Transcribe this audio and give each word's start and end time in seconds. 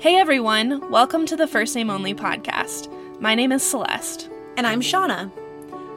Hey 0.00 0.14
everyone, 0.14 0.92
welcome 0.92 1.26
to 1.26 1.34
the 1.34 1.48
First 1.48 1.74
Name 1.74 1.90
Only 1.90 2.14
podcast. 2.14 2.88
My 3.20 3.34
name 3.34 3.50
is 3.50 3.64
Celeste. 3.64 4.30
And 4.56 4.64
I'm 4.64 4.80
Shanna. 4.80 5.32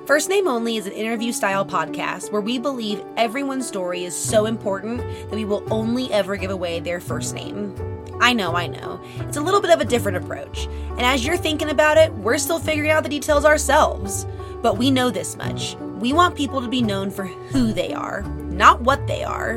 First 0.07 0.27
Name 0.27 0.47
Only 0.47 0.77
is 0.77 0.87
an 0.87 0.93
interview 0.93 1.31
style 1.31 1.63
podcast 1.63 2.31
where 2.31 2.41
we 2.41 2.57
believe 2.57 3.03
everyone's 3.15 3.67
story 3.67 4.03
is 4.03 4.15
so 4.15 4.47
important 4.47 5.01
that 5.01 5.35
we 5.35 5.45
will 5.45 5.63
only 5.71 6.11
ever 6.11 6.35
give 6.35 6.49
away 6.49 6.79
their 6.79 6.99
first 6.99 7.35
name. 7.35 7.75
I 8.19 8.33
know, 8.33 8.55
I 8.55 8.65
know. 8.65 8.99
It's 9.19 9.37
a 9.37 9.41
little 9.41 9.61
bit 9.61 9.69
of 9.69 9.81
a 9.81 9.85
different 9.85 10.17
approach. 10.17 10.65
And 10.65 11.01
as 11.01 11.23
you're 11.23 11.37
thinking 11.37 11.69
about 11.69 11.99
it, 11.99 12.11
we're 12.13 12.39
still 12.39 12.57
figuring 12.57 12.89
out 12.89 13.03
the 13.03 13.09
details 13.09 13.45
ourselves. 13.45 14.25
But 14.63 14.79
we 14.79 14.89
know 14.89 15.11
this 15.11 15.37
much. 15.37 15.75
We 15.75 16.11
want 16.11 16.35
people 16.35 16.59
to 16.61 16.67
be 16.67 16.81
known 16.81 17.11
for 17.11 17.25
who 17.25 17.71
they 17.71 17.93
are, 17.93 18.23
not 18.61 18.79
what 18.81 19.07
they 19.07 19.23
are. 19.23 19.55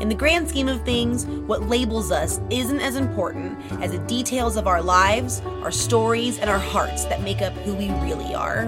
In 0.00 0.08
the 0.08 0.14
grand 0.14 0.48
scheme 0.48 0.68
of 0.68 0.84
things, 0.84 1.24
what 1.24 1.68
labels 1.68 2.10
us 2.10 2.40
isn't 2.50 2.80
as 2.80 2.96
important 2.96 3.56
as 3.80 3.92
the 3.92 3.98
details 4.00 4.56
of 4.56 4.66
our 4.66 4.82
lives, 4.82 5.40
our 5.62 5.70
stories, 5.70 6.36
and 6.40 6.50
our 6.50 6.58
hearts 6.58 7.04
that 7.04 7.22
make 7.22 7.42
up 7.42 7.52
who 7.58 7.76
we 7.76 7.90
really 8.02 8.34
are. 8.34 8.66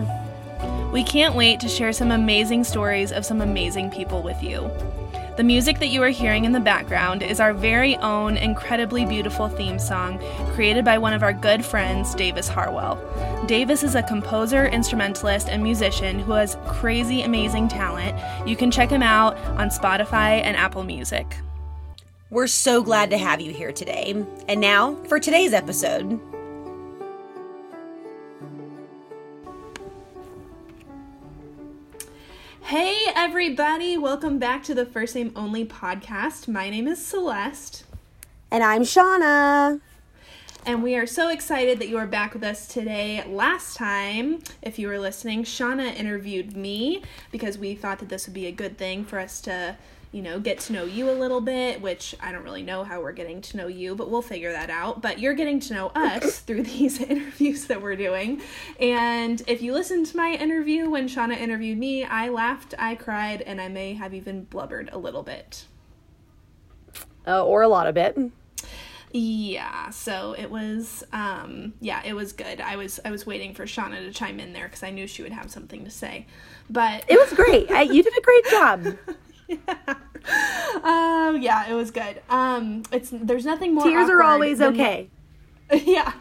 We 0.93 1.03
can't 1.03 1.35
wait 1.35 1.59
to 1.61 1.69
share 1.69 1.93
some 1.93 2.13
amazing 2.13 2.63
stories 2.63 3.11
of 3.11 3.27
some 3.27 3.41
amazing 3.41 3.91
people 3.91 4.23
with 4.23 4.41
you. 4.41 4.71
The 5.35 5.45
music 5.45 5.79
that 5.79 5.89
you 5.89 6.03
are 6.03 6.11
hearing 6.11 6.45
in 6.45 6.53
the 6.53 6.61
background 6.61 7.23
is 7.23 7.41
our 7.41 7.55
very 7.55 7.97
own 7.97 8.37
incredibly 8.37 9.07
beautiful 9.07 9.49
theme 9.49 9.79
song 9.79 10.19
created 10.53 10.85
by 10.85 10.99
one 10.99 11.15
of 11.15 11.23
our 11.23 11.33
good 11.33 11.65
friends, 11.65 12.15
Davis 12.15 12.49
Harwell. 12.49 12.99
Davis 13.47 13.83
is 13.83 13.95
a 13.95 14.03
composer, 14.03 14.67
instrumentalist, 14.67 15.49
and 15.49 15.63
musician 15.63 16.19
who 16.19 16.33
has 16.33 16.59
crazy 16.67 17.23
amazing 17.23 17.69
talent. 17.69 18.15
You 18.47 18.57
can 18.57 18.71
check 18.71 18.91
him 18.91 19.03
out 19.03 19.39
on 19.59 19.71
Spotify 19.71 20.43
and 20.43 20.55
Apple 20.55 20.85
Music. 20.85 21.35
We're 22.29 22.47
so 22.47 22.83
glad 22.83 23.09
to 23.09 23.17
have 23.17 23.41
you 23.41 23.55
here 23.55 23.73
today. 23.73 24.15
And 24.49 24.61
now 24.61 24.97
for 25.05 25.19
today's 25.19 25.55
episode. 25.55 26.21
Hey, 32.65 32.97
everybody, 33.15 33.99
welcome 33.99 34.39
back 34.39 34.63
to 34.65 34.73
the 34.73 34.87
First 34.87 35.15
Name 35.17 35.33
Only 35.35 35.65
podcast. 35.65 36.47
My 36.49 36.71
name 36.71 36.87
is 36.87 37.05
Celeste. 37.05 37.85
And 38.51 38.63
I'm 38.63 38.85
Shanna. 38.85 39.81
And 40.65 40.83
we 40.83 40.97
are 40.97 41.07
so 41.07 41.29
excited 41.29 41.81
that 41.81 41.89
you 41.89 41.99
are 41.99 42.07
back 42.07 42.33
with 42.33 42.45
us 42.45 42.69
today. 42.69 43.23
Last 43.27 43.77
time, 43.77 44.43
if 44.63 44.79
you 44.79 44.87
were 44.87 45.01
listening, 45.01 45.43
Shanna 45.45 45.87
interviewed 45.87 46.57
me 46.57 47.03
because 47.31 47.59
we 47.59 47.75
thought 47.75 47.99
that 47.99 48.09
this 48.09 48.27
would 48.27 48.35
be 48.35 48.47
a 48.47 48.53
good 48.53 48.79
thing 48.79 49.05
for 49.05 49.19
us 49.19 49.41
to 49.43 49.77
you 50.13 50.21
know, 50.21 50.39
get 50.39 50.61
to 50.61 50.73
know 50.75 50.85
you 50.85 51.11
a 51.11 51.13
little 51.13 51.41
bit, 51.41 51.81
which 51.81 52.15
I 52.21 52.33
don't 52.33 52.45
really 52.45 52.63
know 52.63 52.85
how 52.85 53.01
we're 53.01 53.13
getting 53.13 53.41
to 53.41 53.57
know 53.57 53.67
you, 53.67 53.95
but 53.95 54.11
we'll 54.11 54.23
figure 54.23 54.53
that 54.53 54.69
out. 54.69 55.01
But 55.01 55.19
you're 55.19 55.33
getting 55.33 55.59
to 55.61 55.75
know 55.75 55.89
us 55.89 56.39
through 56.47 56.65
these 56.65 57.01
interviews 57.03 57.67
that 57.67 57.81
we're 57.81 57.97
doing. 57.97 58.43
And 58.79 59.43
if 59.47 59.63
you 59.63 59.73
listened 59.73 60.07
to 60.07 60.17
my 60.17 60.33
interview 60.33 60.91
when 60.91 61.09
Shanna 61.09 61.35
interviewed 61.35 61.79
me, 61.79 62.05
I 62.05 62.29
laughed, 62.29 62.75
I 62.79 62.95
cried, 62.95 63.41
and 63.41 63.61
I 63.61 63.69
may 63.69 63.95
have 63.95 64.13
even 64.13 64.45
blubbered 64.45 64.91
a 64.93 64.99
little 64.99 65.23
bit. 65.23 65.65
Uh, 67.27 67.45
or 67.45 67.63
a 67.63 67.69
lot 67.69 67.87
of 67.87 67.97
it. 67.97 68.19
Yeah, 69.15 69.91
so 69.91 70.35
it 70.39 70.51
was 70.51 71.05
um 71.13 71.75
yeah, 71.81 72.01
it 72.03 72.15
was 72.15 72.33
good. 72.33 72.63
I 72.63 72.77
was 72.77 72.99
I 73.05 73.11
was 73.11 73.27
waiting 73.27 73.55
for 73.55 73.67
Shanna 73.67 74.01
to 74.01 74.11
chime 74.11 74.41
in 74.41 74.55
there 74.55 74.69
cuz 74.69 74.83
I 74.83 74.91
knew 74.91 75.07
she 75.07 75.23
would 75.23 75.33
have 75.33 75.51
something 75.51 75.85
to 75.85 75.91
say. 75.91 76.27
But 76.71 77.05
It 77.09 77.19
was 77.19 77.33
great. 77.35 77.71
I, 77.71 77.83
you 77.83 78.03
did 78.03 78.17
a 78.17 78.23
great 78.23 78.47
job. 78.47 78.97
yeah. 79.49 79.59
Um, 80.83 81.43
yeah, 81.43 81.69
it 81.69 81.75
was 81.75 81.91
good. 81.91 82.23
Um, 82.31 82.85
it's 82.91 83.11
there's 83.13 83.45
nothing 83.45 83.75
more. 83.75 83.85
Tears 83.85 84.09
are 84.09 84.23
always 84.23 84.61
okay. 84.61 85.11
Yeah, 85.73 86.13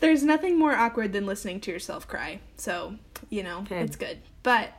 there's 0.00 0.22
nothing 0.22 0.58
more 0.58 0.74
awkward 0.74 1.12
than 1.12 1.24
listening 1.24 1.60
to 1.62 1.70
yourself 1.70 2.06
cry. 2.06 2.40
So 2.56 2.96
you 3.30 3.42
know 3.42 3.60
okay. 3.60 3.80
it's 3.80 3.96
good. 3.96 4.18
But 4.42 4.72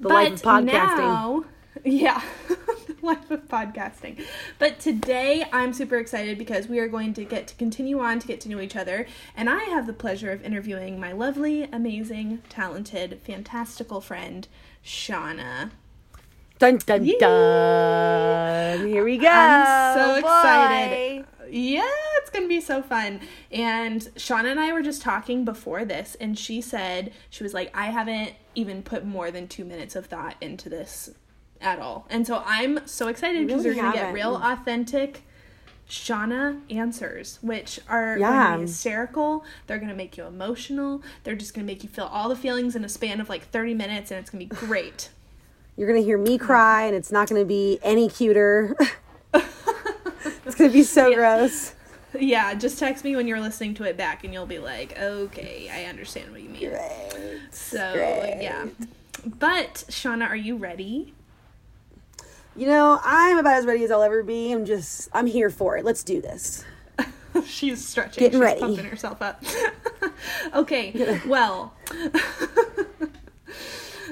the 0.00 0.08
but 0.08 0.12
life 0.12 0.32
of 0.32 0.42
podcasting. 0.42 0.98
Now, 0.98 1.44
yeah, 1.84 2.22
life 3.02 3.30
of 3.30 3.46
podcasting. 3.48 4.24
But 4.58 4.80
today 4.80 5.44
I'm 5.52 5.72
super 5.72 5.96
excited 5.96 6.38
because 6.38 6.68
we 6.68 6.78
are 6.78 6.88
going 6.88 7.12
to 7.14 7.24
get 7.24 7.46
to 7.48 7.54
continue 7.56 8.00
on 8.00 8.18
to 8.18 8.26
get 8.26 8.40
to 8.42 8.48
know 8.48 8.60
each 8.60 8.76
other, 8.76 9.06
and 9.36 9.50
I 9.50 9.64
have 9.64 9.86
the 9.86 9.92
pleasure 9.92 10.30
of 10.30 10.42
interviewing 10.42 10.98
my 10.98 11.12
lovely, 11.12 11.64
amazing, 11.64 12.42
talented, 12.48 13.20
fantastical 13.24 14.00
friend 14.00 14.48
Shanna. 14.82 15.72
Dun 16.58 16.78
dun 16.78 17.04
Yay. 17.04 17.18
dun. 17.18 18.86
Here 18.88 19.04
we 19.04 19.16
go. 19.16 19.28
I'm 19.28 19.96
so 19.96 20.14
excited. 20.16 21.24
Yeah, 21.50 21.88
it's 22.16 22.30
to 22.30 22.48
be 22.48 22.60
so 22.60 22.82
fun. 22.82 23.20
And 23.50 24.10
Shanna 24.16 24.50
and 24.50 24.60
I 24.60 24.72
were 24.72 24.82
just 24.82 25.02
talking 25.02 25.44
before 25.44 25.84
this, 25.84 26.16
and 26.20 26.38
she 26.38 26.60
said, 26.60 27.12
she 27.30 27.42
was 27.42 27.54
like, 27.54 27.70
I 27.74 27.86
haven't 27.86 28.32
even 28.54 28.82
put 28.82 29.04
more 29.04 29.30
than 29.30 29.48
two 29.48 29.64
minutes 29.64 29.96
of 29.96 30.06
thought 30.06 30.36
into 30.40 30.68
this 30.68 31.10
at 31.60 31.78
all. 31.78 32.06
And 32.10 32.26
so 32.26 32.42
I'm 32.44 32.86
so 32.86 33.08
excited 33.08 33.46
because 33.46 33.64
really 33.64 33.80
going 33.80 33.92
to 33.92 33.98
get 33.98 34.12
real 34.12 34.36
authentic 34.36 35.22
Shanna 35.88 36.60
answers, 36.70 37.38
which 37.40 37.80
are 37.88 38.18
yeah. 38.18 38.32
going 38.32 38.52
to 38.52 38.58
be 38.58 38.62
hysterical. 38.70 39.44
They're 39.66 39.78
going 39.78 39.88
to 39.88 39.94
make 39.94 40.16
you 40.16 40.24
emotional. 40.24 41.02
They're 41.24 41.36
just 41.36 41.54
going 41.54 41.66
to 41.66 41.72
make 41.72 41.82
you 41.82 41.88
feel 41.88 42.06
all 42.06 42.28
the 42.28 42.36
feelings 42.36 42.76
in 42.76 42.84
a 42.84 42.88
span 42.88 43.20
of 43.20 43.28
like 43.28 43.44
30 43.50 43.74
minutes, 43.74 44.10
and 44.10 44.20
it's 44.20 44.30
going 44.30 44.46
to 44.46 44.54
be 44.54 44.66
great. 44.66 45.10
You're 45.78 45.86
going 45.86 46.00
to 46.00 46.04
hear 46.04 46.18
me 46.18 46.38
cry, 46.38 46.86
and 46.86 46.96
it's 46.96 47.12
not 47.12 47.28
going 47.28 47.40
to 47.40 47.46
be 47.46 47.78
any 47.84 48.08
cuter. 48.08 48.74
it's 49.32 50.54
going 50.56 50.70
to 50.70 50.72
be 50.72 50.82
so 50.82 51.06
yeah. 51.06 51.14
gross. 51.14 51.72
Yeah, 52.18 52.54
just 52.54 52.80
text 52.80 53.04
me 53.04 53.14
when 53.14 53.28
you're 53.28 53.38
listening 53.38 53.74
to 53.74 53.84
it 53.84 53.96
back, 53.96 54.24
and 54.24 54.34
you'll 54.34 54.44
be 54.44 54.58
like, 54.58 54.98
okay, 54.98 55.70
I 55.72 55.84
understand 55.84 56.32
what 56.32 56.42
you 56.42 56.48
mean. 56.48 56.70
Great. 56.70 57.40
So, 57.52 57.92
Great. 57.92 58.42
yeah. 58.42 58.66
But, 59.24 59.84
Shanna, 59.88 60.24
are 60.24 60.34
you 60.34 60.56
ready? 60.56 61.14
You 62.56 62.66
know, 62.66 62.98
I'm 63.04 63.38
about 63.38 63.58
as 63.58 63.64
ready 63.64 63.84
as 63.84 63.92
I'll 63.92 64.02
ever 64.02 64.24
be. 64.24 64.50
I'm 64.50 64.64
just, 64.64 65.08
I'm 65.12 65.26
here 65.26 65.48
for 65.48 65.76
it. 65.76 65.84
Let's 65.84 66.02
do 66.02 66.20
this. 66.20 66.64
She's 67.46 67.86
stretching. 67.86 68.20
Getting 68.20 68.40
She's 68.40 68.44
ready. 68.44 68.60
pumping 68.60 68.86
herself 68.86 69.22
up. 69.22 69.44
okay, 70.56 71.20
well. 71.24 71.72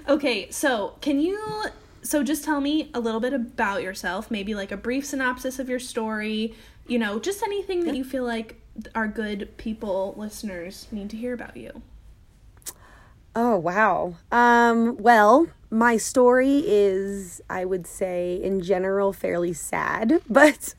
Okay, 0.09 0.51
so 0.51 0.95
can 1.01 1.21
you 1.21 1.65
so 2.03 2.23
just 2.23 2.45
tell 2.45 2.61
me 2.61 2.91
a 2.95 3.01
little 3.01 3.21
bit 3.21 3.33
about 3.33 3.83
yourself, 3.83 4.31
maybe 4.31 4.55
like 4.55 4.71
a 4.71 4.77
brief 4.77 5.05
synopsis 5.05 5.59
of 5.59 5.69
your 5.69 5.81
story, 5.81 6.55
you 6.87 6.99
know, 6.99 7.19
just 7.19 7.43
anything 7.43 7.85
that 7.85 7.97
you 7.97 8.05
feel 8.05 8.25
like 8.25 8.61
our 8.95 9.09
good 9.09 9.57
people 9.57 10.15
listeners 10.17 10.87
need 10.93 11.11
to 11.11 11.17
hear 11.17 11.35
about 11.35 11.57
you. 11.57 11.83
Oh, 13.35 13.57
wow. 13.57 14.15
Um, 14.33 14.97
well, 14.97 15.49
my 15.69 15.97
story 15.97 16.63
is, 16.65 17.43
I 17.51 17.65
would 17.65 17.87
say, 17.87 18.41
in 18.43 18.63
general, 18.63 19.13
fairly 19.13 19.53
sad, 19.53 20.23
but 20.31 20.75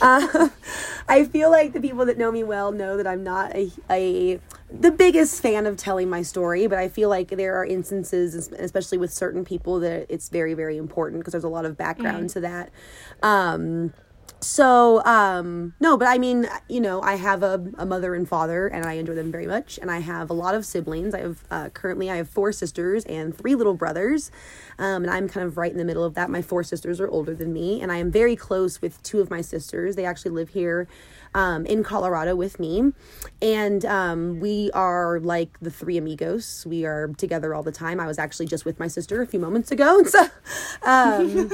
uh, 0.00 0.48
I 1.08 1.24
feel 1.24 1.50
like 1.50 1.72
the 1.72 1.80
people 1.80 2.06
that 2.06 2.16
know 2.16 2.30
me 2.30 2.44
well 2.44 2.72
know 2.72 2.96
that 2.96 3.06
I'm 3.06 3.24
not 3.24 3.54
a, 3.54 3.70
a 3.90 4.40
the 4.72 4.90
biggest 4.90 5.42
fan 5.42 5.66
of 5.66 5.76
telling 5.76 6.08
my 6.08 6.22
story, 6.22 6.66
but 6.66 6.78
I 6.78 6.88
feel 6.88 7.08
like 7.08 7.28
there 7.28 7.56
are 7.56 7.64
instances, 7.64 8.48
especially 8.52 8.98
with 8.98 9.12
certain 9.12 9.44
people, 9.44 9.80
that 9.80 10.06
it's 10.08 10.28
very, 10.28 10.54
very 10.54 10.76
important 10.76 11.20
because 11.20 11.32
there's 11.32 11.44
a 11.44 11.48
lot 11.48 11.64
of 11.64 11.76
background 11.76 12.30
mm-hmm. 12.30 12.34
to 12.34 12.40
that. 12.40 12.70
Um, 13.22 13.92
so 14.42 15.04
um 15.04 15.74
no 15.80 15.98
but 15.98 16.08
i 16.08 16.16
mean 16.16 16.48
you 16.68 16.80
know 16.80 17.02
i 17.02 17.14
have 17.14 17.42
a, 17.42 17.62
a 17.76 17.84
mother 17.84 18.14
and 18.14 18.26
father 18.28 18.68
and 18.68 18.86
i 18.86 18.94
enjoy 18.94 19.14
them 19.14 19.30
very 19.30 19.46
much 19.46 19.78
and 19.82 19.90
i 19.90 19.98
have 19.98 20.30
a 20.30 20.32
lot 20.32 20.54
of 20.54 20.64
siblings 20.64 21.14
i 21.14 21.20
have 21.20 21.44
uh, 21.50 21.68
currently 21.70 22.10
i 22.10 22.16
have 22.16 22.28
four 22.28 22.50
sisters 22.50 23.04
and 23.04 23.36
three 23.36 23.54
little 23.54 23.74
brothers 23.74 24.30
um, 24.78 25.02
and 25.02 25.10
i'm 25.10 25.28
kind 25.28 25.46
of 25.46 25.58
right 25.58 25.72
in 25.72 25.78
the 25.78 25.84
middle 25.84 26.04
of 26.04 26.14
that 26.14 26.30
my 26.30 26.40
four 26.40 26.62
sisters 26.62 27.00
are 27.00 27.08
older 27.08 27.34
than 27.34 27.52
me 27.52 27.82
and 27.82 27.92
i 27.92 27.98
am 27.98 28.10
very 28.10 28.34
close 28.34 28.80
with 28.80 29.02
two 29.02 29.20
of 29.20 29.28
my 29.30 29.42
sisters 29.42 29.94
they 29.94 30.06
actually 30.06 30.30
live 30.30 30.48
here 30.48 30.88
um, 31.34 31.66
in 31.66 31.82
Colorado 31.82 32.34
with 32.34 32.58
me. 32.58 32.92
And 33.40 33.84
um, 33.84 34.40
we 34.40 34.70
are 34.72 35.20
like 35.20 35.58
the 35.60 35.70
three 35.70 35.96
amigos. 35.96 36.64
We 36.66 36.84
are 36.84 37.08
together 37.16 37.54
all 37.54 37.62
the 37.62 37.72
time. 37.72 38.00
I 38.00 38.06
was 38.06 38.18
actually 38.18 38.46
just 38.46 38.64
with 38.64 38.78
my 38.78 38.88
sister 38.88 39.22
a 39.22 39.26
few 39.26 39.40
moments 39.40 39.70
ago. 39.70 40.02
So, 40.10 40.26
um, 40.82 41.50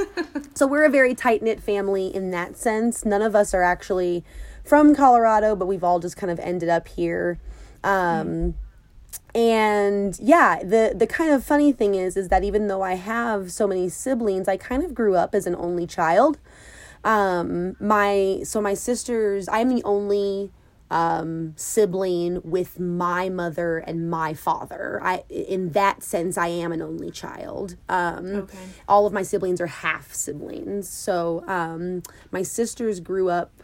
so 0.55 0.67
we're 0.67 0.85
a 0.85 0.91
very 0.91 1.15
tight 1.15 1.43
knit 1.43 1.61
family 1.61 2.15
in 2.15 2.31
that 2.31 2.57
sense. 2.57 3.05
None 3.05 3.21
of 3.21 3.37
us 3.37 3.53
are 3.53 3.63
actually 3.63 4.25
from 4.65 4.95
Colorado, 4.95 5.55
but 5.55 5.67
we've 5.67 5.85
all 5.85 6.01
just 6.01 6.17
kind 6.17 6.31
of 6.31 6.39
ended 6.41 6.71
up 6.71 6.89
here. 6.89 7.39
Um, 7.85 8.55
and 9.35 10.19
yeah 10.19 10.63
the 10.63 10.95
the 10.97 11.07
kind 11.07 11.31
of 11.31 11.45
funny 11.45 11.71
thing 11.71 11.95
is 11.95 12.17
is 12.17 12.29
that 12.29 12.43
even 12.43 12.69
though 12.69 12.81
i 12.81 12.95
have 12.95 13.53
so 13.53 13.67
many 13.67 13.89
siblings 13.89 14.49
i 14.49 14.57
kind 14.57 14.83
of 14.83 14.95
grew 14.95 15.15
up 15.15 15.35
as 15.35 15.47
an 15.47 15.55
only 15.57 15.87
child 15.87 16.39
um, 17.07 17.77
my 17.79 18.41
so 18.43 18.61
my 18.61 18.75
sisters, 18.75 19.49
I'm 19.49 19.69
the 19.69 19.83
only 19.85 20.51
um, 20.91 21.55
sibling 21.57 22.41
with 22.43 22.81
my 22.81 23.29
mother 23.29 23.79
and 23.79 24.11
my 24.11 24.35
father. 24.35 25.01
I 25.03 25.23
in 25.31 25.71
that 25.71 26.03
sense 26.03 26.37
I 26.37 26.49
am 26.49 26.73
an 26.73 26.83
only 26.83 27.13
child. 27.13 27.77
Um, 27.89 28.27
okay. 28.27 28.59
all 28.89 29.07
of 29.07 29.13
my 29.13 29.23
siblings 29.23 29.61
are 29.61 29.69
half 29.69 30.13
siblings. 30.13 30.89
So 30.89 31.45
um, 31.47 32.03
my 32.33 32.43
sisters 32.43 32.99
grew 32.99 33.31
up 33.31 33.63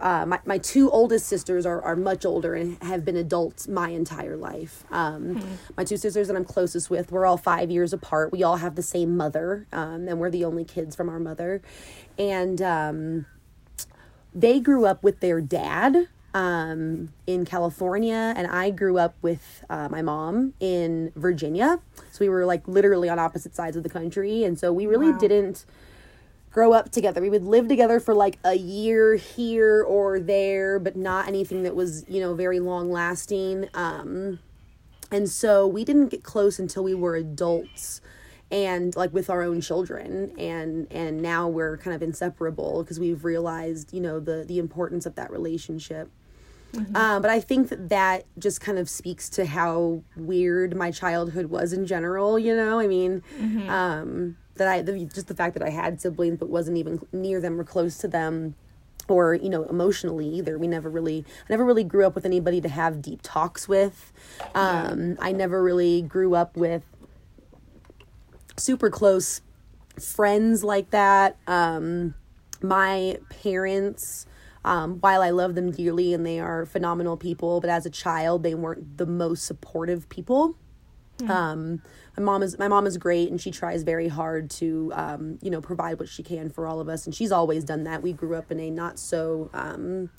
uh, 0.00 0.24
my, 0.26 0.40
my 0.44 0.58
two 0.58 0.90
oldest 0.90 1.26
sisters 1.26 1.66
are, 1.66 1.82
are 1.82 1.96
much 1.96 2.24
older 2.24 2.54
and 2.54 2.82
have 2.82 3.04
been 3.04 3.16
adults 3.16 3.68
my 3.68 3.90
entire 3.90 4.36
life. 4.36 4.84
Um, 4.90 5.34
mm-hmm. 5.36 5.54
My 5.76 5.84
two 5.84 5.96
sisters 5.96 6.28
that 6.28 6.36
I'm 6.36 6.44
closest 6.44 6.88
with, 6.88 7.12
we're 7.12 7.26
all 7.26 7.36
five 7.36 7.70
years 7.70 7.92
apart. 7.92 8.32
We 8.32 8.42
all 8.42 8.56
have 8.56 8.74
the 8.74 8.82
same 8.82 9.16
mother, 9.16 9.66
um, 9.72 10.08
and 10.08 10.18
we're 10.18 10.30
the 10.30 10.44
only 10.44 10.64
kids 10.64 10.96
from 10.96 11.08
our 11.08 11.18
mother. 11.18 11.62
And 12.18 12.60
um, 12.62 13.26
they 14.34 14.60
grew 14.60 14.86
up 14.86 15.02
with 15.02 15.20
their 15.20 15.40
dad 15.40 16.08
um, 16.34 17.12
in 17.26 17.44
California, 17.44 18.32
and 18.36 18.46
I 18.46 18.70
grew 18.70 18.98
up 18.98 19.14
with 19.22 19.64
uh, 19.68 19.88
my 19.90 20.02
mom 20.02 20.54
in 20.60 21.12
Virginia. 21.14 21.80
So 22.10 22.24
we 22.24 22.28
were 22.28 22.46
like 22.46 22.66
literally 22.66 23.08
on 23.08 23.18
opposite 23.18 23.54
sides 23.54 23.76
of 23.76 23.82
the 23.82 23.90
country, 23.90 24.44
and 24.44 24.58
so 24.58 24.72
we 24.72 24.86
really 24.86 25.12
wow. 25.12 25.18
didn't 25.18 25.66
grow 26.50 26.72
up 26.72 26.90
together. 26.90 27.20
We 27.20 27.30
would 27.30 27.44
live 27.44 27.68
together 27.68 27.98
for 27.98 28.14
like 28.14 28.38
a 28.44 28.54
year 28.54 29.16
here 29.16 29.82
or 29.82 30.20
there, 30.20 30.78
but 30.78 30.96
not 30.96 31.26
anything 31.26 31.62
that 31.62 31.74
was, 31.74 32.04
you 32.08 32.20
know, 32.20 32.34
very 32.34 32.60
long 32.60 32.90
lasting. 32.90 33.68
Um, 33.74 34.38
and 35.10 35.28
so 35.28 35.66
we 35.66 35.84
didn't 35.84 36.08
get 36.08 36.22
close 36.22 36.58
until 36.58 36.84
we 36.84 36.94
were 36.94 37.16
adults 37.16 38.00
and 38.52 38.94
like 38.94 39.12
with 39.12 39.30
our 39.30 39.42
own 39.42 39.60
children 39.60 40.30
and 40.38 40.86
and 40.92 41.22
now 41.22 41.48
we're 41.48 41.78
kind 41.78 41.96
of 41.96 42.02
inseparable 42.02 42.82
because 42.82 43.00
we've 43.00 43.24
realized 43.24 43.92
you 43.92 44.00
know 44.00 44.20
the 44.20 44.44
the 44.44 44.58
importance 44.58 45.06
of 45.06 45.16
that 45.16 45.30
relationship. 45.30 46.08
Mm-hmm. 46.72 46.96
um, 46.96 47.20
but 47.20 47.30
i 47.30 47.38
think 47.38 47.68
that 47.68 47.90
that 47.90 48.24
just 48.38 48.62
kind 48.62 48.78
of 48.78 48.88
speaks 48.88 49.28
to 49.28 49.44
how 49.44 50.02
weird 50.16 50.74
my 50.74 50.90
childhood 50.90 51.46
was 51.46 51.74
in 51.74 51.84
general 51.84 52.38
you 52.38 52.56
know? 52.56 52.80
I 52.80 52.86
mean 52.86 53.22
mm-hmm. 53.38 53.68
um, 53.68 54.36
that 54.56 54.68
I 54.68 54.82
the, 54.82 55.04
just 55.04 55.28
the 55.28 55.34
fact 55.34 55.54
that 55.54 55.62
I 55.62 55.70
had 55.70 56.00
siblings 56.00 56.38
but 56.38 56.48
wasn't 56.48 56.76
even 56.78 57.06
near 57.12 57.40
them 57.40 57.60
or 57.60 57.64
close 57.64 57.98
to 57.98 58.08
them 58.08 58.54
or 59.08 59.34
you 59.34 59.50
know 59.50 59.64
emotionally 59.64 60.28
either. 60.28 60.58
We 60.58 60.66
never 60.66 60.88
really 60.88 61.24
i 61.28 61.46
never 61.50 61.64
really 61.64 61.84
grew 61.84 62.06
up 62.06 62.14
with 62.14 62.24
anybody 62.24 62.60
to 62.60 62.68
have 62.68 63.02
deep 63.02 63.20
talks 63.22 63.68
with. 63.68 64.12
Um, 64.54 65.16
i 65.20 65.32
never 65.32 65.62
really 65.62 66.02
grew 66.02 66.34
up 66.34 66.56
with 66.56 66.84
super 68.56 68.90
close 68.90 69.40
friends 69.98 70.64
like 70.64 70.90
that. 70.90 71.36
Um, 71.46 72.14
my 72.62 73.18
parents 73.42 74.26
um, 74.64 74.98
while 75.00 75.22
i 75.22 75.30
love 75.30 75.54
them 75.54 75.70
dearly 75.70 76.14
and 76.14 76.24
they 76.24 76.38
are 76.38 76.64
phenomenal 76.64 77.16
people 77.16 77.60
but 77.60 77.68
as 77.68 77.84
a 77.84 77.90
child 77.90 78.42
they 78.42 78.54
weren't 78.54 78.96
the 78.98 79.06
most 79.06 79.44
supportive 79.44 80.08
people. 80.08 80.56
Mm. 81.18 81.30
um, 81.30 81.82
my 82.16 82.22
mom 82.22 82.42
is 82.42 82.58
my 82.58 82.68
mom 82.68 82.86
is 82.86 82.96
great 82.96 83.30
and 83.30 83.40
she 83.40 83.50
tries 83.50 83.82
very 83.82 84.08
hard 84.08 84.48
to 84.50 84.92
um, 84.94 85.38
you 85.42 85.50
know 85.50 85.60
provide 85.60 85.98
what 85.98 86.08
she 86.08 86.22
can 86.22 86.48
for 86.48 86.66
all 86.66 86.80
of 86.80 86.88
us 86.88 87.04
and 87.04 87.14
she's 87.14 87.32
always 87.32 87.64
done 87.64 87.84
that. 87.84 88.02
We 88.02 88.12
grew 88.12 88.34
up 88.34 88.50
in 88.50 88.58
a 88.58 88.70
not 88.70 88.98
so 88.98 89.50
um, 89.52 90.10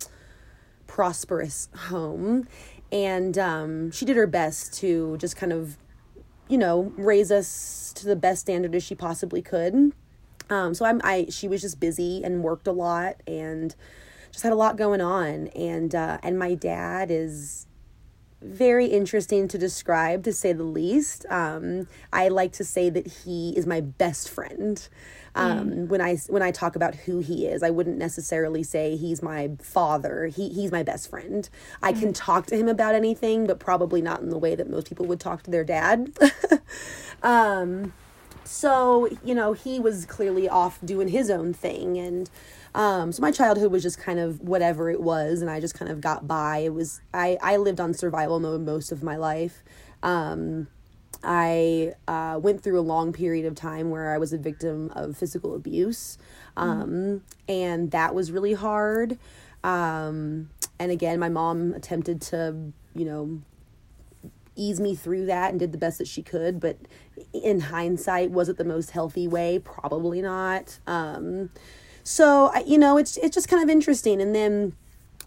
prosperous 0.85 1.69
home 1.75 2.47
and 2.91 3.37
um, 3.39 3.91
she 3.91 4.05
did 4.05 4.15
her 4.15 4.27
best 4.27 4.73
to 4.75 5.17
just 5.17 5.35
kind 5.35 5.51
of 5.51 5.77
you 6.47 6.57
know 6.57 6.91
raise 6.97 7.31
us 7.31 7.93
to 7.95 8.05
the 8.05 8.15
best 8.15 8.41
standard 8.41 8.75
as 8.75 8.83
she 8.83 8.95
possibly 8.95 9.41
could 9.41 9.93
um, 10.49 10.73
so 10.73 10.85
i'm 10.85 11.01
i 11.03 11.25
she 11.29 11.47
was 11.47 11.61
just 11.61 11.79
busy 11.79 12.23
and 12.23 12.43
worked 12.43 12.67
a 12.67 12.71
lot 12.71 13.15
and 13.27 13.75
just 14.31 14.43
had 14.43 14.51
a 14.51 14.55
lot 14.55 14.77
going 14.77 15.01
on 15.01 15.47
and 15.49 15.93
uh, 15.93 16.17
and 16.23 16.37
my 16.37 16.55
dad 16.55 17.11
is 17.11 17.67
very 18.43 18.87
interesting 18.87 19.47
to 19.47 19.57
describe, 19.57 20.23
to 20.23 20.33
say 20.33 20.53
the 20.53 20.63
least. 20.63 21.25
Um, 21.29 21.87
I 22.11 22.27
like 22.27 22.51
to 22.53 22.63
say 22.63 22.89
that 22.89 23.07
he 23.07 23.53
is 23.55 23.65
my 23.65 23.81
best 23.81 24.29
friend. 24.29 24.87
Um, 25.35 25.69
mm. 25.69 25.87
When 25.87 26.01
I 26.01 26.17
when 26.27 26.41
I 26.41 26.51
talk 26.51 26.75
about 26.75 26.95
who 26.95 27.19
he 27.19 27.47
is, 27.47 27.63
I 27.63 27.69
wouldn't 27.69 27.97
necessarily 27.97 28.63
say 28.63 28.95
he's 28.95 29.23
my 29.23 29.51
father. 29.61 30.27
He 30.27 30.49
he's 30.49 30.71
my 30.71 30.83
best 30.83 31.09
friend. 31.09 31.49
I 31.81 31.93
can 31.93 32.09
mm. 32.09 32.15
talk 32.15 32.45
to 32.47 32.55
him 32.57 32.67
about 32.67 32.95
anything, 32.95 33.47
but 33.47 33.59
probably 33.59 34.01
not 34.01 34.21
in 34.21 34.29
the 34.29 34.37
way 34.37 34.55
that 34.55 34.69
most 34.69 34.87
people 34.87 35.05
would 35.07 35.19
talk 35.19 35.43
to 35.43 35.51
their 35.51 35.63
dad. 35.63 36.11
um, 37.23 37.93
so 38.43 39.09
you 39.23 39.33
know, 39.33 39.53
he 39.53 39.79
was 39.79 40.05
clearly 40.05 40.47
off 40.47 40.79
doing 40.85 41.07
his 41.07 41.29
own 41.29 41.53
thing, 41.53 41.97
and 41.97 42.29
um, 42.75 43.11
so 43.11 43.21
my 43.21 43.31
childhood 43.31 43.71
was 43.71 43.83
just 43.83 43.97
kind 43.97 44.19
of 44.19 44.41
whatever 44.41 44.89
it 44.89 45.01
was, 45.01 45.41
and 45.41 45.49
I 45.49 45.59
just 45.59 45.73
kind 45.73 45.91
of 45.91 46.01
got 46.01 46.27
by. 46.27 46.59
It 46.59 46.73
was 46.73 47.01
I 47.13 47.37
I 47.41 47.57
lived 47.57 47.79
on 47.79 47.93
survival 47.93 48.39
mode 48.39 48.61
most 48.61 48.91
of 48.91 49.01
my 49.01 49.15
life. 49.15 49.63
Um, 50.03 50.67
I 51.23 51.93
uh, 52.07 52.39
went 52.41 52.61
through 52.61 52.79
a 52.79 52.81
long 52.81 53.13
period 53.13 53.45
of 53.45 53.55
time 53.55 53.89
where 53.89 54.13
I 54.13 54.17
was 54.17 54.33
a 54.33 54.37
victim 54.37 54.91
of 54.95 55.17
physical 55.17 55.55
abuse, 55.55 56.17
um, 56.57 56.89
mm. 56.89 57.21
and 57.47 57.91
that 57.91 58.13
was 58.13 58.31
really 58.31 58.53
hard. 58.53 59.17
Um, 59.63 60.49
and 60.79 60.91
again, 60.91 61.19
my 61.19 61.29
mom 61.29 61.73
attempted 61.73 62.21
to, 62.23 62.73
you 62.93 63.05
know, 63.05 63.41
ease 64.55 64.79
me 64.79 64.95
through 64.95 65.25
that 65.27 65.51
and 65.51 65.59
did 65.59 65.71
the 65.71 65.77
best 65.77 65.97
that 65.97 66.07
she 66.07 66.21
could. 66.21 66.59
But 66.59 66.77
in 67.33 67.61
hindsight, 67.61 68.31
was 68.31 68.49
it 68.49 68.57
the 68.57 68.65
most 68.65 68.91
healthy 68.91 69.27
way? 69.27 69.59
Probably 69.59 70.21
not. 70.21 70.79
Um, 70.85 71.49
so, 72.03 72.53
you 72.65 72.77
know, 72.77 72.97
it's 72.97 73.17
it's 73.17 73.33
just 73.33 73.47
kind 73.47 73.63
of 73.63 73.69
interesting. 73.69 74.21
And 74.21 74.35
then 74.35 74.73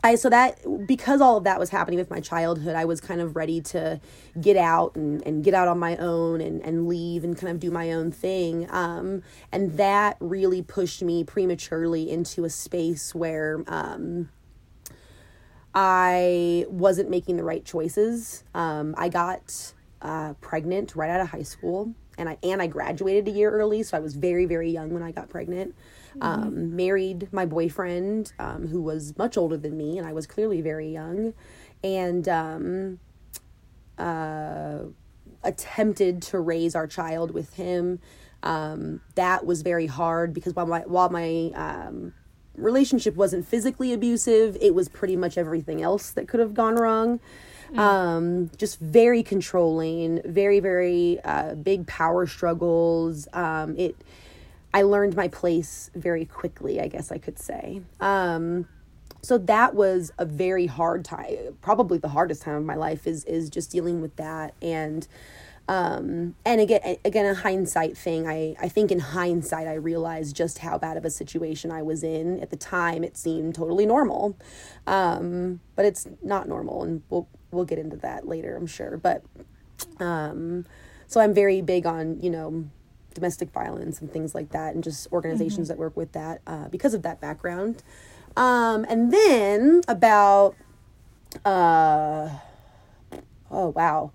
I 0.05 0.15
so 0.15 0.31
that 0.31 0.61
because 0.87 1.21
all 1.21 1.37
of 1.37 1.45
that 1.45 1.59
was 1.59 1.71
happening 1.71 1.99
with 1.99 2.11
my 2.11 2.21
childhood, 2.21 2.75
I 2.75 2.85
was 2.85 3.01
kind 3.01 3.21
of 3.21 3.35
ready 3.35 3.61
to 3.63 4.01
get 4.41 4.57
out 4.57 4.95
and, 4.95 5.27
and 5.27 5.43
get 5.43 5.55
out 5.55 5.69
on 5.69 5.79
my 5.79 5.97
own 5.97 6.41
and, 6.41 6.63
and 6.63 6.87
leave 6.87 7.25
and 7.25 7.37
kind 7.37 7.51
of 7.51 7.59
do 7.59 7.71
my 7.71 7.93
own 7.93 8.13
thing. 8.13 8.69
Um, 8.71 9.23
and 9.51 9.77
that 9.79 10.17
really 10.21 10.63
pushed 10.63 11.03
me 11.03 11.25
prematurely 11.25 12.11
into 12.11 12.45
a 12.45 12.51
space 12.51 13.15
where 13.15 13.65
um, 13.67 14.29
I 15.75 16.67
wasn't 16.69 17.11
making 17.11 17.37
the 17.37 17.45
right 17.45 17.65
choices. 17.65 18.45
Um, 18.55 18.95
I 18.97 19.09
got 19.09 19.73
uh, 20.03 20.35
pregnant 20.41 20.95
right 20.95 21.11
out 21.11 21.21
of 21.21 21.31
high 21.31 21.43
school 21.43 21.95
and 22.19 22.29
I 22.29 22.39
and 22.43 22.63
I 22.63 22.67
graduated 22.67 23.29
a 23.29 23.31
year 23.31 23.51
early, 23.51 23.83
so 23.83 23.97
I 23.97 24.01
was 24.01 24.15
very 24.15 24.47
very 24.47 24.71
young 24.71 24.91
when 24.91 25.03
I 25.03 25.13
got 25.13 25.29
pregnant. 25.29 25.75
Mm-hmm. 26.19 26.47
Um, 26.47 26.77
married 26.77 27.29
my 27.33 27.45
boyfriend, 27.47 28.33
um, 28.39 28.69
who 28.69 28.81
was 28.81 29.17
much 29.19 29.37
older 29.37 29.57
than 29.57 29.77
me, 29.77 29.99
and 29.99 30.07
I 30.07 30.13
was 30.13 30.27
clearly 30.27 30.61
very 30.61 30.91
young, 30.91 31.35
and 31.85 32.29
um, 32.29 33.01
uh, 33.99 34.79
attempted 35.43 36.23
to 36.23 36.41
raise 36.41 36.75
our 36.75 36.87
child 36.87 37.33
with 37.33 37.55
him. 37.55 38.01
Um, 38.43 39.01
that 39.15 39.45
was 39.45 39.63
very 39.63 39.87
hard 39.87 40.33
because 40.33 40.55
while 40.55 40.67
my 40.67 40.81
while 40.81 41.11
my 41.11 41.51
um, 41.55 42.13
relationship 42.57 43.17
wasn't 43.17 43.47
physically 43.47 43.93
abusive, 43.93 44.57
it 44.61 44.75
was 44.75 44.89
pretty 44.89 45.17
much 45.17 45.37
everything 45.37 45.83
else 45.83 46.11
that 46.11 46.29
could 46.29 46.41
have 46.41 46.55
gone 46.55 46.77
wrong. 46.77 47.21
Mm. 47.73 47.79
Um, 47.79 48.51
just 48.57 48.79
very 48.79 49.23
controlling, 49.23 50.21
very, 50.25 50.61
very 50.61 51.19
uh, 51.25 51.55
big 51.57 51.87
power 51.87 52.27
struggles. 52.27 53.27
Um, 53.33 53.77
it 53.77 53.97
I 54.77 54.83
learned 54.83 55.17
my 55.17 55.29
place 55.29 55.91
very 55.95 56.27
quickly, 56.27 56.83
I 56.83 56.89
guess 56.89 57.11
I 57.11 57.17
could 57.17 57.39
say. 57.39 57.81
Um, 57.99 58.69
so 59.23 59.39
that 59.39 59.75
was 59.75 60.13
a 60.19 60.27
very 60.27 60.67
hard 60.67 61.03
time, 61.03 61.57
probably 61.63 61.97
the 61.97 62.11
hardest 62.11 62.43
time 62.43 62.57
of 62.57 62.65
my 62.67 62.75
life 62.75 63.07
is 63.07 63.25
is 63.25 63.49
just 63.49 63.71
dealing 63.71 64.03
with 64.03 64.17
that. 64.17 64.53
And 64.61 65.09
um, 65.67 66.35
and 66.45 66.61
again 66.61 66.99
again 67.07 67.25
a 67.25 67.33
hindsight 67.33 67.97
thing. 67.97 68.29
I, 68.29 68.55
I 68.61 68.69
think 68.69 68.93
in 68.93 68.99
hindsight 68.99 69.67
i 69.67 69.73
realized 69.73 70.37
just 70.37 70.59
how 70.59 70.77
bad 70.77 70.99
of 70.99 71.07
a 71.07 71.11
situation 71.11 71.71
i 71.71 71.81
was 71.81 72.03
in. 72.03 72.39
At 72.41 72.51
the 72.51 72.57
time 72.59 73.03
it 73.03 73.17
seemed 73.17 73.55
totally 73.55 73.87
normal. 73.87 74.37
Um, 74.87 75.61
but 75.75 75.87
it's 75.87 76.07
not 76.23 76.49
normal 76.49 76.83
and 76.83 77.03
we'll 77.09 77.29
we'll 77.51 77.65
get 77.65 77.79
into 77.79 77.97
that 77.97 78.29
later 78.29 78.55
i'm 78.55 78.67
sure. 78.67 78.99
But 78.99 79.25
um, 80.01 80.67
so 81.07 81.23
i'm 81.23 81.33
very 81.33 81.63
big 81.63 81.87
on 81.87 82.21
you 82.21 82.29
know 82.29 82.69
domestic 83.17 83.51
violence 83.51 84.01
and 84.01 84.13
things 84.13 84.33
like 84.33 84.51
that, 84.51 84.75
and 84.75 84.85
just 84.85 85.11
organizations 85.11 85.67
mm-hmm. 85.67 85.79
that 85.79 85.79
work 85.79 85.97
with 85.97 86.13
that 86.13 86.41
uh, 86.47 86.69
because 86.69 86.95
of 86.95 87.03
that 87.03 87.21
background. 87.21 87.83
Um, 88.37 88.87
and 88.89 89.13
then 89.13 89.81
about, 89.89 90.55
uh, 91.45 92.29
oh 93.51 93.69
wow, 93.71 94.13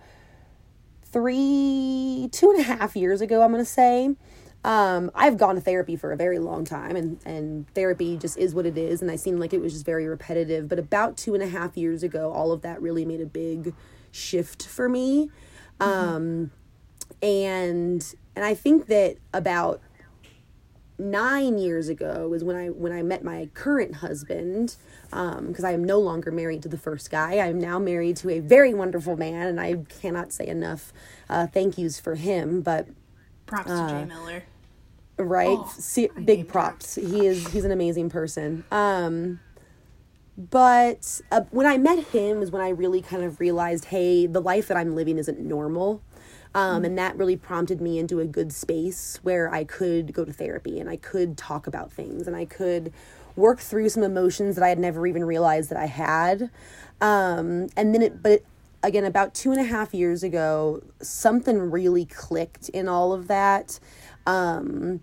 three, 1.03 2.29
two 2.31 2.51
and 2.51 2.60
a 2.62 2.63
half 2.63 2.96
years 2.96 3.20
ago, 3.20 3.41
I'm 3.41 3.51
going 3.51 3.65
to 3.65 3.70
say. 3.70 4.15
Um, 4.63 5.10
I've 5.15 5.38
gone 5.38 5.55
to 5.55 5.62
therapy 5.62 5.96
for 5.96 6.12
a 6.12 6.15
very 6.15 6.38
long 6.38 6.65
time, 6.65 6.96
and, 6.96 7.20
and 7.25 7.67
therapy 7.74 8.15
just 8.15 8.38
is 8.38 8.53
what 8.53 8.67
it 8.67 8.77
is. 8.77 9.01
And 9.01 9.10
I 9.10 9.15
seemed 9.15 9.39
like 9.39 9.53
it 9.53 9.62
was 9.62 9.74
just 9.74 9.86
very 9.86 10.05
repetitive. 10.08 10.70
But 10.70 10.77
about 10.77 11.17
two 11.17 11.34
and 11.34 11.41
a 11.41 11.48
half 11.48 11.75
years 11.75 12.03
ago, 12.03 12.31
all 12.31 12.51
of 12.51 12.62
that 12.62 12.79
really 12.79 13.03
made 13.03 13.22
a 13.22 13.25
big 13.25 13.74
shift 14.12 14.67
for 14.67 14.88
me. 14.88 15.31
Mm-hmm. 15.79 16.10
Um, 16.10 16.51
and 17.24 18.15
and 18.36 18.46
I 18.46 18.54
think 18.54 18.88
that 18.88 19.18
about 19.34 19.82
nine 21.02 21.58
years 21.58 21.90
ago 21.90 22.28
was 22.30 22.44
when 22.44 22.56
I 22.56 22.68
when 22.68 22.92
I 22.92 23.02
met 23.02 23.24
my 23.24 23.50
current 23.54 23.96
husband 23.96 24.76
because 25.10 25.60
um, 25.60 25.66
I 25.66 25.72
am 25.72 25.84
no 25.84 26.00
longer 26.00 26.32
married 26.32 26.62
to 26.64 26.70
the 26.70 26.78
first 26.78 27.10
guy. 27.10 27.34
I 27.34 27.48
am 27.48 27.60
now 27.60 27.80
married 27.80 28.18
to 28.18 28.30
a 28.30 28.40
very 28.40 28.74
wonderful 28.74 29.18
man, 29.18 29.48
and 29.48 29.60
I 29.60 29.84
cannot 30.02 30.32
say 30.32 30.48
enough 30.48 30.94
uh, 31.30 31.48
thank 31.48 31.78
yous 31.78 32.00
for 32.00 32.16
him. 32.16 32.62
But 32.62 32.88
props 33.46 33.72
uh, 33.72 33.88
to 33.88 33.94
Jay 33.94 34.06
Miller, 34.06 34.44
right? 35.18 35.58
Oh, 35.60 35.72
See, 35.78 36.10
big 36.24 36.48
props. 36.48 36.96
props. 36.96 37.12
He 37.12 37.26
is 37.26 37.48
he's 37.52 37.66
an 37.66 37.72
amazing 37.72 38.10
person. 38.10 38.64
Um, 38.72 39.40
but 40.38 41.22
uh, 41.32 41.42
when 41.52 41.68
I 41.68 41.78
met 41.78 42.00
him 42.06 42.42
is 42.42 42.52
when 42.52 42.62
I 42.62 42.70
really 42.70 43.02
kind 43.02 43.24
of 43.24 43.40
realized, 43.40 43.86
hey, 43.86 44.26
the 44.28 44.42
life 44.42 44.68
that 44.70 44.78
I'm 44.78 44.96
living 44.96 45.18
isn't 45.18 45.40
normal. 45.40 46.02
Um, 46.53 46.84
and 46.84 46.98
that 46.98 47.17
really 47.17 47.38
prompted 47.38 47.79
me 47.79 47.98
into 47.98 48.20
a 48.20 48.25
good 48.25 48.51
space 48.51 49.20
where 49.24 49.53
I 49.53 49.63
could 49.63 50.13
go 50.13 50.25
to 50.25 50.34
therapy 50.34 50.79
and 50.79 50.89
I 50.89 50.98
could 50.98 51.38
talk 51.38 51.65
about 51.65 51.93
things 51.93 52.27
and 52.27 52.36
I 52.36 52.43
could 52.43 52.91
work 53.38 53.60
through 53.60 53.88
some 53.89 54.03
emotions 54.03 54.55
that 54.55 54.63
I 54.63 54.70
had 54.70 54.79
never 54.79 55.08
even 55.08 55.24
realized 55.24 55.70
that 55.70 55.77
I 55.77 55.86
had. 55.86 56.50
Um, 57.00 57.70
and 57.77 57.96
then 57.96 58.01
it, 58.01 58.22
but 58.22 58.31
it, 58.34 58.46
again, 58.84 59.05
about 59.05 59.34
two 59.34 59.51
and 59.51 59.62
a 59.62 59.63
half 59.63 59.93
years 59.93 60.24
ago, 60.24 60.81
something 61.01 61.72
really 61.72 62.05
clicked 62.05 62.70
in 62.70 62.89
all 62.89 63.13
of 63.13 63.27
that. 63.27 63.79
Um, 64.25 65.01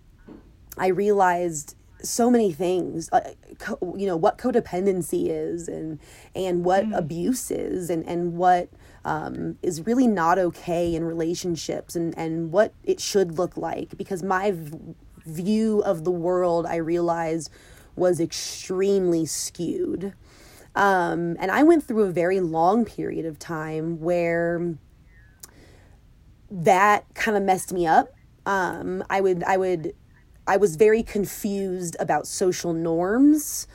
I 0.77 0.87
realized 0.87 1.75
so 2.01 2.31
many 2.31 2.51
things 2.53 3.09
uh, 3.11 3.33
co- 3.57 3.95
you 3.97 4.07
know 4.07 4.15
what 4.15 4.37
codependency 4.37 5.27
is 5.27 5.67
and 5.67 5.99
and 6.33 6.63
what 6.63 6.85
mm. 6.85 6.97
abuse 6.97 7.51
is 7.51 7.89
and 7.89 8.07
and 8.07 8.37
what 8.37 8.69
um, 9.05 9.57
is 9.61 9.85
really 9.85 10.07
not 10.07 10.37
okay 10.37 10.93
in 10.95 11.03
relationships 11.03 11.95
and 11.95 12.17
and 12.17 12.51
what 12.51 12.73
it 12.83 12.99
should 12.99 13.37
look 13.37 13.57
like. 13.57 13.97
Because 13.97 14.23
my 14.23 14.51
v- 14.51 14.95
view 15.25 15.81
of 15.81 16.03
the 16.03 16.11
world 16.11 16.65
I 16.65 16.77
realized 16.77 17.51
was 17.95 18.19
extremely 18.19 19.25
skewed. 19.25 20.13
Um, 20.75 21.35
and 21.39 21.51
I 21.51 21.63
went 21.63 21.83
through 21.83 22.03
a 22.03 22.11
very 22.11 22.39
long 22.39 22.85
period 22.85 23.25
of 23.25 23.39
time 23.39 23.99
where 23.99 24.75
that 26.51 27.05
kind 27.13 27.35
of 27.35 27.43
messed 27.43 27.73
me 27.73 27.85
up. 27.85 28.13
Um, 28.45 29.03
I 29.09 29.21
would 29.21 29.43
I 29.43 29.57
would 29.57 29.93
I 30.47 30.57
was 30.57 30.75
very 30.75 31.03
confused 31.03 31.95
about 31.99 32.27
social 32.27 32.73
norms. 32.73 33.67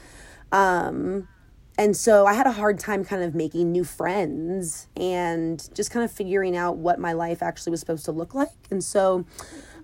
Um, 0.50 1.28
and 1.76 1.96
so 1.96 2.26
I 2.26 2.34
had 2.34 2.46
a 2.46 2.52
hard 2.52 2.78
time 2.78 3.04
kind 3.04 3.22
of 3.22 3.34
making 3.34 3.72
new 3.72 3.84
friends 3.84 4.86
and 4.96 5.68
just 5.74 5.90
kind 5.90 6.04
of 6.04 6.10
figuring 6.10 6.56
out 6.56 6.76
what 6.76 6.98
my 6.98 7.12
life 7.12 7.42
actually 7.42 7.72
was 7.72 7.80
supposed 7.80 8.04
to 8.04 8.12
look 8.12 8.34
like. 8.34 8.52
And 8.70 8.82
so 8.82 9.24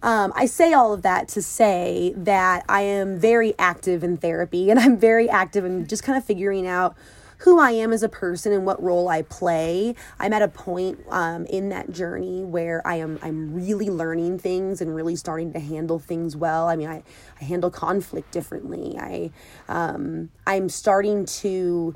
um, 0.03 0.33
I 0.37 0.47
say 0.47 0.73
all 0.73 0.93
of 0.93 1.03
that 1.03 1.29
to 1.29 1.43
say 1.43 2.15
that 2.17 2.65
I 2.69 2.83
am 2.83 3.19
very 3.19 3.55
active 3.59 4.05
in 4.05 4.17
therapy 4.17 4.71
and 4.71 4.79
I'm 4.79 4.99
very 4.99 5.29
active 5.29 5.65
in 5.65 5.87
just 5.87 6.05
kind 6.05 6.17
of 6.17 6.25
figuring 6.25 6.67
out 6.67 6.97
who 7.41 7.59
I 7.59 7.71
am 7.73 7.93
as 7.93 8.03
a 8.03 8.09
person 8.09 8.53
and 8.53 8.67
what 8.67 8.83
role 8.83 9.09
I 9.09 9.23
play. 9.23 9.95
I'm 10.19 10.33
at 10.33 10.43
a 10.43 10.49
point 10.49 10.99
um, 11.09 11.47
in 11.47 11.71
that 11.71 11.91
journey 11.91 12.45
where 12.45 12.87
I 12.87 12.97
am 12.97 13.19
I'm 13.23 13.55
really 13.55 13.89
learning 13.89 14.39
things 14.39 14.81
and 14.81 14.95
really 14.95 15.17
starting 15.17 15.53
to 15.55 15.61
handle 15.61 15.99
things 15.99 16.37
well. 16.37 16.69
I 16.69 16.77
mean, 16.77 16.89
I, 16.89 17.03
I 17.41 17.45
handle 17.45 17.71
conflict 17.71 18.31
differently. 18.31 18.97
I 18.99 19.31
um, 19.69 20.31
I'm 20.47 20.69
starting 20.69 21.25
to 21.27 21.95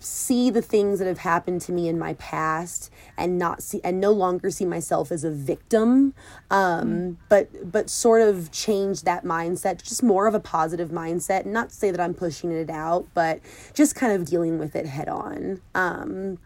see 0.00 0.48
the 0.50 0.62
things 0.62 0.98
that 0.98 1.08
have 1.08 1.18
happened 1.18 1.60
to 1.60 1.72
me 1.72 1.88
in 1.88 1.98
my 1.98 2.14
past 2.14 2.90
and 3.16 3.36
not 3.36 3.62
see 3.62 3.80
and 3.82 4.00
no 4.00 4.12
longer 4.12 4.50
see 4.50 4.64
myself 4.64 5.10
as 5.10 5.24
a 5.24 5.30
victim 5.30 6.14
um, 6.50 6.88
mm. 6.88 7.16
but 7.28 7.70
but 7.70 7.90
sort 7.90 8.22
of 8.22 8.50
change 8.52 9.02
that 9.02 9.24
mindset 9.24 9.82
just 9.82 10.02
more 10.02 10.26
of 10.26 10.34
a 10.34 10.40
positive 10.40 10.90
mindset 10.90 11.44
not 11.44 11.70
to 11.70 11.74
say 11.74 11.90
that 11.90 12.00
i'm 12.00 12.14
pushing 12.14 12.52
it 12.52 12.70
out 12.70 13.06
but 13.12 13.40
just 13.74 13.96
kind 13.96 14.12
of 14.12 14.24
dealing 14.24 14.58
with 14.58 14.76
it 14.76 14.86
head 14.86 15.08
on 15.08 15.60
um, 15.74 16.38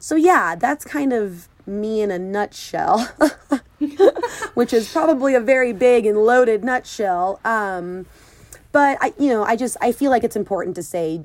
so 0.00 0.16
yeah 0.16 0.54
that's 0.54 0.84
kind 0.84 1.12
of 1.12 1.48
me 1.66 2.00
in 2.00 2.10
a 2.10 2.18
nutshell 2.18 3.10
which 4.54 4.72
is 4.72 4.90
probably 4.90 5.34
a 5.34 5.40
very 5.40 5.72
big 5.72 6.06
and 6.06 6.18
loaded 6.18 6.64
nutshell 6.64 7.40
um, 7.44 8.06
but 8.74 8.98
I, 9.00 9.14
you 9.20 9.28
know, 9.28 9.44
I 9.44 9.54
just 9.54 9.76
I 9.80 9.92
feel 9.92 10.10
like 10.10 10.24
it's 10.24 10.34
important 10.34 10.74
to 10.74 10.82
say 10.82 11.22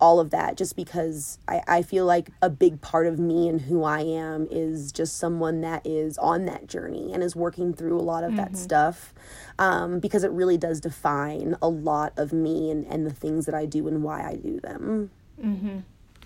all 0.00 0.20
of 0.20 0.30
that 0.30 0.56
just 0.56 0.76
because 0.76 1.38
I, 1.46 1.62
I 1.68 1.82
feel 1.82 2.06
like 2.06 2.30
a 2.40 2.50
big 2.50 2.80
part 2.80 3.06
of 3.06 3.18
me 3.18 3.48
and 3.48 3.60
who 3.60 3.84
I 3.84 4.00
am 4.00 4.48
is 4.50 4.92
just 4.92 5.18
someone 5.18 5.60
that 5.60 5.86
is 5.86 6.16
on 6.18 6.46
that 6.46 6.66
journey 6.66 7.12
and 7.12 7.22
is 7.22 7.36
working 7.36 7.72
through 7.72 7.98
a 7.98 8.02
lot 8.02 8.24
of 8.24 8.30
mm-hmm. 8.30 8.38
that 8.38 8.56
stuff 8.56 9.12
um, 9.58 10.00
because 10.00 10.24
it 10.24 10.30
really 10.30 10.56
does 10.56 10.80
define 10.80 11.56
a 11.60 11.68
lot 11.68 12.12
of 12.16 12.32
me 12.32 12.70
and, 12.70 12.86
and 12.86 13.06
the 13.06 13.12
things 13.12 13.46
that 13.46 13.54
I 13.54 13.66
do 13.66 13.86
and 13.88 14.02
why 14.02 14.22
I 14.26 14.36
do 14.36 14.58
them. 14.60 15.10
Mm-hmm. 15.42 15.78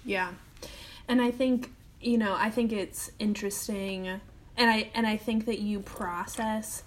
Yeah. 0.04 0.32
And 1.08 1.20
I 1.20 1.30
think, 1.30 1.72
you 2.00 2.16
know, 2.16 2.34
I 2.38 2.50
think 2.50 2.72
it's 2.72 3.10
interesting 3.18 4.20
and 4.56 4.70
I 4.70 4.90
and 4.94 5.06
I 5.06 5.16
think 5.16 5.46
that 5.46 5.58
you 5.58 5.80
process 5.80 6.82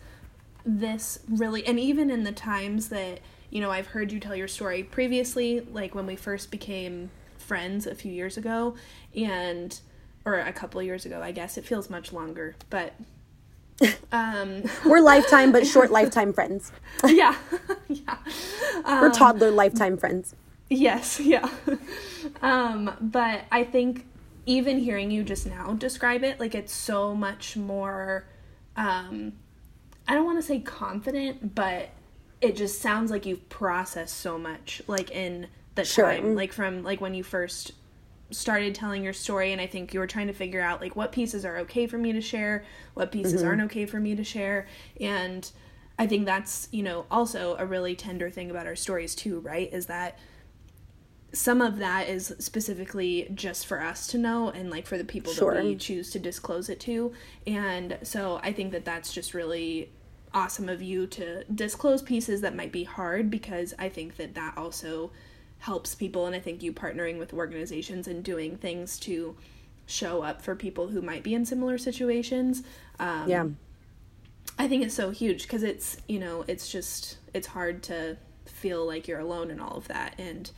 this 0.66 1.20
really 1.30 1.66
and 1.66 1.80
even 1.80 2.10
in 2.10 2.24
the 2.24 2.32
times 2.32 2.90
that 2.90 3.20
you 3.50 3.62
know, 3.62 3.72
I've 3.72 3.88
heard 3.88 4.12
you 4.12 4.20
tell 4.20 4.36
your 4.36 4.48
story 4.48 4.84
previously, 4.84 5.62
like 5.62 5.96
when 5.96 6.06
we 6.06 6.16
first 6.16 6.52
became 6.52 7.10
friends 7.38 7.88
a 7.88 7.96
few 7.96 8.12
years 8.12 8.38
ago, 8.38 8.76
and 9.16 9.80
or 10.26 10.40
a 10.40 10.52
couple 10.52 10.82
years 10.84 11.06
ago, 11.06 11.22
I 11.22 11.32
guess. 11.32 11.58
It 11.58 11.66
feels 11.66 11.90
much 11.90 12.12
longer, 12.12 12.56
but 12.70 12.94
um 14.12 14.64
we're 14.86 15.00
lifetime 15.00 15.52
but 15.52 15.66
short 15.66 15.92
lifetime 16.00 16.34
friends. 16.34 16.72
yeah. 17.06 17.36
yeah. 17.88 18.18
Um, 18.84 19.02
we're 19.02 19.12
toddler 19.12 19.52
lifetime 19.52 19.98
friends. 19.98 20.36
Yes, 20.70 21.20
yeah. 21.20 21.50
um 22.42 22.94
but 23.00 23.46
I 23.52 23.64
think 23.64 24.06
even 24.46 24.80
hearing 24.80 25.12
you 25.12 25.24
just 25.24 25.46
now 25.46 25.74
describe 25.74 26.24
it, 26.24 26.40
like 26.40 26.54
it's 26.56 26.74
so 26.74 27.16
much 27.16 27.56
more 27.56 28.26
um 28.76 29.34
I 30.08 30.14
don't 30.14 30.26
want 30.26 30.38
to 30.40 30.44
say 30.46 30.60
confident, 30.60 31.56
but 31.56 31.90
it 32.42 32.56
just 32.56 32.82
sounds 32.82 33.12
like 33.12 33.26
you've 33.26 33.48
processed 33.50 34.18
so 34.18 34.38
much 34.38 34.82
like 34.88 35.12
in 35.12 35.48
the 35.76 35.86
sure. 35.86 36.06
time 36.06 36.36
like 36.36 36.54
from 36.54 36.84
like 36.84 37.02
when 37.02 37.14
you 37.14 37.24
first 37.24 37.72
started 38.30 38.76
telling 38.76 39.04
your 39.04 39.14
story 39.14 39.52
and 39.52 39.62
i 39.62 39.68
think 39.68 39.94
you 39.94 40.00
were 40.00 40.08
trying 40.08 40.28
to 40.28 40.34
figure 40.34 40.62
out 40.62 40.82
like 40.82 40.96
what 40.96 41.12
pieces 41.12 41.46
are 41.46 41.58
okay 41.58 41.88
for 41.88 41.98
me 41.98 42.12
to 42.12 42.22
share 42.22 42.64
what 42.94 43.12
pieces 43.12 43.42
mm-hmm. 43.42 43.48
aren't 43.48 43.62
okay 43.62 43.86
for 43.86 44.00
me 44.00 44.16
to 44.16 44.24
share 44.24 44.68
and 45.00 45.52
i 45.98 46.06
think 46.06 46.26
that's 46.26 46.68
you 46.72 46.84
know 46.84 47.06
also 47.10 47.56
a 47.58 47.66
really 47.66 47.96
tender 47.96 48.30
thing 48.30 48.52
about 48.52 48.68
our 48.68 48.76
stories 48.76 49.16
too 49.16 49.40
right 49.40 49.72
is 49.74 49.86
that 49.86 50.18
some 51.34 51.62
of 51.62 51.78
that 51.78 52.08
is 52.08 52.34
specifically 52.40 53.30
just 53.34 53.66
for 53.68 53.82
us 53.82 54.08
to 54.08 54.18
know 54.18 54.50
and 54.50 54.70
like 54.70 54.88
for 54.88 54.98
the 54.98 55.04
people 55.04 55.32
sure. 55.32 55.54
that 55.54 55.64
we 55.64 55.76
choose 55.76 56.10
to 56.12 56.20
disclose 56.20 56.70
it 56.70 56.80
to 56.80 57.14
and 57.46 57.98
so 58.04 58.40
i 58.44 58.52
think 58.52 58.72
that 58.72 58.84
that's 58.84 59.14
just 59.14 59.34
really 59.34 59.90
awesome 60.38 60.70
of 60.70 60.84
you 60.84 61.08
to 61.08 61.44
disclose 61.46 62.04
pieces 62.04 62.42
that 62.42 62.56
might 62.56 62.72
be 62.72 62.84
hard 62.84 63.32
because 63.32 63.74
I 63.80 63.90
think 63.90 64.18
that 64.18 64.36
that 64.36 64.56
also 64.56 65.10
helps 65.58 65.96
people 65.96 66.28
and 66.28 66.36
I 66.36 66.40
think 66.40 66.62
you 66.62 66.72
partnering 66.72 67.18
with 67.18 67.34
organizations 67.34 68.08
and 68.08 68.24
doing 68.24 68.56
things 68.56 69.00
to 69.00 69.36
show 69.88 70.22
up 70.22 70.44
for 70.44 70.56
people 70.56 70.90
who 70.90 71.02
might 71.02 71.24
be 71.24 71.34
in 71.34 71.44
similar 71.44 71.80
situations 71.80 72.62
um, 73.00 73.28
yeah. 73.28 73.48
I 74.60 74.68
think 74.68 74.84
it's 74.84 74.94
so 74.94 75.10
huge 75.10 75.42
because 75.42 75.64
it's 75.64 75.98
you 76.08 76.20
know 76.20 76.46
it's 76.48 76.72
just 76.72 77.18
it's 77.34 77.48
hard 77.48 77.82
to 77.84 78.18
feel 78.46 78.86
like 78.86 79.08
you're 79.08 79.20
alone 79.20 79.50
in 79.50 79.60
all 79.60 79.76
of 79.76 79.88
that 79.88 80.14
and 80.20 80.52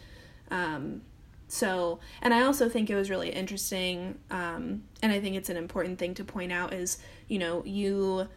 um, 0.52 1.04
so 1.48 2.02
and 2.22 2.34
I 2.34 2.42
also 2.42 2.68
think 2.68 2.90
it 2.90 2.96
was 2.96 3.10
really 3.10 3.30
interesting 3.30 4.20
um, 4.30 4.84
and 5.02 5.14
I 5.14 5.22
think 5.22 5.38
it's 5.38 5.50
an 5.50 5.56
important 5.56 6.00
thing 6.00 6.16
to 6.16 6.26
point 6.26 6.52
out 6.52 6.74
is 6.74 6.98
you 7.30 7.40
know 7.40 7.64
you 7.64 8.28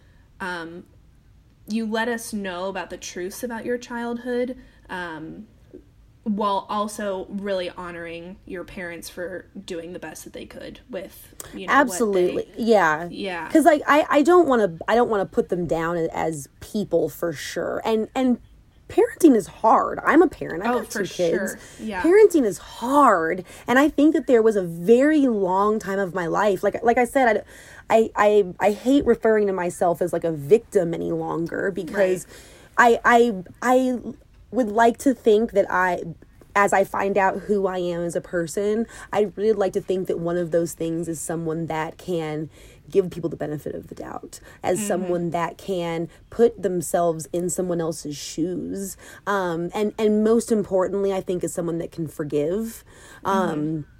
um, 0.40 0.84
you 1.72 1.86
let 1.86 2.08
us 2.08 2.32
know 2.32 2.68
about 2.68 2.90
the 2.90 2.96
truths 2.96 3.42
about 3.42 3.64
your 3.64 3.78
childhood 3.78 4.56
um, 4.88 5.46
while 6.24 6.66
also 6.68 7.26
really 7.28 7.68
honoring 7.70 8.36
your 8.46 8.62
parents 8.62 9.08
for 9.08 9.46
doing 9.64 9.92
the 9.92 9.98
best 9.98 10.24
that 10.24 10.32
they 10.32 10.46
could 10.46 10.78
with 10.88 11.34
you 11.52 11.66
know 11.66 11.72
absolutely 11.72 12.48
they, 12.56 12.62
yeah 12.62 13.08
yeah 13.10 13.46
because 13.46 13.64
like 13.64 13.82
i 13.88 14.06
i 14.08 14.22
don't 14.22 14.46
want 14.46 14.60
to 14.62 14.84
i 14.86 14.94
don't 14.94 15.08
want 15.08 15.20
to 15.20 15.34
put 15.34 15.48
them 15.48 15.66
down 15.66 15.96
as 15.96 16.48
people 16.60 17.08
for 17.08 17.32
sure 17.32 17.82
and 17.84 18.08
and 18.14 18.38
parenting 18.92 19.34
is 19.34 19.46
hard. 19.46 19.98
I'm 20.04 20.22
a 20.22 20.28
parent. 20.28 20.62
I 20.62 20.72
oh, 20.72 20.80
got 20.80 20.90
two 20.90 21.04
kids. 21.04 21.08
Sure. 21.08 21.58
Yeah. 21.80 22.02
Parenting 22.02 22.44
is 22.44 22.58
hard, 22.58 23.44
and 23.66 23.78
I 23.78 23.88
think 23.88 24.14
that 24.14 24.26
there 24.26 24.42
was 24.42 24.56
a 24.56 24.62
very 24.62 25.26
long 25.26 25.78
time 25.78 25.98
of 25.98 26.14
my 26.14 26.26
life, 26.26 26.62
like 26.62 26.82
like 26.82 26.98
I 26.98 27.04
said, 27.04 27.36
I 27.36 27.42
I 27.92 28.11
I, 28.16 28.44
I 28.58 28.72
hate 28.72 29.04
referring 29.04 29.46
to 29.49 29.52
myself 29.52 30.00
as 30.00 30.12
like 30.12 30.25
a 30.25 30.32
victim 30.32 30.94
any 30.94 31.12
longer 31.12 31.70
because 31.70 32.26
right. 32.78 32.99
I 33.04 33.42
I 33.62 33.76
I 33.76 33.99
would 34.50 34.68
like 34.68 34.99
to 34.99 35.14
think 35.14 35.52
that 35.52 35.66
I 35.70 36.02
as 36.54 36.72
I 36.72 36.84
find 36.84 37.16
out 37.16 37.40
who 37.40 37.66
I 37.66 37.78
am 37.78 38.02
as 38.02 38.14
a 38.14 38.20
person, 38.20 38.87
I 39.12 39.32
really 39.37 39.52
like 39.52 39.72
to 39.75 39.80
think 39.80 40.06
that 40.08 40.18
one 40.18 40.37
of 40.37 40.50
those 40.50 40.75
things 40.75 41.08
is 41.08 41.20
someone 41.20 41.66
that 41.66 41.96
can 41.96 42.50
give 42.90 43.11
people 43.11 43.30
the 43.30 43.37
benefit 43.37 43.75
of 43.75 43.88
the 43.88 43.94
doubt 43.94 44.40
as 44.62 44.78
mm-hmm. 44.78 44.88
someone 44.88 45.30
that 45.30 45.56
can 45.56 46.08
put 46.30 46.62
themselves 46.62 47.26
in 47.32 47.49
someone 47.49 47.80
else's 47.80 48.16
shoes 48.16 48.96
um, 49.26 49.70
and 49.75 49.94
and 49.96 50.22
most 50.25 50.52
importantly 50.52 51.12
i 51.12 51.20
think 51.20 51.42
is 51.44 51.54
someone 51.54 51.78
that 51.78 51.92
can 51.92 52.06
forgive 52.06 52.84
um, 53.25 53.49
mm-hmm. 53.49 53.91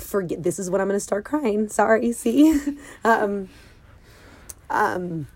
Forget 0.00 0.42
this 0.42 0.58
is 0.58 0.70
when 0.70 0.80
i'm 0.80 0.88
going 0.88 0.96
to 0.96 1.00
start 1.00 1.24
crying 1.24 1.68
sorry 1.68 2.12
see 2.12 2.60
um, 3.04 3.48
um, 4.70 5.26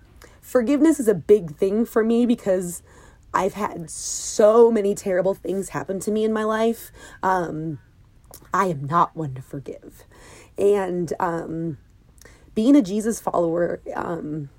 forgiveness 0.41 1.01
is 1.01 1.09
a 1.09 1.15
big 1.15 1.57
thing 1.57 1.85
for 1.85 2.05
me 2.05 2.25
because 2.25 2.83
I've 3.35 3.55
had 3.55 3.91
so 3.91 4.71
many 4.71 4.95
terrible 4.95 5.35
things 5.35 5.71
happen 5.71 5.99
to 6.01 6.13
me 6.13 6.25
in 6.25 6.33
my 6.33 6.45
life. 6.45 6.93
Um, 7.23 7.81
I 8.53 8.67
am 8.67 8.85
not 8.85 9.17
one 9.17 9.35
to 9.35 9.43
forgive. 9.43 10.05
And 10.57 11.13
um, 11.19 11.79
being 12.55 12.77
a 12.77 12.83
Jesus 12.83 13.19
follower, 13.19 13.81
um, 13.95 14.51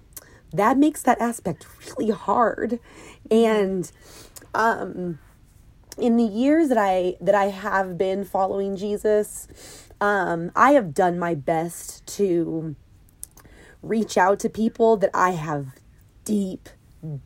that 0.52 0.78
makes 0.78 1.02
that 1.04 1.22
aspect 1.22 1.66
really 1.88 2.12
hard. 2.12 2.80
And 3.32 3.90
um, 4.54 5.20
in 5.98 6.18
the 6.18 6.26
years 6.26 6.68
that 6.68 6.78
I 6.78 7.16
that 7.22 7.36
I 7.36 7.46
have 7.46 7.98
been 7.98 8.26
following 8.26 8.76
Jesus, 8.76 9.48
um, 10.02 10.52
I 10.56 10.72
have 10.72 10.94
done 10.94 11.18
my 11.20 11.36
best 11.36 12.06
to 12.18 12.76
reach 13.82 14.18
out 14.18 14.40
to 14.40 14.50
people 14.50 14.98
that 14.98 15.12
I 15.14 15.32
have 15.32 15.68
deep, 16.24 16.70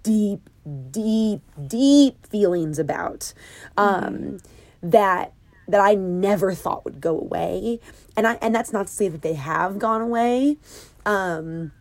deep, 0.03 0.49
deep, 0.91 1.41
deep 1.67 2.25
feelings 2.27 2.79
about. 2.79 3.33
Um, 3.77 4.39
that 4.81 5.33
that 5.67 5.81
I 5.81 5.93
never 5.93 6.53
thought 6.53 6.83
would 6.83 6.99
go 6.99 7.17
away. 7.19 7.79
And 8.17 8.27
I 8.27 8.33
and 8.41 8.53
that's 8.53 8.73
not 8.73 8.87
to 8.87 8.93
say 8.93 9.07
that 9.07 9.21
they 9.21 9.35
have 9.35 9.79
gone 9.79 10.01
away. 10.01 10.57
Um, 11.05 11.71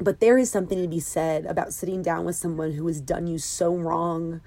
but 0.00 0.20
there 0.20 0.38
is 0.38 0.50
something 0.50 0.80
to 0.80 0.88
be 0.88 1.00
said 1.00 1.44
about 1.46 1.72
sitting 1.72 2.02
down 2.02 2.24
with 2.24 2.36
someone 2.36 2.72
who 2.72 2.86
has 2.86 3.00
done 3.00 3.26
you 3.26 3.38
so 3.38 3.74
wrong 3.74 4.40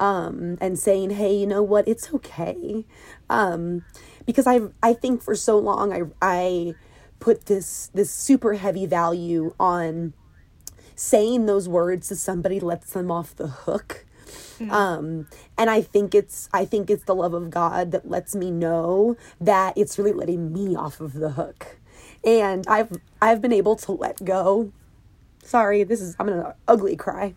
um, 0.00 0.58
and 0.60 0.78
saying, 0.78 1.10
"Hey, 1.10 1.34
you 1.34 1.46
know 1.46 1.62
what? 1.62 1.86
It's 1.86 2.12
okay." 2.14 2.84
Um, 3.28 3.84
because 4.28 4.46
I 4.46 4.60
I 4.82 4.92
think 4.92 5.22
for 5.22 5.34
so 5.34 5.58
long 5.58 5.90
I 5.90 6.02
I 6.20 6.74
put 7.18 7.46
this 7.46 7.90
this 7.94 8.10
super 8.10 8.54
heavy 8.54 8.84
value 8.84 9.54
on 9.58 10.12
saying 10.94 11.46
those 11.46 11.66
words 11.66 12.08
to 12.08 12.16
somebody 12.16 12.60
lets 12.60 12.92
them 12.92 13.10
off 13.10 13.34
the 13.34 13.46
hook. 13.46 14.04
Mm. 14.58 14.70
Um, 14.70 15.28
and 15.56 15.70
I 15.70 15.80
think 15.80 16.14
it's 16.14 16.50
I 16.52 16.66
think 16.66 16.90
it's 16.90 17.04
the 17.04 17.14
love 17.14 17.32
of 17.32 17.48
God 17.48 17.90
that 17.92 18.10
lets 18.10 18.34
me 18.34 18.50
know 18.50 19.16
that 19.40 19.78
it's 19.78 19.98
really 19.98 20.12
letting 20.12 20.52
me 20.52 20.76
off 20.76 21.00
of 21.00 21.14
the 21.14 21.30
hook. 21.30 21.78
And 22.22 22.66
I've 22.66 22.92
I've 23.22 23.40
been 23.40 23.54
able 23.54 23.76
to 23.76 23.92
let 23.92 24.22
go. 24.22 24.72
Sorry, 25.42 25.84
this 25.84 26.02
is 26.02 26.14
I'm 26.20 26.26
gonna 26.26 26.54
ugly 26.68 26.96
cry. 26.96 27.32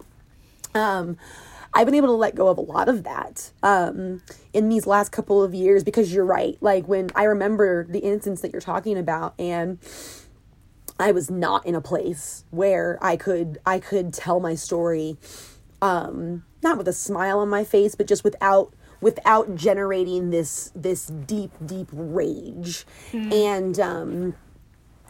Um, 0.75 1.17
I've 1.73 1.85
been 1.85 1.95
able 1.95 2.09
to 2.09 2.13
let 2.13 2.35
go 2.35 2.49
of 2.49 2.57
a 2.57 2.61
lot 2.61 2.89
of 2.89 3.03
that 3.03 3.51
um, 3.63 4.21
in 4.53 4.69
these 4.69 4.85
last 4.85 5.11
couple 5.11 5.41
of 5.41 5.53
years 5.53 5.83
because 5.83 6.13
you're 6.13 6.25
right. 6.25 6.57
Like 6.59 6.87
when 6.87 7.09
I 7.15 7.23
remember 7.23 7.85
the 7.85 7.99
instance 7.99 8.41
that 8.41 8.51
you're 8.51 8.61
talking 8.61 8.97
about, 8.97 9.33
and 9.39 9.79
I 10.99 11.11
was 11.11 11.31
not 11.31 11.65
in 11.65 11.75
a 11.75 11.81
place 11.81 12.43
where 12.51 12.99
I 13.01 13.15
could 13.15 13.57
I 13.65 13.79
could 13.79 14.13
tell 14.13 14.39
my 14.39 14.55
story, 14.55 15.17
um, 15.81 16.43
not 16.61 16.77
with 16.77 16.87
a 16.87 16.93
smile 16.93 17.39
on 17.39 17.49
my 17.49 17.63
face, 17.63 17.95
but 17.95 18.07
just 18.07 18.23
without 18.23 18.73
without 18.99 19.55
generating 19.55 20.29
this 20.29 20.71
this 20.75 21.07
deep 21.07 21.51
deep 21.65 21.87
rage, 21.91 22.85
mm. 23.11 23.33
and 23.33 23.79
um, 23.79 24.35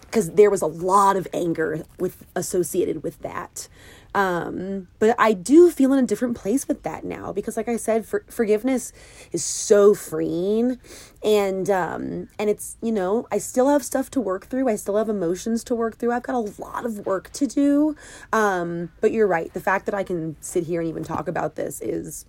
because 0.02 0.32
there 0.32 0.50
was 0.50 0.62
a 0.62 0.68
lot 0.68 1.16
of 1.16 1.28
anger 1.34 1.84
with 2.00 2.26
associated 2.36 3.04
with 3.04 3.20
that. 3.22 3.68
Um, 4.14 4.90
but 5.00 5.16
I 5.18 5.34
do 5.34 5.72
feel 5.72 5.94
in 5.94 6.04
a 6.04 6.08
different 6.08 6.36
place 6.36 6.68
with 6.68 6.84
that 6.84 7.06
now 7.06 7.32
because, 7.32 7.56
like 7.56 7.70
I 7.70 7.78
said, 7.78 8.06
for, 8.06 8.26
forgiveness 8.30 8.92
is 9.32 9.44
so 9.44 9.94
freeing, 9.94 10.80
and 11.24 11.70
um, 11.70 12.28
and 12.38 12.50
it's 12.50 12.78
you 12.82 12.92
know 12.92 13.28
I 13.32 13.38
still 13.38 13.70
have 13.70 13.86
stuff 13.86 14.12
to 14.12 14.22
work 14.22 14.48
through. 14.48 14.68
I 14.68 14.76
still 14.76 14.98
have 14.98 15.08
emotions 15.08 15.64
to 15.66 15.76
work 15.76 15.98
through. 15.98 16.12
I've 16.12 16.24
got 16.24 16.36
a 16.36 16.62
lot 16.62 16.86
of 16.86 17.06
work 17.06 17.32
to 17.34 17.48
do. 17.48 17.96
Um, 18.34 18.92
but 19.00 19.12
you're 19.12 19.28
right. 19.28 19.54
The 19.54 19.62
fact 19.62 19.86
that 19.86 19.96
I 19.96 20.04
can 20.04 20.36
sit 20.42 20.66
here 20.66 20.82
and 20.82 20.90
even 20.90 21.04
talk 21.04 21.30
about 21.30 21.56
this 21.56 21.80
is 21.82 22.26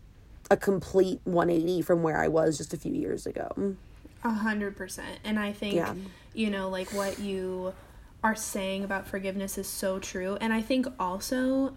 a 0.51 0.57
complete 0.57 1.21
180 1.25 1.83
from 1.83 2.03
where 2.03 2.21
I 2.21 2.29
was 2.29 2.59
just 2.59 2.73
a 2.75 2.77
few 2.77 2.93
years 2.93 3.27
ago. 3.27 3.75
A 4.23 4.31
hundred 4.31 4.77
percent, 4.77 5.19
and 5.25 5.37
I 5.37 5.53
think 5.53 5.75
yeah. 5.75 5.95
you 6.33 6.49
know 6.49 6.69
like 6.69 6.93
what 6.93 7.19
you 7.19 7.75
are 8.23 8.37
saying 8.37 8.85
about 8.85 9.07
forgiveness 9.07 9.59
is 9.59 9.67
so 9.67 9.99
true. 9.99 10.37
And 10.41 10.53
I 10.53 10.63
think 10.63 10.87
also, 10.99 11.75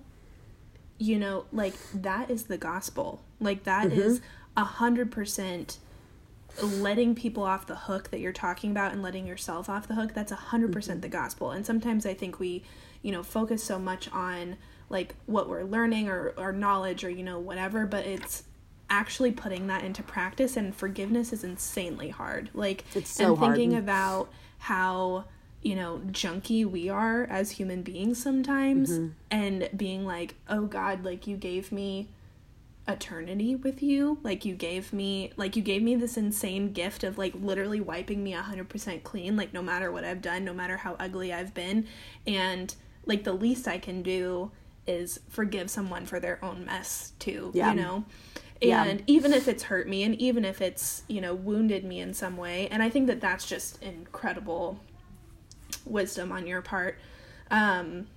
you 0.98 1.18
know, 1.18 1.46
like 1.52 1.74
that 1.94 2.30
is 2.30 2.44
the 2.44 2.58
gospel. 2.58 3.22
Like 3.40 3.64
that 3.64 3.90
mm-hmm. 3.90 4.00
is 4.00 4.22
a 4.56 4.64
hundred 4.64 5.12
percent 5.12 5.80
letting 6.62 7.16
people 7.16 7.44
off 7.44 7.68
the 7.68 7.76
hook 7.76 8.12
that 8.12 8.20
you're 8.20 8.32
talking 8.32 8.72
about 8.72 8.94
and 8.94 9.02
letting 9.02 9.28
yourself 9.28 9.70
off 9.70 9.88
the 9.88 9.96
hook. 9.96 10.14
That's 10.14 10.32
a 10.32 10.36
hundred 10.36 10.72
percent 10.72 11.02
mm-hmm. 11.02 11.12
the 11.12 11.18
gospel. 11.18 11.52
And 11.52 11.66
sometimes 11.66 12.06
I 12.06 12.14
think 12.14 12.40
we, 12.40 12.64
you 13.02 13.12
know, 13.12 13.24
focus 13.24 13.64
so 13.64 13.80
much 13.80 14.10
on 14.12 14.58
like 14.90 15.16
what 15.26 15.50
we're 15.50 15.64
learning 15.64 16.10
or, 16.10 16.34
or 16.38 16.52
knowledge 16.52 17.04
or, 17.04 17.10
you 17.10 17.24
know, 17.24 17.40
whatever, 17.40 17.86
but 17.86 18.06
it's 18.06 18.44
actually 18.90 19.32
putting 19.32 19.66
that 19.68 19.84
into 19.84 20.04
practice 20.04 20.56
and 20.56 20.76
forgiveness 20.76 21.34
is 21.34 21.44
insanely 21.44 22.10
hard. 22.10 22.52
Like 22.54 22.86
it's 22.94 23.10
so 23.10 23.32
and 23.32 23.40
thinking 23.40 23.72
hard. 23.72 23.84
about 23.84 24.30
how 24.60 25.26
you 25.66 25.76
know, 25.76 26.00
junky 26.12 26.64
we 26.64 26.90
are 26.90 27.24
as 27.24 27.52
human 27.52 27.82
beings 27.82 28.22
sometimes 28.22 28.92
mm-hmm. 28.92 29.08
and 29.32 29.68
being 29.76 30.06
like, 30.06 30.36
"Oh 30.48 30.68
god, 30.68 31.04
like 31.04 31.26
you 31.26 31.38
gave 31.38 31.72
me 31.72 32.10
eternity 32.88 33.56
with 33.56 33.82
you. 33.82 34.20
Like 34.22 34.46
you 34.46 34.54
gave 34.54 34.94
me 34.94 35.32
like 35.38 35.56
you 35.56 35.64
gave 35.64 35.82
me 35.82 35.96
this 35.96 36.18
insane 36.18 36.72
gift 36.72 37.04
of 37.04 37.18
like 37.18 37.34
literally 37.36 37.82
wiping 37.82 38.24
me 38.24 38.34
100% 38.34 39.02
clean 39.04 39.36
like 39.36 39.54
no 39.54 39.64
matter 39.64 39.92
what 39.92 40.04
I've 40.04 40.22
done, 40.22 40.46
no 40.46 40.54
matter 40.54 40.78
how 40.78 40.96
ugly 41.00 41.34
I've 41.34 41.56
been 41.56 41.88
and 42.28 42.74
like 43.08 43.24
the 43.24 43.34
least 43.34 43.68
I 43.68 43.80
can 43.80 44.04
do 44.04 44.52
is 44.86 45.20
forgive 45.30 45.72
someone 45.72 46.06
for 46.06 46.20
their 46.20 46.44
own 46.46 46.66
mess 46.66 47.14
too, 47.18 47.52
yeah. 47.56 47.72
you 47.72 47.82
know. 47.82 48.06
And 48.62 49.00
yeah. 49.00 49.06
even 49.08 49.34
if 49.34 49.48
it's 49.48 49.64
hurt 49.64 49.88
me 49.88 50.04
and 50.04 50.16
even 50.16 50.46
if 50.46 50.62
it's, 50.62 51.04
you 51.08 51.22
know, 51.22 51.34
wounded 51.34 51.84
me 51.84 52.00
in 52.00 52.14
some 52.14 52.38
way, 52.38 52.68
and 52.70 52.82
I 52.82 52.90
think 52.90 53.08
that 53.08 53.20
that's 53.20 53.46
just 53.46 53.82
incredible 53.84 54.80
wisdom 55.86 56.32
on 56.32 56.48
your 56.48 56.62
part. 56.62 56.98
Um, 57.52 58.08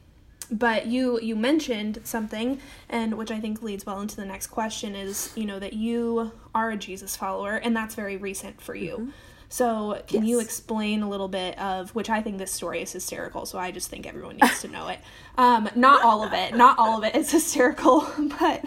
but 0.50 0.86
you 0.86 1.20
you 1.20 1.36
mentioned 1.36 2.00
something 2.04 2.60
and 2.88 3.16
which 3.16 3.30
i 3.30 3.38
think 3.38 3.62
leads 3.62 3.84
well 3.84 4.00
into 4.00 4.16
the 4.16 4.24
next 4.24 4.48
question 4.48 4.94
is 4.94 5.32
you 5.36 5.44
know 5.44 5.58
that 5.58 5.74
you 5.74 6.32
are 6.54 6.70
a 6.70 6.76
jesus 6.76 7.16
follower 7.16 7.56
and 7.56 7.76
that's 7.76 7.94
very 7.94 8.16
recent 8.16 8.60
for 8.60 8.74
you 8.74 8.92
mm-hmm. 8.92 9.10
so 9.48 10.00
can 10.06 10.22
yes. 10.22 10.28
you 10.28 10.40
explain 10.40 11.02
a 11.02 11.08
little 11.08 11.28
bit 11.28 11.58
of 11.58 11.94
which 11.94 12.08
i 12.08 12.22
think 12.22 12.38
this 12.38 12.52
story 12.52 12.80
is 12.80 12.92
hysterical 12.92 13.44
so 13.44 13.58
i 13.58 13.70
just 13.70 13.90
think 13.90 14.06
everyone 14.06 14.36
needs 14.36 14.60
to 14.60 14.68
know 14.68 14.88
it 14.88 14.98
um 15.36 15.68
not 15.74 16.02
all 16.02 16.22
of 16.22 16.32
it 16.32 16.54
not 16.54 16.78
all 16.78 16.98
of 16.98 17.04
it 17.04 17.14
is 17.14 17.30
hysterical 17.30 18.00
but 18.38 18.64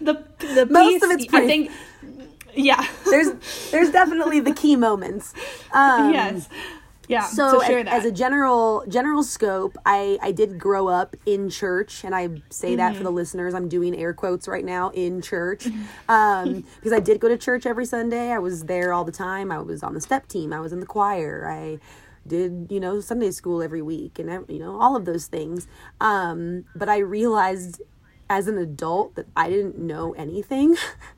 the 0.00 0.24
the 0.38 0.66
most 0.68 0.88
piece, 0.88 1.02
of 1.02 1.10
it's 1.10 1.26
pretty, 1.26 1.44
i 1.44 1.46
think 1.46 1.70
yeah 2.56 2.86
there's 3.04 3.28
there's 3.70 3.90
definitely 3.90 4.40
the 4.40 4.52
key 4.52 4.74
moments 4.74 5.32
um, 5.72 6.12
yes 6.12 6.48
yeah. 7.08 7.24
So, 7.24 7.60
so 7.60 7.60
as, 7.60 7.86
as, 7.86 8.04
a 8.04 8.12
general 8.12 8.84
general 8.88 9.22
scope, 9.22 9.76
I 9.84 10.18
I 10.22 10.32
did 10.32 10.58
grow 10.58 10.88
up 10.88 11.16
in 11.26 11.50
church, 11.50 12.04
and 12.04 12.14
I 12.14 12.28
say 12.50 12.68
mm-hmm. 12.68 12.76
that 12.76 12.90
for 12.90 12.96
mm-hmm. 12.96 13.04
the 13.04 13.10
listeners. 13.10 13.54
I'm 13.54 13.68
doing 13.68 13.96
air 13.96 14.12
quotes 14.12 14.48
right 14.48 14.64
now 14.64 14.90
in 14.90 15.22
church, 15.22 15.66
um, 16.08 16.64
because 16.76 16.92
I 16.92 17.00
did 17.00 17.20
go 17.20 17.28
to 17.28 17.38
church 17.38 17.66
every 17.66 17.86
Sunday. 17.86 18.30
I 18.30 18.38
was 18.38 18.64
there 18.64 18.92
all 18.92 19.04
the 19.04 19.12
time. 19.12 19.50
I 19.50 19.58
was 19.58 19.82
on 19.82 19.94
the 19.94 20.00
step 20.00 20.28
team. 20.28 20.52
I 20.52 20.60
was 20.60 20.72
in 20.72 20.80
the 20.80 20.86
choir. 20.86 21.48
I 21.48 21.78
did 22.26 22.68
you 22.70 22.80
know 22.80 23.00
Sunday 23.00 23.30
school 23.30 23.62
every 23.62 23.82
week, 23.82 24.18
and 24.18 24.44
you 24.48 24.58
know 24.58 24.80
all 24.80 24.96
of 24.96 25.04
those 25.04 25.26
things. 25.26 25.66
Um, 26.00 26.64
but 26.74 26.88
I 26.88 26.98
realized 26.98 27.80
as 28.28 28.48
an 28.48 28.56
adult 28.56 29.14
that 29.16 29.26
I 29.36 29.50
didn't 29.50 29.78
know 29.78 30.12
anything. 30.14 30.76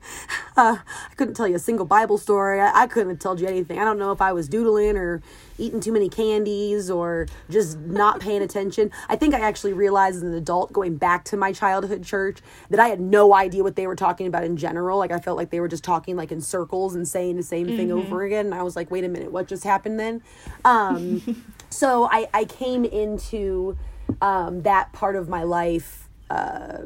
uh, 0.57 0.77
I 0.79 1.13
couldn't 1.15 1.35
tell 1.35 1.47
you 1.47 1.55
a 1.55 1.59
single 1.59 1.85
Bible 1.85 2.17
story. 2.17 2.59
I, 2.59 2.83
I, 2.83 2.87
couldn't 2.87 3.09
have 3.09 3.19
told 3.19 3.39
you 3.39 3.47
anything. 3.47 3.79
I 3.79 3.85
don't 3.85 3.97
know 3.97 4.11
if 4.11 4.21
I 4.21 4.33
was 4.33 4.49
doodling 4.49 4.97
or 4.97 5.21
eating 5.57 5.79
too 5.79 5.91
many 5.93 6.09
candies 6.09 6.91
or 6.91 7.27
just 7.49 7.79
not 7.79 8.19
paying 8.19 8.41
attention. 8.41 8.91
I 9.07 9.15
think 9.15 9.33
I 9.33 9.39
actually 9.39 9.73
realized 9.73 10.17
as 10.17 10.23
an 10.23 10.33
adult 10.33 10.73
going 10.73 10.97
back 10.97 11.23
to 11.25 11.37
my 11.37 11.53
childhood 11.53 12.03
church 12.03 12.39
that 12.69 12.79
I 12.79 12.89
had 12.89 12.99
no 12.99 13.33
idea 13.33 13.63
what 13.63 13.75
they 13.75 13.87
were 13.87 13.95
talking 13.95 14.27
about 14.27 14.43
in 14.43 14.57
general. 14.57 14.97
Like 14.97 15.11
I 15.11 15.19
felt 15.19 15.37
like 15.37 15.49
they 15.49 15.59
were 15.59 15.69
just 15.69 15.83
talking 15.83 16.15
like 16.15 16.31
in 16.31 16.41
circles 16.41 16.93
and 16.95 17.07
saying 17.07 17.37
the 17.37 17.43
same 17.43 17.67
mm-hmm. 17.67 17.77
thing 17.77 17.91
over 17.91 18.23
again. 18.23 18.47
And 18.47 18.55
I 18.55 18.63
was 18.63 18.75
like, 18.75 18.91
wait 18.91 19.05
a 19.05 19.09
minute, 19.09 19.31
what 19.31 19.47
just 19.47 19.63
happened 19.63 19.99
then? 19.99 20.21
Um, 20.65 21.45
so 21.69 22.09
I, 22.11 22.27
I 22.33 22.45
came 22.45 22.83
into 22.83 23.77
um, 24.21 24.63
that 24.63 24.91
part 24.93 25.15
of 25.15 25.29
my 25.29 25.43
life 25.43 26.06
uh, 26.29 26.79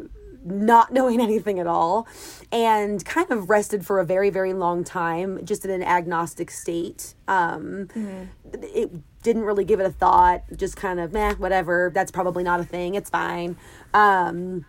not 0.43 0.91
knowing 0.91 1.21
anything 1.21 1.59
at 1.59 1.67
all 1.67 2.07
and 2.51 3.03
kind 3.05 3.31
of 3.31 3.49
rested 3.49 3.85
for 3.85 3.99
a 3.99 4.05
very 4.05 4.29
very 4.29 4.53
long 4.53 4.83
time 4.83 5.43
just 5.45 5.65
in 5.65 5.71
an 5.71 5.83
agnostic 5.83 6.51
state. 6.51 7.13
Um 7.27 7.87
mm-hmm. 7.93 8.23
it 8.63 8.91
didn't 9.23 9.43
really 9.43 9.63
give 9.63 9.79
it 9.79 9.85
a 9.85 9.91
thought 9.91 10.43
just 10.55 10.75
kind 10.75 10.99
of 10.99 11.13
meh 11.13 11.33
whatever 11.35 11.91
that's 11.93 12.11
probably 12.11 12.43
not 12.43 12.59
a 12.59 12.63
thing 12.63 12.95
it's 12.95 13.09
fine. 13.09 13.55
Um 13.93 14.65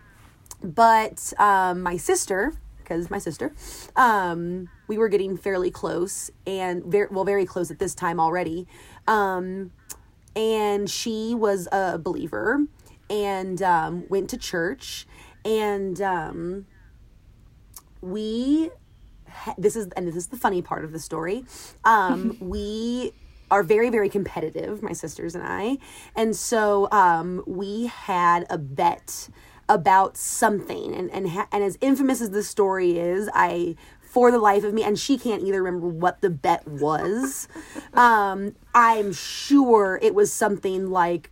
but 0.61 1.33
um 1.39 1.81
my 1.81 1.97
sister 1.97 2.53
because 2.77 3.09
my 3.09 3.17
sister 3.17 3.53
um 3.95 4.69
we 4.87 4.97
were 4.97 5.07
getting 5.07 5.37
fairly 5.37 5.71
close 5.71 6.29
and 6.45 6.83
very 6.85 7.07
well 7.09 7.25
very 7.25 7.45
close 7.45 7.71
at 7.71 7.79
this 7.79 7.95
time 7.95 8.19
already. 8.19 8.67
Um 9.07 9.71
and 10.35 10.89
she 10.89 11.35
was 11.35 11.67
a 11.71 11.99
believer 11.99 12.65
and 13.09 13.61
um, 13.61 14.05
went 14.09 14.29
to 14.29 14.37
church 14.37 15.05
and 15.45 16.01
um, 16.01 16.65
we 18.01 18.69
this 19.57 19.75
is 19.75 19.87
and 19.95 20.07
this 20.07 20.15
is 20.15 20.27
the 20.27 20.37
funny 20.37 20.61
part 20.61 20.83
of 20.85 20.91
the 20.91 20.99
story. 20.99 21.45
Um, 21.83 22.37
we 22.41 23.13
are 23.51 23.63
very 23.63 23.89
very 23.89 24.09
competitive, 24.09 24.81
my 24.81 24.93
sisters 24.93 25.35
and 25.35 25.43
I, 25.45 25.77
and 26.15 26.35
so 26.35 26.89
um, 26.91 27.43
we 27.45 27.87
had 27.87 28.45
a 28.49 28.57
bet 28.57 29.29
about 29.69 30.17
something, 30.17 30.93
and 30.93 31.11
and 31.11 31.29
ha- 31.29 31.47
and 31.51 31.63
as 31.63 31.77
infamous 31.81 32.21
as 32.21 32.31
the 32.31 32.43
story 32.43 32.97
is, 32.97 33.29
I 33.33 33.75
for 34.01 34.29
the 34.29 34.37
life 34.37 34.63
of 34.63 34.73
me, 34.73 34.83
and 34.83 34.97
she 34.99 35.17
can't 35.17 35.43
either 35.43 35.63
remember 35.63 35.87
what 35.87 36.21
the 36.21 36.29
bet 36.29 36.67
was. 36.67 37.47
Um, 37.93 38.55
I'm 38.73 39.13
sure 39.13 39.99
it 40.01 40.15
was 40.15 40.33
something 40.33 40.89
like 40.89 41.29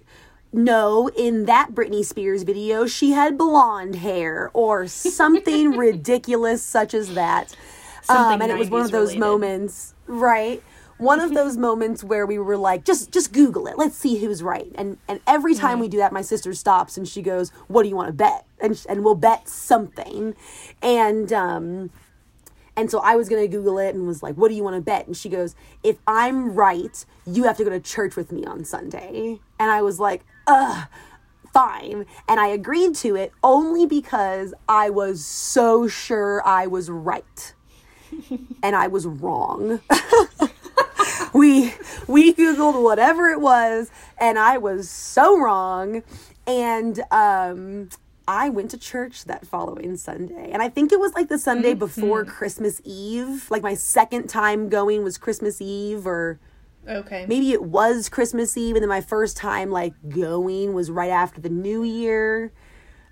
no, 0.54 1.10
in 1.10 1.46
that 1.46 1.72
Britney 1.72 2.04
Spears 2.04 2.44
video, 2.44 2.86
she 2.86 3.12
had 3.12 3.38
blonde 3.38 3.96
hair 3.96 4.52
or 4.54 4.88
something 4.88 5.72
ridiculous 5.78 6.62
such 6.62 6.94
as 6.94 7.14
that. 7.14 7.56
Um, 8.10 8.42
and 8.42 8.52
it 8.52 8.58
was 8.58 8.70
one 8.70 8.82
of 8.82 8.92
those 8.92 9.10
related. 9.10 9.20
moments, 9.20 9.94
right? 10.08 10.62
One 10.98 11.20
of 11.20 11.34
those 11.34 11.58
moments 11.58 12.04
where 12.04 12.26
we 12.26 12.38
were 12.38 12.58
like, 12.58 12.84
just 12.84 13.12
just 13.12 13.32
Google 13.32 13.68
it. 13.68 13.78
Let's 13.78 13.96
see 13.96 14.18
who's 14.20 14.44
right. 14.44 14.72
And 14.76 14.98
and 15.08 15.22
every 15.26 15.56
time 15.56 15.80
we 15.80 15.88
do 15.88 15.98
that, 15.98 16.12
my 16.12 16.22
sister 16.22 16.54
stops 16.54 16.98
and 16.98 17.08
she 17.08 17.22
goes, 17.22 17.50
"What 17.68 17.84
do 17.84 17.90
you 17.90 17.96
want 17.96 18.10
to 18.10 18.14
bet?" 18.14 18.46
And 18.60 18.78
sh- 18.78 18.86
and 18.88 19.04
we'll 19.04 19.16
bet 19.16 19.48
something. 19.48 20.36
And 20.82 21.32
um, 21.34 21.90
and 22.76 22.90
so 22.90 23.00
I 23.00 23.16
was 23.16 23.30
going 23.30 23.42
to 23.42 23.48
Google 23.48 23.80
it 23.80 23.96
and 23.96 24.08
was 24.08 24.24
like, 24.24 24.36
what 24.36 24.48
do 24.48 24.56
you 24.56 24.64
want 24.64 24.76
to 24.76 24.82
bet? 24.82 25.06
And 25.06 25.16
she 25.16 25.28
goes, 25.28 25.56
if 25.84 25.98
I'm 26.08 26.54
right, 26.54 27.06
you 27.26 27.44
have 27.44 27.58
to 27.58 27.64
go 27.64 27.70
to 27.70 27.80
church 27.80 28.16
with 28.16 28.32
me 28.32 28.46
on 28.46 28.64
Sunday. 28.64 29.40
And 29.60 29.70
I 29.70 29.82
was 29.82 30.00
like, 30.00 30.24
ugh, 30.48 30.88
fine. 31.54 32.06
And 32.28 32.40
I 32.40 32.48
agreed 32.48 32.96
to 32.96 33.16
it 33.16 33.32
only 33.44 33.86
because 33.86 34.54
I 34.68 34.90
was 34.90 35.26
so 35.26 35.88
sure 35.88 36.46
I 36.46 36.68
was 36.68 36.90
right. 36.90 37.54
and 38.64 38.76
I 38.76 38.88
was 38.88 39.06
wrong. 39.06 39.82
we 41.34 41.74
we 42.08 42.34
googled 42.34 42.84
whatever 42.84 43.30
it 43.30 43.40
was 43.40 43.90
and 44.20 44.38
I 44.38 44.58
was 44.58 44.90
so 44.90 45.40
wrong 45.40 46.04
and 46.46 47.02
um 47.10 47.90
I 48.28 48.50
went 48.50 48.72
to 48.72 48.78
church 48.78 49.26
that 49.26 49.46
following 49.46 49.98
Sunday. 49.98 50.52
And 50.52 50.62
I 50.62 50.70
think 50.70 50.92
it 50.92 51.00
was 51.00 51.14
like 51.14 51.28
the 51.28 51.40
Sunday 51.40 51.74
before 51.74 52.24
Christmas 52.24 52.80
Eve. 52.86 53.48
Like 53.50 53.62
my 53.62 53.74
second 53.74 54.30
time 54.30 54.70
going 54.70 55.04
was 55.04 55.18
Christmas 55.18 55.60
Eve 55.62 56.08
or 56.08 56.40
Okay. 56.88 57.26
maybe 57.28 57.52
it 57.52 57.64
was 57.64 58.10
Christmas 58.10 58.58
Eve 58.58 58.76
and 58.76 58.84
then 58.84 58.90
my 58.90 59.02
first 59.02 59.38
time 59.38 59.70
like 59.70 59.94
going 60.10 60.74
was 60.74 60.90
right 60.90 61.12
after 61.12 61.40
the 61.40 61.50
new 61.50 61.84
year. 61.84 62.52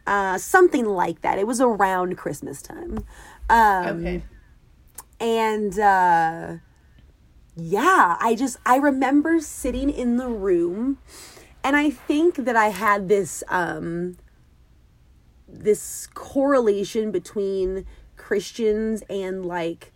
Uh 0.07 0.37
something 0.37 0.85
like 0.85 1.21
that. 1.21 1.37
It 1.37 1.45
was 1.47 1.61
around 1.61 2.17
Christmas 2.17 2.61
time. 2.61 3.05
Um 3.49 3.99
Okay. 3.99 4.23
and 5.19 5.77
uh 5.77 6.55
yeah 7.55 8.15
i 8.21 8.35
just 8.35 8.57
i 8.65 8.77
remember 8.77 9.39
sitting 9.41 9.89
in 9.89 10.15
the 10.17 10.27
room 10.29 10.97
and 11.63 11.75
i 11.75 11.89
think 11.89 12.35
that 12.35 12.55
i 12.55 12.69
had 12.69 13.09
this 13.09 13.43
um 13.49 14.15
this 15.47 16.07
correlation 16.13 17.11
between 17.11 17.85
christians 18.15 19.03
and 19.09 19.45
like 19.45 19.91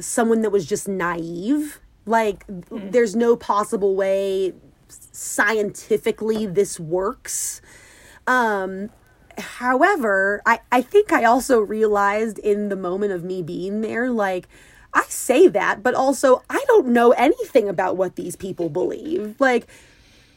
someone 0.00 0.42
that 0.42 0.50
was 0.50 0.66
just 0.66 0.88
naive 0.88 1.80
like 2.06 2.44
there's 2.70 3.16
no 3.16 3.36
possible 3.36 3.94
way 3.94 4.52
scientifically 4.88 6.46
this 6.46 6.78
works. 6.78 7.60
Um 8.26 8.90
however 9.36 10.40
i 10.46 10.60
i 10.70 10.80
think 10.80 11.12
i 11.12 11.24
also 11.24 11.58
realized 11.58 12.38
in 12.38 12.68
the 12.68 12.76
moment 12.76 13.10
of 13.12 13.24
me 13.24 13.42
being 13.42 13.80
there 13.80 14.08
like 14.08 14.46
i 14.92 15.02
say 15.08 15.48
that 15.48 15.82
but 15.82 15.92
also 15.92 16.40
i 16.48 16.62
don't 16.68 16.86
know 16.86 17.10
anything 17.12 17.68
about 17.68 17.96
what 17.96 18.14
these 18.14 18.36
people 18.36 18.68
believe. 18.68 19.34
Like 19.40 19.66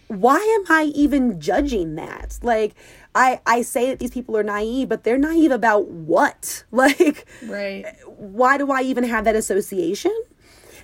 why 0.08 0.38
am 0.39 0.65
i 0.75 0.86
even 0.95 1.39
judging 1.39 1.93
that? 1.93 2.39
Like 2.41 2.73
i 3.13 3.39
i 3.45 3.62
say 3.62 3.89
that 3.89 3.99
these 3.99 4.10
people 4.10 4.36
are 4.36 4.41
naive 4.43 4.89
but 4.89 5.03
they're 5.03 5.19
naive 5.19 5.51
about 5.51 5.88
what? 5.89 6.63
Like 6.71 7.27
Right. 7.45 7.86
why 8.08 8.58
do 8.58 8.71
I 8.71 8.82
even 8.82 9.03
have 9.03 9.25
that 9.25 9.36
association? 9.36 10.15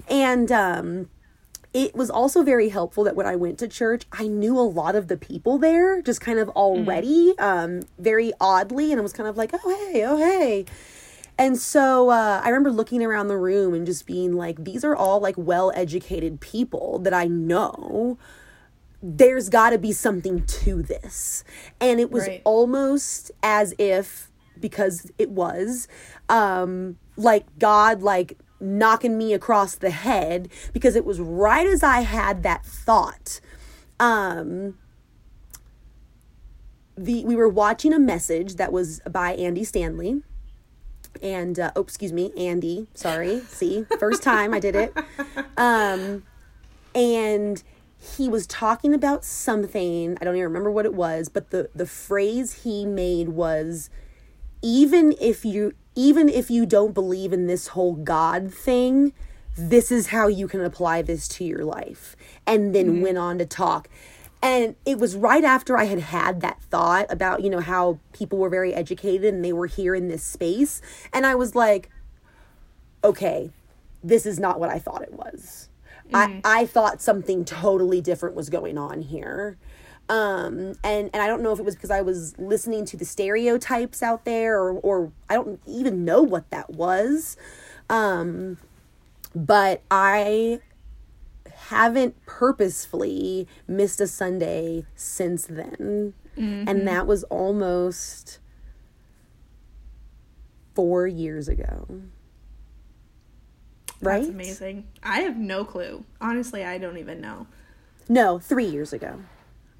And 0.10 0.52
um, 0.52 1.10
it 1.74 1.96
was 1.96 2.10
also 2.10 2.44
very 2.44 2.70
helpful 2.70 3.04
that 3.06 3.16
when 3.16 3.26
I 3.26 3.36
went 3.36 3.58
to 3.60 3.68
church, 3.68 4.04
I 4.12 4.28
knew 4.28 4.58
a 4.60 4.62
lot 4.62 4.96
of 4.96 5.08
the 5.08 5.18
people 5.18 5.58
there 5.58 6.02
just 6.02 6.22
kind 6.22 6.40
of 6.40 6.50
already, 6.50 7.34
um, 7.40 7.82
very 7.98 8.32
oddly. 8.40 8.92
And 8.92 9.00
I 9.00 9.04
was 9.04 9.14
kind 9.14 9.28
of 9.28 9.38
like, 9.38 9.52
oh, 9.54 9.90
hey, 9.92 10.04
oh, 10.06 10.18
hey. 10.18 10.66
And 11.38 11.58
so 11.58 12.10
uh, 12.10 12.42
I 12.44 12.50
remember 12.50 12.72
looking 12.72 13.02
around 13.04 13.28
the 13.28 13.38
room 13.38 13.74
and 13.74 13.88
just 13.88 14.06
being 14.06 14.34
like, 14.34 14.64
these 14.64 14.84
are 14.84 14.96
all 14.96 15.20
like 15.20 15.36
well 15.36 15.72
educated 15.74 16.40
people 16.42 17.00
that 17.00 17.14
I 17.14 17.26
know. 17.26 18.20
There's 19.02 19.50
got 19.50 19.72
to 19.72 19.80
be 19.80 19.92
something 19.92 20.46
to 20.46 20.84
this. 20.84 21.44
And 21.82 22.00
it 22.00 22.12
was 22.12 22.28
Right. 22.28 22.42
almost 22.46 23.32
as 23.42 23.74
if, 23.80 24.30
because 24.60 25.12
it 25.18 25.32
was, 25.32 25.88
um, 26.30 26.98
like 27.18 27.46
God, 27.58 28.04
like 28.04 28.38
knocking 28.64 29.18
me 29.18 29.34
across 29.34 29.76
the 29.76 29.92
head, 29.92 30.50
because 30.72 30.96
it 30.96 31.06
was 31.06 31.20
right 31.20 31.68
as 31.68 31.84
I 31.84 32.02
had 32.02 32.44
that 32.44 32.66
thought. 32.66 33.40
Um, 34.00 34.76
the 36.98 37.26
we 37.26 37.36
were 37.36 37.50
watching 37.50 37.94
a 37.94 38.00
message 38.00 38.56
that 38.56 38.72
was 38.72 39.02
by 39.10 39.34
Andy 39.34 39.64
Stanley 39.64 40.22
and 41.22 41.60
uh, 41.60 41.72
oh 41.76 41.82
excuse 41.82 42.14
me 42.14 42.32
Andy 42.38 42.88
sorry 42.94 43.42
see 43.42 43.86
first 44.00 44.24
time 44.24 44.54
I 44.54 44.60
did 44.60 44.76
it 44.76 44.94
um 45.58 46.24
and 46.94 47.64
he 47.98 48.28
was 48.28 48.46
talking 48.46 48.94
about 48.94 49.24
something 49.24 50.18
I 50.20 50.26
don't 50.26 50.36
even 50.36 50.46
remember 50.46 50.72
what 50.72 50.86
it 50.86 50.94
was 50.94 51.30
but 51.30 51.50
the 51.50 51.70
the 51.74 51.86
phrase 51.86 52.64
he 52.64 52.86
made 52.86 53.30
was 53.30 53.90
even 54.62 55.16
if 55.20 55.44
you 55.46 55.74
even 55.96 56.30
if 56.30 56.50
you 56.50 56.66
don't 56.66 56.94
believe 56.94 57.34
in 57.34 57.48
this 57.48 57.68
whole 57.70 57.94
god 57.94 58.54
thing 58.54 59.14
this 59.56 59.92
is 59.92 60.08
how 60.08 60.28
you 60.28 60.48
can 60.48 60.62
apply 60.62 61.02
this 61.02 61.28
to 61.28 61.44
your 61.44 61.64
life. 61.64 62.16
And 62.46 62.74
then 62.74 62.88
mm-hmm. 62.88 63.02
went 63.02 63.18
on 63.18 63.38
to 63.38 63.46
talk. 63.46 63.88
And 64.42 64.76
it 64.86 64.98
was 64.98 65.16
right 65.16 65.44
after 65.44 65.78
i 65.78 65.86
had 65.86 66.00
had 66.00 66.42
that 66.42 66.62
thought 66.64 67.06
about 67.10 67.44
you 67.44 67.50
know 67.50 67.62
how 67.62 68.00
people 68.12 68.40
were 68.40 68.50
very 68.50 68.74
educated 68.74 69.34
and 69.34 69.44
they 69.44 69.54
were 69.54 69.68
here 69.68 69.96
in 69.96 70.10
this 70.10 70.24
space. 70.24 70.82
And 71.14 71.26
i 71.26 71.34
was 71.36 71.56
like 71.56 71.90
okay 73.04 73.52
this 74.04 74.26
is 74.26 74.40
not 74.40 74.60
what 74.60 74.70
i 74.70 74.80
thought 74.80 75.02
it 75.02 75.14
was. 75.14 75.70
I, 76.14 76.28
mm. 76.28 76.42
I 76.44 76.66
thought 76.66 77.02
something 77.02 77.46
totally 77.46 78.02
different 78.02 78.36
was 78.36 78.50
going 78.50 78.78
on 78.78 79.02
here 79.02 79.58
um 80.10 80.74
and 80.84 81.10
and 81.14 81.16
i 81.16 81.28
don't 81.28 81.42
know 81.42 81.52
if 81.54 81.60
it 81.60 81.66
was 81.66 81.76
because 81.76 81.92
i 81.92 82.02
was 82.02 82.38
listening 82.38 82.84
to 82.86 82.98
the 82.98 83.06
stereotypes 83.06 84.04
out 84.04 84.26
there 84.26 84.60
or 84.60 84.74
or 84.74 85.12
i 85.30 85.36
don't 85.36 85.62
even 85.66 86.04
know 86.04 86.22
what 86.22 86.50
that 86.50 86.70
was 86.72 87.38
um 87.90 88.58
but 89.34 89.82
i 89.90 90.60
haven't 91.68 92.14
purposefully 92.26 93.48
missed 93.68 94.02
a 94.02 94.08
sunday 94.08 94.86
since 94.96 95.46
then 95.46 96.14
and 96.36 96.88
that 96.88 97.08
was 97.08 97.24
almost 97.26 98.40
4 100.76 101.06
years 101.08 101.48
ago 101.48 101.86
right 104.02 104.18
That's 104.24 104.30
amazing. 104.30 104.88
I 105.04 105.20
have 105.22 105.38
no 105.38 105.64
clue. 105.64 106.04
Honestly, 106.20 106.66
I 106.66 106.78
don't 106.78 106.98
even 106.98 107.22
know. 107.22 107.48
no 108.10 108.40
3 108.40 108.66
years 108.66 108.92
ago 108.92 109.20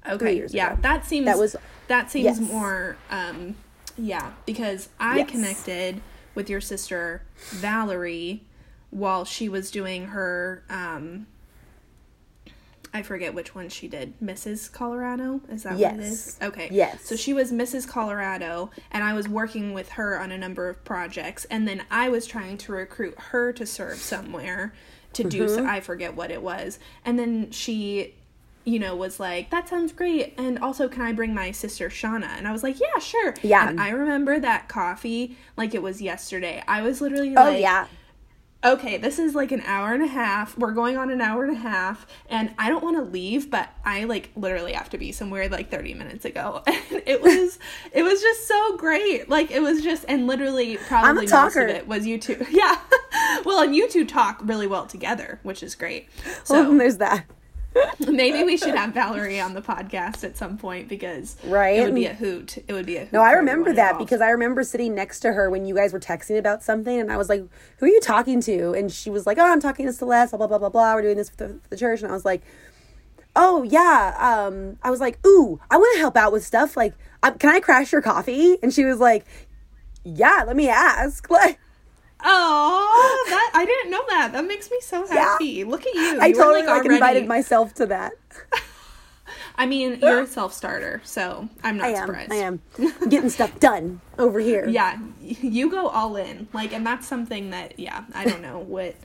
Okay. 0.08 0.46
yeah, 0.50 0.72
ago. 0.72 0.78
that 0.82 1.06
seems 1.06 1.26
That 1.26 1.38
was- 1.38 1.56
that 1.88 2.10
seems 2.10 2.24
yes. 2.24 2.40
more 2.40 2.96
um 3.10 3.56
yeah, 3.96 4.32
because 4.46 4.88
I 4.98 5.18
Yes. 5.18 5.30
connected 5.30 6.00
with 6.34 6.50
your 6.50 6.60
sister 6.60 7.22
Valerie 7.50 8.42
while 8.90 9.24
she 9.24 9.48
was 9.48 9.70
doing 9.70 10.06
her 10.08 10.62
um 10.68 11.26
I 12.96 13.02
forget 13.02 13.34
which 13.34 13.56
one 13.56 13.68
she 13.70 13.88
did. 13.88 14.14
Mrs. 14.20 14.70
Colorado? 14.70 15.40
Is 15.50 15.64
that 15.64 15.72
what 15.72 15.80
it 15.80 15.96
Yes. 15.96 15.98
is? 16.12 16.38
Okay. 16.40 16.68
Yes. 16.70 17.02
So 17.04 17.16
she 17.16 17.32
was 17.32 17.50
Mrs. 17.50 17.88
Colorado 17.88 18.70
and 18.92 19.02
I 19.02 19.14
was 19.14 19.28
working 19.28 19.72
with 19.74 19.90
her 19.90 20.20
on 20.20 20.30
a 20.30 20.38
number 20.38 20.68
of 20.68 20.84
projects 20.84 21.44
and 21.46 21.66
then 21.66 21.82
I 21.90 22.08
was 22.08 22.24
trying 22.24 22.56
to 22.58 22.72
recruit 22.72 23.18
her 23.18 23.52
to 23.54 23.66
serve 23.66 23.96
somewhere 23.98 24.74
to 25.14 25.24
do 25.24 25.44
Mm-hmm. 25.46 25.54
so 25.56 25.66
I 25.66 25.80
forget 25.80 26.14
what 26.14 26.30
it 26.30 26.40
was. 26.40 26.78
And 27.04 27.18
then 27.18 27.50
she 27.50 28.14
you 28.64 28.78
know, 28.78 28.96
was 28.96 29.20
like, 29.20 29.50
that 29.50 29.68
sounds 29.68 29.92
great. 29.92 30.34
And 30.38 30.58
also, 30.58 30.88
can 30.88 31.02
I 31.02 31.12
bring 31.12 31.34
my 31.34 31.50
sister 31.50 31.90
Shanna? 31.90 32.30
And 32.36 32.48
I 32.48 32.52
was 32.52 32.62
like, 32.62 32.80
yeah, 32.80 32.98
sure. 32.98 33.34
Yeah. 33.42 33.68
And 33.68 33.80
I 33.80 33.90
remember 33.90 34.40
that 34.40 34.68
coffee 34.68 35.36
like 35.56 35.74
it 35.74 35.82
was 35.82 36.00
yesterday. 36.00 36.62
I 36.66 36.82
was 36.82 37.00
literally 37.00 37.36
oh 37.36 37.44
like, 37.44 37.60
yeah 37.60 37.86
okay, 38.64 38.96
this 38.96 39.18
is 39.18 39.34
like 39.34 39.52
an 39.52 39.60
hour 39.66 39.92
and 39.92 40.02
a 40.02 40.06
half. 40.06 40.56
We're 40.56 40.72
going 40.72 40.96
on 40.96 41.10
an 41.10 41.20
hour 41.20 41.44
and 41.44 41.54
a 41.54 41.60
half, 41.60 42.06
and 42.28 42.52
I 42.58 42.70
don't 42.70 42.82
want 42.82 42.96
to 42.96 43.02
leave, 43.02 43.50
but 43.50 43.68
I 43.84 44.04
like 44.04 44.30
literally 44.36 44.72
have 44.72 44.90
to 44.90 44.98
be 44.98 45.12
somewhere 45.12 45.48
like 45.48 45.70
30 45.70 45.94
minutes 45.94 46.24
ago. 46.24 46.62
And 46.94 47.02
it 47.06 47.22
was 47.22 47.58
it 47.92 48.02
was 48.02 48.20
just 48.20 48.46
so 48.46 48.76
great. 48.76 49.28
Like 49.28 49.50
it 49.50 49.60
was 49.60 49.82
just 49.82 50.04
and 50.08 50.26
literally 50.26 50.76
probably 50.76 51.26
most 51.26 51.56
of 51.56 51.68
it 51.68 51.86
was 51.86 52.06
you 52.06 52.18
two. 52.18 52.44
Yeah. 52.50 52.78
well, 53.44 53.62
and 53.62 53.74
you 53.74 53.88
two 53.88 54.04
talk 54.04 54.40
really 54.42 54.66
well 54.66 54.86
together, 54.86 55.40
which 55.42 55.62
is 55.62 55.74
great. 55.74 56.08
Well, 56.48 56.64
So 56.64 56.78
there's 56.78 56.98
that. 56.98 57.26
maybe 58.08 58.44
we 58.44 58.56
should 58.56 58.74
have 58.74 58.92
Valerie 58.94 59.40
on 59.40 59.54
the 59.54 59.62
podcast 59.62 60.22
at 60.24 60.36
some 60.36 60.56
point 60.58 60.88
because 60.88 61.36
Right. 61.44 61.78
it 61.78 61.84
would 61.84 61.94
be 61.94 62.06
a 62.06 62.14
hoot. 62.14 62.58
It 62.68 62.72
would 62.72 62.86
be 62.86 62.96
a 62.96 63.00
hoot. 63.00 63.12
No, 63.12 63.20
I 63.20 63.32
remember 63.32 63.72
that 63.72 63.92
involved. 63.92 64.06
because 64.06 64.20
I 64.20 64.30
remember 64.30 64.62
sitting 64.62 64.94
next 64.94 65.20
to 65.20 65.32
her 65.32 65.50
when 65.50 65.64
you 65.66 65.74
guys 65.74 65.92
were 65.92 66.00
texting 66.00 66.38
about 66.38 66.62
something, 66.62 67.00
and 67.00 67.10
I 67.12 67.16
was 67.16 67.28
like, 67.28 67.42
"Who 67.78 67.86
are 67.86 67.88
you 67.88 68.00
talking 68.00 68.40
to?" 68.42 68.72
And 68.74 68.90
she 68.92 69.10
was 69.10 69.26
like, 69.26 69.38
"Oh, 69.38 69.44
I'm 69.44 69.60
talking 69.60 69.86
to 69.86 69.92
Celeste. 69.92 70.30
Blah 70.32 70.38
blah 70.38 70.46
blah 70.46 70.58
blah 70.58 70.68
blah. 70.68 70.94
We're 70.94 71.02
doing 71.02 71.16
this 71.16 71.30
for 71.30 71.36
the, 71.36 71.58
the 71.70 71.76
church." 71.76 72.02
And 72.02 72.10
I 72.10 72.14
was 72.14 72.24
like, 72.24 72.42
"Oh 73.36 73.62
yeah." 73.64 74.14
Um, 74.18 74.78
I 74.82 74.90
was 74.90 75.00
like, 75.00 75.24
"Ooh, 75.26 75.60
I 75.70 75.76
want 75.76 75.94
to 75.94 76.00
help 76.00 76.16
out 76.16 76.32
with 76.32 76.44
stuff. 76.44 76.76
Like, 76.76 76.94
um, 77.22 77.38
can 77.38 77.50
I 77.50 77.60
crash 77.60 77.92
your 77.92 78.02
coffee?" 78.02 78.58
And 78.62 78.72
she 78.72 78.84
was 78.84 78.98
like, 79.00 79.24
"Yeah, 80.04 80.44
let 80.46 80.56
me 80.56 80.68
ask." 80.68 81.28
Like, 81.30 81.58
Oh, 82.24 83.24
that 83.28 83.50
I 83.54 83.64
didn't 83.64 83.90
know 83.90 84.02
that. 84.08 84.32
That 84.32 84.46
makes 84.46 84.70
me 84.70 84.78
so 84.80 85.06
happy. 85.06 85.62
Look 85.64 85.86
at 85.86 85.94
you. 85.94 86.18
I 86.20 86.26
You 86.26 86.36
were, 86.36 86.42
totally 86.42 86.62
like, 86.66 86.68
already- 86.70 86.94
invited 86.94 87.26
myself 87.28 87.74
to 87.74 87.86
that. 87.86 88.12
I 89.56 89.66
mean, 89.66 90.00
you're 90.02 90.22
a 90.22 90.26
self 90.26 90.52
starter, 90.52 91.00
so 91.04 91.48
I'm 91.62 91.76
not 91.76 91.86
I 91.86 91.90
am. 91.90 92.06
surprised. 92.08 92.32
I 92.32 92.36
am 92.36 92.60
getting 93.08 93.30
stuff 93.30 93.58
done 93.60 94.00
over 94.18 94.40
here. 94.40 94.66
Yeah, 94.68 94.98
you 95.22 95.70
go 95.70 95.86
all 95.88 96.16
in. 96.16 96.48
Like, 96.52 96.72
and 96.72 96.84
that's 96.84 97.06
something 97.06 97.50
that, 97.50 97.78
yeah, 97.78 98.04
I 98.14 98.24
don't 98.24 98.42
know 98.42 98.58
what. 98.58 98.96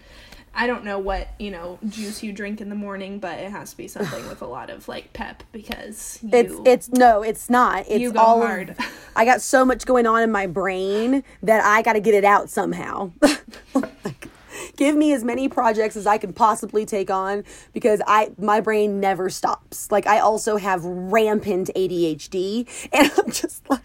I 0.53 0.67
don't 0.67 0.83
know 0.83 0.99
what, 0.99 1.29
you 1.39 1.51
know, 1.51 1.79
juice 1.87 2.23
you 2.23 2.33
drink 2.33 2.61
in 2.61 2.69
the 2.69 2.75
morning, 2.75 3.19
but 3.19 3.39
it 3.39 3.51
has 3.51 3.71
to 3.71 3.77
be 3.77 3.87
something 3.87 4.27
with 4.27 4.41
a 4.41 4.45
lot 4.45 4.69
of 4.69 4.87
like 4.87 5.13
pep 5.13 5.43
because 5.51 6.19
you 6.21 6.29
It's 6.33 6.55
it's 6.65 6.89
no, 6.89 7.21
it's 7.23 7.49
not. 7.49 7.85
It's 7.87 7.99
You 7.99 8.11
go 8.11 8.19
all 8.19 8.41
hard. 8.41 8.75
I 9.15 9.25
got 9.25 9.41
so 9.41 9.63
much 9.63 9.85
going 9.85 10.05
on 10.05 10.21
in 10.21 10.31
my 10.31 10.47
brain 10.47 11.23
that 11.43 11.63
I 11.63 11.81
got 11.81 11.93
to 11.93 11.99
get 11.99 12.13
it 12.13 12.25
out 12.25 12.49
somehow. 12.49 13.11
like, 13.73 14.29
give 14.75 14.95
me 14.95 15.13
as 15.13 15.23
many 15.23 15.49
projects 15.49 15.95
as 15.95 16.07
I 16.07 16.17
can 16.17 16.33
possibly 16.33 16.85
take 16.85 17.11
on 17.11 17.43
because 17.73 18.01
I 18.07 18.31
my 18.37 18.61
brain 18.61 18.99
never 18.99 19.29
stops. 19.29 19.91
Like 19.91 20.07
I 20.07 20.19
also 20.19 20.57
have 20.57 20.83
rampant 20.83 21.69
ADHD 21.75 22.67
and 22.93 23.11
I'm 23.17 23.31
just 23.31 23.69
like 23.69 23.81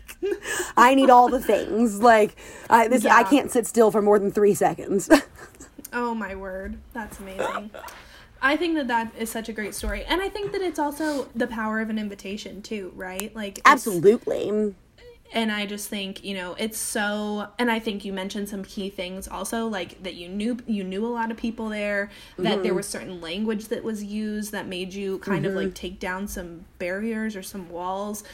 I 0.76 0.94
need 0.94 1.10
all 1.10 1.28
the 1.28 1.40
things. 1.40 2.00
Like 2.00 2.36
I 2.70 2.88
this 2.88 3.04
I 3.04 3.24
can't 3.24 3.50
sit 3.50 3.66
still 3.66 3.90
for 3.90 4.00
more 4.00 4.18
than 4.18 4.30
3 4.30 4.54
seconds. 4.54 5.10
Oh 5.94 6.14
my 6.14 6.34
word, 6.34 6.78
that's 6.92 7.20
amazing. 7.20 7.70
I 8.42 8.56
think 8.56 8.74
that 8.74 8.88
that 8.88 9.14
is 9.18 9.30
such 9.30 9.48
a 9.48 9.52
great 9.52 9.74
story, 9.74 10.04
and 10.04 10.20
I 10.20 10.28
think 10.28 10.52
that 10.52 10.60
it's 10.60 10.78
also 10.78 11.28
the 11.34 11.46
power 11.46 11.80
of 11.80 11.88
an 11.88 11.98
invitation 11.98 12.60
too, 12.60 12.92
right? 12.94 13.34
Like 13.34 13.60
Absolutely. 13.64 14.74
and 15.32 15.50
I 15.50 15.64
just 15.66 15.88
think 15.88 16.22
you 16.24 16.34
know 16.34 16.54
it's 16.58 16.76
so, 16.76 17.48
and 17.58 17.70
I 17.70 17.78
think 17.78 18.04
you 18.04 18.12
mentioned 18.12 18.48
some 18.48 18.64
key 18.64 18.90
things 18.90 19.28
also, 19.28 19.66
like 19.68 20.02
that 20.02 20.14
you 20.14 20.28
knew 20.28 20.58
you 20.66 20.84
knew 20.84 21.06
a 21.06 21.08
lot 21.08 21.30
of 21.30 21.36
people 21.36 21.68
there, 21.68 22.10
that 22.36 22.62
there 22.62 22.72
mm-hmm. 22.72 22.76
was 22.76 22.88
certain 22.88 23.20
language 23.20 23.68
that 23.68 23.82
was 23.82 24.04
used 24.04 24.52
that 24.52 24.66
made 24.66 24.92
you 24.92 25.20
kind 25.20 25.46
of 25.46 25.52
mm-hmm. 25.52 25.66
like 25.66 25.74
take 25.74 25.98
down 25.98 26.28
some 26.28 26.66
barriers 26.78 27.36
or 27.36 27.42
some 27.42 27.70
walls. 27.70 28.24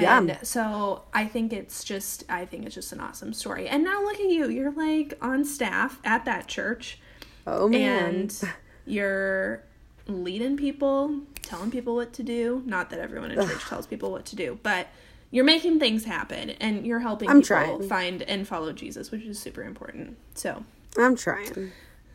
Yeah. 0.00 0.42
So 0.42 1.02
I 1.12 1.26
think 1.26 1.52
it's 1.52 1.84
just 1.84 2.24
I 2.28 2.44
think 2.44 2.64
it's 2.66 2.74
just 2.74 2.92
an 2.92 3.00
awesome 3.00 3.32
story. 3.32 3.68
And 3.68 3.84
now 3.84 4.02
look 4.02 4.14
at 4.20 4.28
you. 4.28 4.48
You're 4.48 4.72
like 4.72 5.18
on 5.20 5.44
staff 5.44 5.98
at 6.04 6.24
that 6.24 6.46
church 6.46 6.98
Oh 7.46 7.68
man. 7.68 8.14
and 8.14 8.40
you're 8.86 9.62
leading 10.06 10.56
people, 10.56 11.20
telling 11.42 11.70
people 11.70 11.94
what 11.94 12.12
to 12.14 12.22
do. 12.22 12.62
Not 12.66 12.90
that 12.90 12.98
everyone 13.00 13.30
in 13.30 13.46
church 13.46 13.62
tells 13.64 13.86
people 13.86 14.10
what 14.10 14.24
to 14.26 14.36
do, 14.36 14.58
but 14.62 14.88
you're 15.30 15.44
making 15.44 15.78
things 15.78 16.04
happen 16.04 16.50
and 16.50 16.86
you're 16.86 16.98
helping 17.00 17.28
I'm 17.30 17.40
people 17.40 17.46
trying. 17.56 17.88
find 17.88 18.22
and 18.22 18.46
follow 18.46 18.72
Jesus, 18.72 19.10
which 19.10 19.22
is 19.22 19.38
super 19.38 19.62
important. 19.62 20.16
So, 20.34 20.64
I'm 20.98 21.16
trying. 21.16 21.72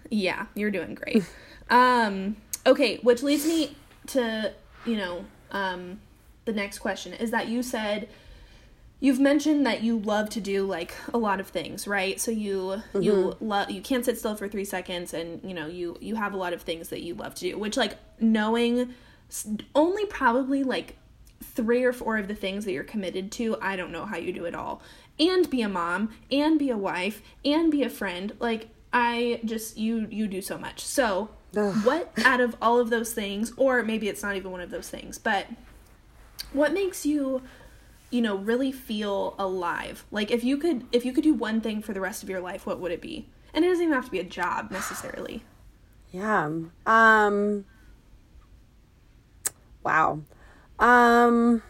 yeah, 0.10 0.46
you're 0.54 0.70
doing 0.72 0.94
great. 0.96 1.24
um, 1.70 2.36
okay, 2.66 2.98
which 2.98 3.24
leads 3.24 3.46
me 3.46 3.76
to, 4.08 4.54
you 4.86 4.98
know, 4.98 5.26
um, 5.52 6.00
the 6.48 6.54
next 6.54 6.80
question 6.80 7.14
is 7.14 7.30
that 7.30 7.48
you 7.48 7.62
said 7.62 8.10
you've 9.00 9.20
mentioned 9.20 9.66
that 9.66 9.84
you 9.84 10.00
love 10.00 10.30
to 10.30 10.42
do 10.42 10.66
like 10.66 10.96
a 11.14 11.18
lot 11.18 11.40
of 11.40 11.48
things 11.48 11.88
right? 11.88 12.20
So 12.20 12.32
you 12.32 12.82
you 13.00 13.14
mm-hmm. 13.14 13.46
love 13.46 13.70
you 13.70 13.82
can't 13.82 14.04
sit 14.04 14.18
still 14.18 14.36
for 14.36 14.48
three 14.48 14.66
seconds 14.66 15.14
and 15.14 15.42
you 15.44 15.54
know 15.54 15.68
you 15.68 15.98
you 16.02 16.16
have 16.16 16.34
a 16.34 16.38
lot 16.38 16.54
of 16.54 16.62
things 16.62 16.90
that 16.90 17.02
you 17.02 17.14
love 17.14 17.36
to 17.36 17.52
do 17.52 17.58
which 17.58 17.78
like 17.78 17.98
knowing 18.20 18.94
only 19.76 20.06
probably 20.06 20.64
like 20.64 20.96
three 21.44 21.84
or 21.84 21.94
four 21.94 22.18
of 22.18 22.28
the 22.28 22.34
things 22.34 22.66
that 22.66 22.72
you're 22.72 22.84
committed 22.84 23.32
to 23.32 23.58
i 23.62 23.76
don't 23.76 23.92
know 23.92 24.06
how 24.06 24.18
you 24.18 24.34
do 24.34 24.46
it 24.46 24.56
all. 24.56 24.82
And 25.20 25.50
be 25.50 25.64
a 25.64 25.70
mom 25.70 26.14
and 26.32 26.60
be 26.60 26.70
a 26.70 26.78
wife 26.78 27.24
and 27.44 27.72
be 27.72 27.84
a 27.84 27.90
friend 27.90 28.34
like 28.40 28.70
i 28.94 29.40
just 29.46 29.78
you 29.78 30.08
you 30.10 30.28
do 30.28 30.42
so 30.42 30.58
much. 30.58 30.80
So 30.82 31.30
what 31.84 32.12
out 32.26 32.40
of 32.40 32.56
all 32.62 32.80
of 32.80 32.90
those 32.90 33.14
things 33.14 33.52
or 33.58 33.84
maybe 33.84 34.10
it's 34.10 34.24
not 34.24 34.36
even 34.36 34.52
one 34.52 34.62
of 34.62 34.70
those 34.70 34.90
things 34.90 35.18
but 35.18 35.48
what 36.54 36.74
makes 36.74 37.06
you 37.06 37.42
you 38.10 38.22
know 38.22 38.36
really 38.38 38.72
feel 38.72 39.36
alive 39.38 40.06
like 40.12 40.32
if 40.32 40.44
you 40.44 40.58
could 40.58 40.86
if 40.92 41.04
you 41.06 41.12
could 41.12 41.24
do 41.24 41.34
one 41.34 41.60
thing 41.62 41.82
for 41.82 41.94
the 41.94 42.02
rest 42.02 42.24
of 42.24 42.30
your 42.30 42.40
life 42.40 42.66
what 42.66 42.80
would 42.80 42.92
it 42.92 43.02
be 43.02 43.28
and 43.54 43.66
it 43.66 43.68
doesn't 43.68 43.84
even 43.84 43.94
have 43.94 44.06
to 44.06 44.12
be 44.12 44.20
a 44.20 44.24
job 44.24 44.72
necessarily 44.72 45.44
Yeah. 46.12 46.50
Um 46.86 47.66
Wow. 49.84 50.22
Um 50.80 51.62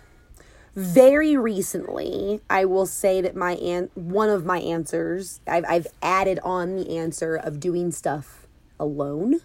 very 0.76 1.36
recently, 1.36 2.40
I 2.52 2.66
will 2.66 2.86
say 2.86 3.20
that 3.22 3.36
my 3.36 3.54
an- 3.56 3.90
one 3.96 4.30
of 4.30 4.46
my 4.46 4.60
answers, 4.60 5.40
I've 5.48 5.66
I've 5.68 5.88
added 6.04 6.40
on 6.44 6.76
the 6.76 6.96
answer 6.98 7.36
of 7.36 7.60
doing 7.60 7.92
stuff 7.92 8.46
alone. 8.80 9.42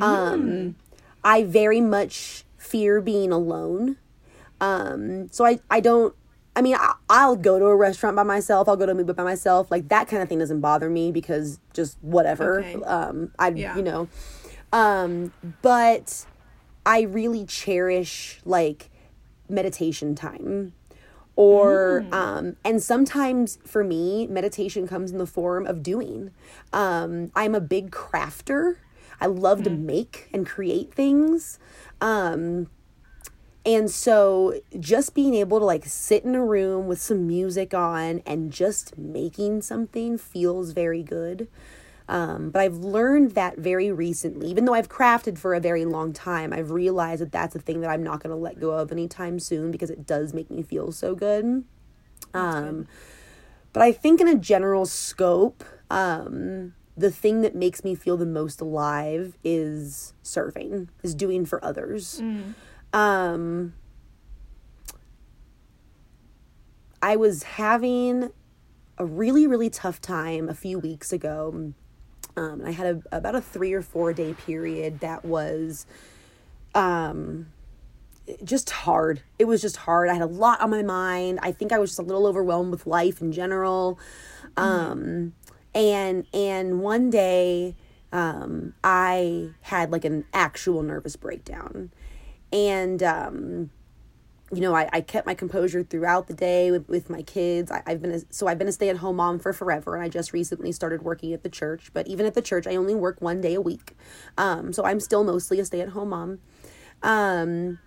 Um 0.00 0.76
I 1.22 1.44
very 1.44 1.80
much 1.82 2.44
fear 2.56 3.00
being 3.02 3.30
alone. 3.30 3.96
Um 4.60 5.28
so 5.30 5.44
I 5.44 5.60
I 5.70 5.80
don't 5.80 6.14
I 6.56 6.60
mean, 6.60 6.74
I, 6.74 6.94
I'll 7.08 7.36
go 7.36 7.60
to 7.60 7.66
a 7.66 7.76
restaurant 7.76 8.16
by 8.16 8.24
myself. 8.24 8.68
I'll 8.68 8.76
go 8.76 8.84
to 8.84 8.90
a 8.90 8.94
movie 8.94 9.12
by 9.12 9.22
myself. 9.22 9.70
Like 9.70 9.88
that 9.90 10.08
kind 10.08 10.22
of 10.22 10.28
thing 10.28 10.40
doesn't 10.40 10.60
bother 10.60 10.90
me 10.90 11.12
because 11.12 11.60
just 11.72 11.96
whatever. 12.00 12.60
Okay. 12.60 12.82
Um, 12.82 13.30
I, 13.38 13.50
Yeah. 13.50 13.76
you 13.76 13.82
know, 13.82 14.08
um, 14.72 15.32
but 15.62 16.26
I 16.84 17.02
really 17.02 17.44
cherish 17.44 18.40
like 18.44 18.90
meditation 19.48 20.16
time 20.16 20.72
or 21.36 22.04
um 22.12 22.56
and 22.64 22.82
sometimes 22.82 23.58
for 23.64 23.84
me 23.84 24.26
meditation 24.26 24.86
comes 24.88 25.12
in 25.12 25.18
the 25.18 25.26
form 25.26 25.66
of 25.66 25.82
doing 25.82 26.30
um 26.72 27.30
i'm 27.34 27.54
a 27.54 27.60
big 27.60 27.90
crafter 27.90 28.76
i 29.20 29.26
love 29.26 29.62
to 29.62 29.70
make 29.70 30.28
and 30.34 30.46
create 30.46 30.92
things 30.92 31.58
um 32.02 32.68
and 33.68 33.90
so 33.90 34.58
just 34.80 35.14
being 35.14 35.34
able 35.34 35.58
to 35.58 35.64
like 35.66 35.84
sit 35.84 36.24
in 36.24 36.34
a 36.34 36.42
room 36.42 36.86
with 36.86 36.98
some 36.98 37.26
music 37.26 37.74
on 37.74 38.22
and 38.24 38.50
just 38.50 38.96
making 38.96 39.60
something 39.60 40.16
feels 40.16 40.72
very 40.72 41.02
good. 41.02 41.48
Um, 42.08 42.48
but 42.48 42.62
I've 42.62 42.78
learned 42.78 43.32
that 43.32 43.58
very 43.58 43.92
recently, 43.92 44.48
even 44.48 44.64
though 44.64 44.72
I've 44.72 44.88
crafted 44.88 45.36
for 45.36 45.52
a 45.52 45.60
very 45.60 45.84
long 45.84 46.14
time, 46.14 46.54
I've 46.54 46.70
realized 46.70 47.20
that 47.20 47.30
that's 47.30 47.54
a 47.54 47.58
thing 47.58 47.82
that 47.82 47.90
I'm 47.90 48.02
not 48.02 48.22
going 48.22 48.30
to 48.30 48.36
let 48.36 48.58
go 48.58 48.70
of 48.70 48.90
anytime 48.90 49.38
soon 49.38 49.70
because 49.70 49.90
it 49.90 50.06
does 50.06 50.32
make 50.32 50.50
me 50.50 50.62
feel 50.62 50.90
so 50.90 51.14
good. 51.14 51.64
Um, 52.32 52.88
but 53.74 53.82
I 53.82 53.92
think 53.92 54.22
in 54.22 54.28
a 54.28 54.34
general 54.36 54.86
scope, 54.86 55.62
um, 55.90 56.72
the 56.96 57.10
thing 57.10 57.42
that 57.42 57.54
makes 57.54 57.84
me 57.84 57.94
feel 57.94 58.16
the 58.16 58.24
most 58.24 58.62
alive 58.62 59.36
is 59.44 60.14
serving, 60.22 60.88
is 61.02 61.14
doing 61.14 61.44
for 61.44 61.62
others. 61.62 62.22
Um, 62.92 63.74
I 67.02 67.16
was 67.16 67.42
having 67.44 68.30
a 68.96 69.04
really, 69.04 69.46
really 69.46 69.70
tough 69.70 70.00
time 70.00 70.48
a 70.48 70.54
few 70.54 70.78
weeks 70.78 71.12
ago. 71.12 71.72
Um, 72.36 72.62
I 72.64 72.72
had 72.72 72.86
a, 72.86 73.16
about 73.16 73.34
a 73.34 73.40
three 73.40 73.72
or 73.72 73.82
four 73.82 74.12
day 74.12 74.34
period 74.34 75.00
that 75.00 75.24
was 75.24 75.86
um, 76.74 77.46
just 78.44 78.70
hard. 78.70 79.22
It 79.38 79.46
was 79.46 79.62
just 79.62 79.76
hard. 79.76 80.08
I 80.08 80.14
had 80.14 80.22
a 80.22 80.26
lot 80.26 80.60
on 80.60 80.70
my 80.70 80.82
mind. 80.82 81.38
I 81.42 81.52
think 81.52 81.72
I 81.72 81.78
was 81.78 81.90
just 81.90 81.98
a 81.98 82.02
little 82.02 82.26
overwhelmed 82.26 82.70
with 82.70 82.86
life 82.86 83.20
in 83.20 83.32
general. 83.32 83.98
Um, 84.56 85.34
and 85.74 86.26
and 86.32 86.80
one 86.80 87.10
day 87.10 87.76
um, 88.12 88.74
I 88.82 89.50
had 89.62 89.92
like 89.92 90.04
an 90.04 90.24
actual 90.32 90.82
nervous 90.82 91.16
breakdown, 91.16 91.90
and 92.52 93.02
um, 93.02 93.70
you 94.52 94.62
know, 94.62 94.74
I, 94.74 94.88
I 94.92 95.00
kept 95.02 95.26
my 95.26 95.34
composure 95.34 95.82
throughout 95.82 96.26
the 96.26 96.34
day 96.34 96.70
with, 96.70 96.88
with 96.88 97.10
my 97.10 97.22
kids. 97.22 97.70
I, 97.70 97.82
have 97.86 98.00
been 98.00 98.12
a, 98.12 98.20
so 98.30 98.46
I've 98.46 98.58
been 98.58 98.68
a 98.68 98.72
stay 98.72 98.88
at 98.88 98.96
home 98.96 99.16
mom 99.16 99.38
for 99.38 99.52
forever, 99.52 99.94
and 99.94 100.02
I 100.02 100.08
just 100.08 100.32
recently 100.32 100.72
started 100.72 101.02
working 101.02 101.34
at 101.34 101.42
the 101.42 101.50
church. 101.50 101.90
But 101.92 102.06
even 102.06 102.24
at 102.24 102.34
the 102.34 102.40
church, 102.40 102.66
I 102.66 102.76
only 102.76 102.94
work 102.94 103.20
one 103.20 103.40
day 103.40 103.54
a 103.54 103.60
week, 103.60 103.94
um, 104.38 104.72
so 104.72 104.84
I'm 104.84 105.00
still 105.00 105.22
mostly 105.22 105.60
a 105.60 105.64
stay 105.64 105.80
at 105.80 105.90
home 105.90 106.10
mom. 106.10 106.38
Um, 107.02 107.78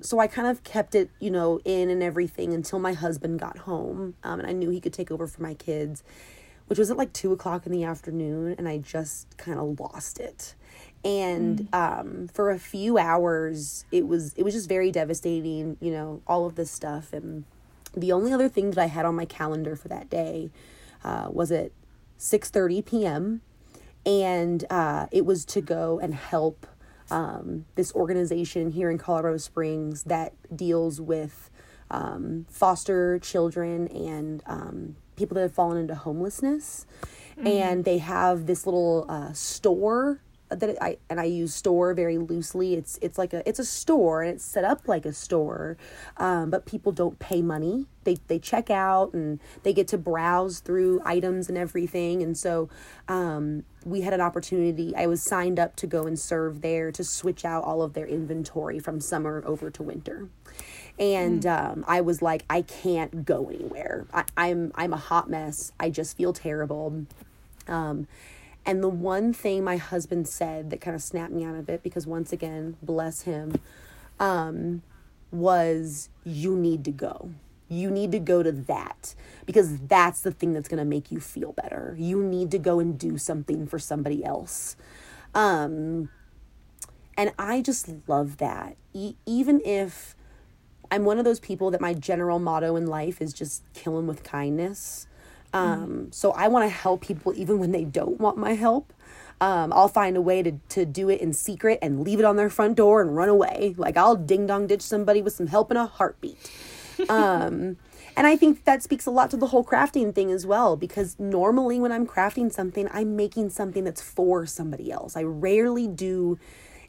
so 0.00 0.18
I 0.18 0.26
kind 0.26 0.48
of 0.48 0.64
kept 0.64 0.94
it, 0.94 1.10
you 1.20 1.30
know, 1.30 1.60
in 1.66 1.90
and 1.90 2.02
everything 2.02 2.54
until 2.54 2.78
my 2.78 2.94
husband 2.94 3.38
got 3.38 3.58
home, 3.58 4.14
um, 4.24 4.40
and 4.40 4.48
I 4.48 4.52
knew 4.52 4.70
he 4.70 4.80
could 4.80 4.94
take 4.94 5.10
over 5.10 5.26
for 5.26 5.42
my 5.42 5.52
kids, 5.52 6.02
which 6.68 6.78
was 6.78 6.90
at 6.90 6.96
like 6.96 7.12
two 7.12 7.32
o'clock 7.32 7.66
in 7.66 7.72
the 7.72 7.84
afternoon, 7.84 8.54
and 8.56 8.66
I 8.66 8.78
just 8.78 9.36
kind 9.36 9.58
of 9.58 9.78
lost 9.78 10.18
it 10.18 10.54
and 11.04 11.60
mm. 11.70 11.74
um, 11.74 12.28
for 12.28 12.50
a 12.50 12.58
few 12.58 12.98
hours 12.98 13.84
it 13.90 14.06
was 14.06 14.34
it 14.34 14.42
was 14.42 14.54
just 14.54 14.68
very 14.68 14.90
devastating 14.90 15.76
you 15.80 15.90
know 15.90 16.20
all 16.26 16.46
of 16.46 16.56
this 16.56 16.70
stuff 16.70 17.12
and 17.12 17.44
the 17.96 18.12
only 18.12 18.32
other 18.32 18.48
thing 18.48 18.70
that 18.70 18.82
i 18.82 18.86
had 18.86 19.06
on 19.06 19.14
my 19.14 19.24
calendar 19.24 19.74
for 19.74 19.88
that 19.88 20.10
day 20.10 20.50
uh, 21.04 21.28
was 21.30 21.50
at 21.50 21.70
6.30 22.18 22.84
p.m 22.84 23.40
and 24.04 24.64
uh, 24.70 25.06
it 25.10 25.26
was 25.26 25.44
to 25.44 25.60
go 25.60 25.98
and 25.98 26.14
help 26.14 26.66
um, 27.10 27.66
this 27.74 27.92
organization 27.94 28.70
here 28.72 28.90
in 28.90 28.98
colorado 28.98 29.38
springs 29.38 30.04
that 30.04 30.34
deals 30.54 31.00
with 31.00 31.50
um, 31.90 32.46
foster 32.48 33.18
children 33.18 33.88
and 33.88 34.42
um, 34.46 34.96
people 35.16 35.34
that 35.34 35.42
have 35.42 35.54
fallen 35.54 35.78
into 35.78 35.94
homelessness 35.94 36.86
mm. 37.38 37.46
and 37.46 37.84
they 37.84 37.98
have 37.98 38.46
this 38.46 38.66
little 38.66 39.06
uh, 39.08 39.32
store 39.32 40.20
that 40.50 40.76
I 40.82 40.98
and 41.08 41.20
I 41.20 41.24
use 41.24 41.54
store 41.54 41.94
very 41.94 42.18
loosely. 42.18 42.74
It's 42.74 42.98
it's 43.00 43.18
like 43.18 43.32
a 43.32 43.48
it's 43.48 43.58
a 43.58 43.64
store 43.64 44.22
and 44.22 44.34
it's 44.34 44.44
set 44.44 44.64
up 44.64 44.88
like 44.88 45.06
a 45.06 45.12
store, 45.12 45.76
um, 46.16 46.50
but 46.50 46.66
people 46.66 46.92
don't 46.92 47.18
pay 47.18 47.40
money. 47.40 47.86
They 48.04 48.16
they 48.26 48.38
check 48.38 48.70
out 48.70 49.12
and 49.14 49.40
they 49.62 49.72
get 49.72 49.88
to 49.88 49.98
browse 49.98 50.58
through 50.60 51.00
items 51.04 51.48
and 51.48 51.56
everything. 51.56 52.22
And 52.22 52.36
so 52.36 52.68
um, 53.08 53.64
we 53.84 54.00
had 54.00 54.12
an 54.12 54.20
opportunity. 54.20 54.94
I 54.96 55.06
was 55.06 55.22
signed 55.22 55.58
up 55.58 55.76
to 55.76 55.86
go 55.86 56.04
and 56.04 56.18
serve 56.18 56.62
there 56.62 56.90
to 56.92 57.04
switch 57.04 57.44
out 57.44 57.64
all 57.64 57.82
of 57.82 57.94
their 57.94 58.06
inventory 58.06 58.78
from 58.78 59.00
summer 59.00 59.42
over 59.46 59.70
to 59.70 59.82
winter. 59.82 60.28
And 60.98 61.42
mm. 61.42 61.72
um, 61.72 61.84
I 61.86 62.00
was 62.00 62.20
like, 62.20 62.44
I 62.50 62.62
can't 62.62 63.24
go 63.24 63.48
anywhere. 63.48 64.06
I, 64.12 64.24
I'm 64.36 64.72
I'm 64.74 64.92
a 64.92 64.98
hot 64.98 65.30
mess. 65.30 65.72
I 65.78 65.90
just 65.90 66.16
feel 66.16 66.32
terrible. 66.32 67.06
Um, 67.68 68.08
and 68.66 68.82
the 68.82 68.88
one 68.88 69.32
thing 69.32 69.64
my 69.64 69.76
husband 69.76 70.28
said 70.28 70.70
that 70.70 70.80
kind 70.80 70.94
of 70.94 71.02
snapped 71.02 71.32
me 71.32 71.44
out 71.44 71.54
of 71.54 71.68
it, 71.68 71.82
because 71.82 72.06
once 72.06 72.32
again, 72.32 72.76
bless 72.82 73.22
him, 73.22 73.60
um, 74.18 74.82
was 75.30 76.08
you 76.24 76.56
need 76.56 76.84
to 76.84 76.90
go. 76.90 77.30
You 77.68 77.88
need 77.90 78.10
to 78.12 78.18
go 78.18 78.42
to 78.42 78.50
that 78.50 79.14
because 79.46 79.78
that's 79.78 80.22
the 80.22 80.32
thing 80.32 80.52
that's 80.52 80.68
going 80.68 80.78
to 80.78 80.84
make 80.84 81.12
you 81.12 81.20
feel 81.20 81.52
better. 81.52 81.94
You 81.98 82.20
need 82.20 82.50
to 82.50 82.58
go 82.58 82.80
and 82.80 82.98
do 82.98 83.16
something 83.16 83.66
for 83.66 83.78
somebody 83.78 84.24
else. 84.24 84.74
Um, 85.34 86.10
and 87.16 87.32
I 87.38 87.62
just 87.62 87.88
love 88.08 88.38
that. 88.38 88.76
E- 88.92 89.14
even 89.24 89.60
if 89.64 90.16
I'm 90.90 91.04
one 91.04 91.18
of 91.18 91.24
those 91.24 91.38
people 91.38 91.70
that 91.70 91.80
my 91.80 91.94
general 91.94 92.40
motto 92.40 92.74
in 92.74 92.88
life 92.88 93.22
is 93.22 93.32
just 93.32 93.62
kill 93.72 93.94
them 93.94 94.08
with 94.08 94.24
kindness. 94.24 95.06
Um, 95.52 96.12
so 96.12 96.32
I 96.32 96.48
want 96.48 96.64
to 96.64 96.68
help 96.68 97.02
people 97.02 97.32
even 97.36 97.58
when 97.58 97.72
they 97.72 97.84
don't 97.84 98.20
want 98.20 98.36
my 98.36 98.52
help. 98.52 98.92
Um, 99.40 99.72
I'll 99.72 99.88
find 99.88 100.16
a 100.16 100.20
way 100.20 100.42
to, 100.42 100.52
to 100.70 100.84
do 100.84 101.08
it 101.08 101.20
in 101.20 101.32
secret 101.32 101.78
and 101.80 102.04
leave 102.04 102.18
it 102.18 102.24
on 102.24 102.36
their 102.36 102.50
front 102.50 102.76
door 102.76 103.00
and 103.00 103.16
run 103.16 103.28
away. 103.28 103.74
Like 103.76 103.96
I'll 103.96 104.16
ding 104.16 104.46
dong 104.46 104.66
ditch 104.66 104.82
somebody 104.82 105.22
with 105.22 105.32
some 105.32 105.46
help 105.46 105.70
in 105.70 105.76
a 105.76 105.86
heartbeat. 105.86 106.36
Um, 107.08 107.78
and 108.16 108.26
I 108.26 108.36
think 108.36 108.64
that 108.64 108.82
speaks 108.82 109.06
a 109.06 109.10
lot 109.10 109.30
to 109.30 109.38
the 109.38 109.46
whole 109.46 109.64
crafting 109.64 110.14
thing 110.14 110.30
as 110.30 110.44
well, 110.44 110.76
because 110.76 111.18
normally 111.18 111.80
when 111.80 111.90
I'm 111.90 112.06
crafting 112.06 112.52
something, 112.52 112.88
I'm 112.92 113.16
making 113.16 113.50
something 113.50 113.82
that's 113.82 114.02
for 114.02 114.44
somebody 114.44 114.92
else. 114.92 115.16
I 115.16 115.22
rarely 115.22 115.88
do 115.88 116.38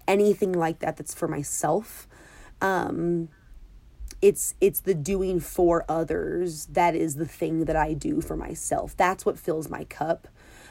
anything 0.08 0.52
like 0.52 0.80
that 0.80 0.98
that's 0.98 1.14
for 1.14 1.30
myself. 1.30 2.08
Um, 2.60 3.30
it's 4.22 4.56
it's 4.62 4.82
the 4.82 4.94
doing 4.94 5.40
for 5.40 5.84
others 5.90 6.68
that 6.68 6.96
is 6.96 7.16
the 7.16 7.26
thing 7.26 7.66
that 7.66 7.76
I 7.76 7.94
do 7.94 8.22
for 8.22 8.36
myself. 8.38 8.96
That's 8.96 9.26
what 9.26 9.40
fills 9.40 9.70
my 9.70 9.84
cup. 9.86 10.28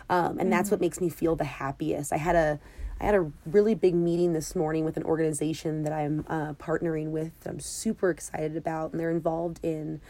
Um, 0.09 0.31
and 0.31 0.41
mm-hmm. 0.41 0.51
that's 0.51 0.71
what 0.71 0.81
makes 0.81 1.01
me 1.01 1.09
feel 1.09 1.37
the 1.37 1.45
happiest. 1.45 2.13
I 2.13 2.17
had 2.17 2.37
a 2.37 2.61
I 3.01 3.05
had 3.05 3.15
a 3.15 3.31
really 3.47 3.75
big 3.75 3.95
meeting 3.95 4.35
this 4.35 4.55
morning 4.55 4.85
with 4.85 4.97
an 4.97 5.05
organization 5.05 5.85
that 5.85 5.93
I'm 5.93 6.25
uh, 6.29 6.53
partnering 6.55 7.11
with 7.11 7.39
that 7.41 7.51
I'm 7.51 7.61
super 7.61 8.11
excited 8.11 8.57
about, 8.57 8.93
and 8.93 9.01
they're 9.01 9.11
involved 9.11 9.59
in 9.63 10.01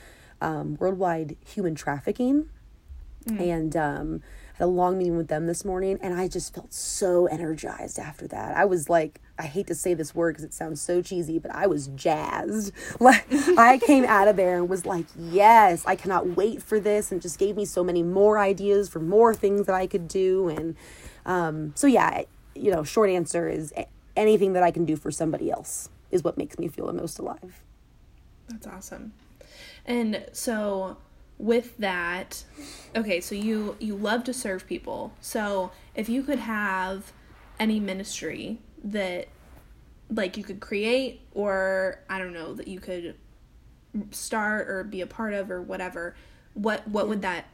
um, 0.41 0.77
worldwide 0.77 1.37
human 1.47 1.75
trafficking. 1.75 2.49
Mm. 3.27 3.41
And 3.41 3.77
um, 3.77 4.23
a 4.61 4.67
long 4.67 4.99
meeting 4.99 5.17
with 5.17 5.29
them 5.29 5.47
this 5.47 5.65
morning, 5.65 5.99
and 6.03 6.15
I 6.15 6.29
just 6.29 6.55
felt 6.55 6.73
so 6.73 7.27
energized 7.27 7.99
after 7.99 8.27
that. 8.29 8.57
I 8.57 8.65
was 8.65 8.89
like, 8.89 9.21
I 9.39 9.45
hate 9.45 9.67
to 9.69 9.75
say 9.75 9.95
this 9.95 10.15
word 10.15 10.33
because 10.33 10.45
it 10.45 10.53
sounds 10.53 10.81
so 10.81 11.03
cheesy, 11.03 11.39
but 11.39 11.51
I 11.51 11.67
was 11.67 11.89
jazzed. 11.89 12.73
Like 13.01 13.25
I 13.57 13.79
came 13.79 14.05
out 14.05 14.29
of 14.29 14.37
there 14.37 14.57
and 14.57 14.69
was 14.69 14.85
like, 14.85 15.07
yes, 15.19 15.85
I 15.87 15.97
cannot 15.97 16.37
wait 16.37 16.63
for 16.63 16.79
this, 16.79 17.11
and 17.11 17.23
just 17.23 17.39
gave 17.39 17.57
me 17.57 17.65
so 17.65 17.83
many 17.83 18.03
more 18.03 18.39
ideas 18.39 18.89
for 18.89 19.01
more 19.01 19.35
things 19.35 19.67
that 19.67 19.75
I 19.75 19.87
could 19.87 20.07
do. 20.07 20.49
And 20.49 20.77
um, 21.25 21.73
so, 21.75 21.87
yeah, 21.87 22.23
you 22.55 22.71
know, 22.71 22.85
short 22.85 23.09
answer 23.09 23.49
is 23.49 23.73
anything 24.17 24.53
that 24.53 24.63
I 24.63 24.71
can 24.71 24.85
do 24.85 24.97
for 24.97 25.11
somebody 25.11 25.51
else 25.51 25.89
is 26.11 26.23
what 26.23 26.37
makes 26.37 26.59
me 26.59 26.69
feel 26.69 26.87
the 26.87 26.93
most 26.93 27.19
alive. 27.19 27.63
That's 28.49 28.67
awesome. 28.67 29.13
And 29.87 30.27
so 30.33 30.99
with 31.41 31.77
that, 31.79 32.45
okay, 32.95 33.21
so 33.21 33.35
you 33.35 33.77
you 33.81 33.97
love 33.97 34.25
to 34.25 34.33
serve 34.33 34.67
people. 34.67 35.13
So 35.21 35.73
if 35.95 36.09
you 36.09 36.23
could 36.23 36.39
have 36.39 37.13
any 37.59 37.81
ministry 37.81 38.59
that 38.85 39.29
like 40.11 40.37
you 40.37 40.45
could 40.45 40.61
create 40.61 41.23
or 41.33 42.01
I 42.09 42.19
don't 42.19 42.33
know 42.33 42.55
that 42.55 42.69
you 42.69 42.81
could 42.81 43.15
start 44.11 44.69
or 44.69 44.85
be 44.85 45.01
a 45.01 45.07
part 45.07 45.33
of 45.33 45.51
or 45.51 45.63
whatever, 45.63 46.15
what 46.55 46.87
what 46.87 47.09
would 47.09 47.23
that 47.23 47.47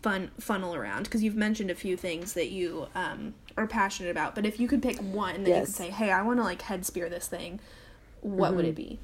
fun 0.00 0.30
funnel 0.38 0.74
around? 0.74 1.04
Because 1.04 1.22
you've 1.24 1.36
mentioned 1.36 1.70
a 1.70 1.74
few 1.74 1.96
things 1.96 2.34
that 2.34 2.50
you 2.50 2.86
um, 2.94 3.34
are 3.56 3.66
passionate 3.66 4.10
about, 4.10 4.34
but 4.36 4.46
if 4.46 4.60
you 4.60 4.68
could 4.68 4.82
pick 4.82 4.98
one 4.98 5.42
that 5.42 5.50
yes. 5.50 5.58
you 5.58 5.66
could 5.66 5.74
say, 5.74 5.90
"Hey, 5.90 6.12
I 6.12 6.22
want 6.22 6.38
to 6.38 6.44
like 6.44 6.62
head 6.62 6.86
spear 6.86 7.08
this 7.08 7.26
thing," 7.26 7.58
what 8.20 8.48
mm-hmm. 8.48 8.56
would 8.56 8.64
it 8.66 8.76
be? 8.76 9.00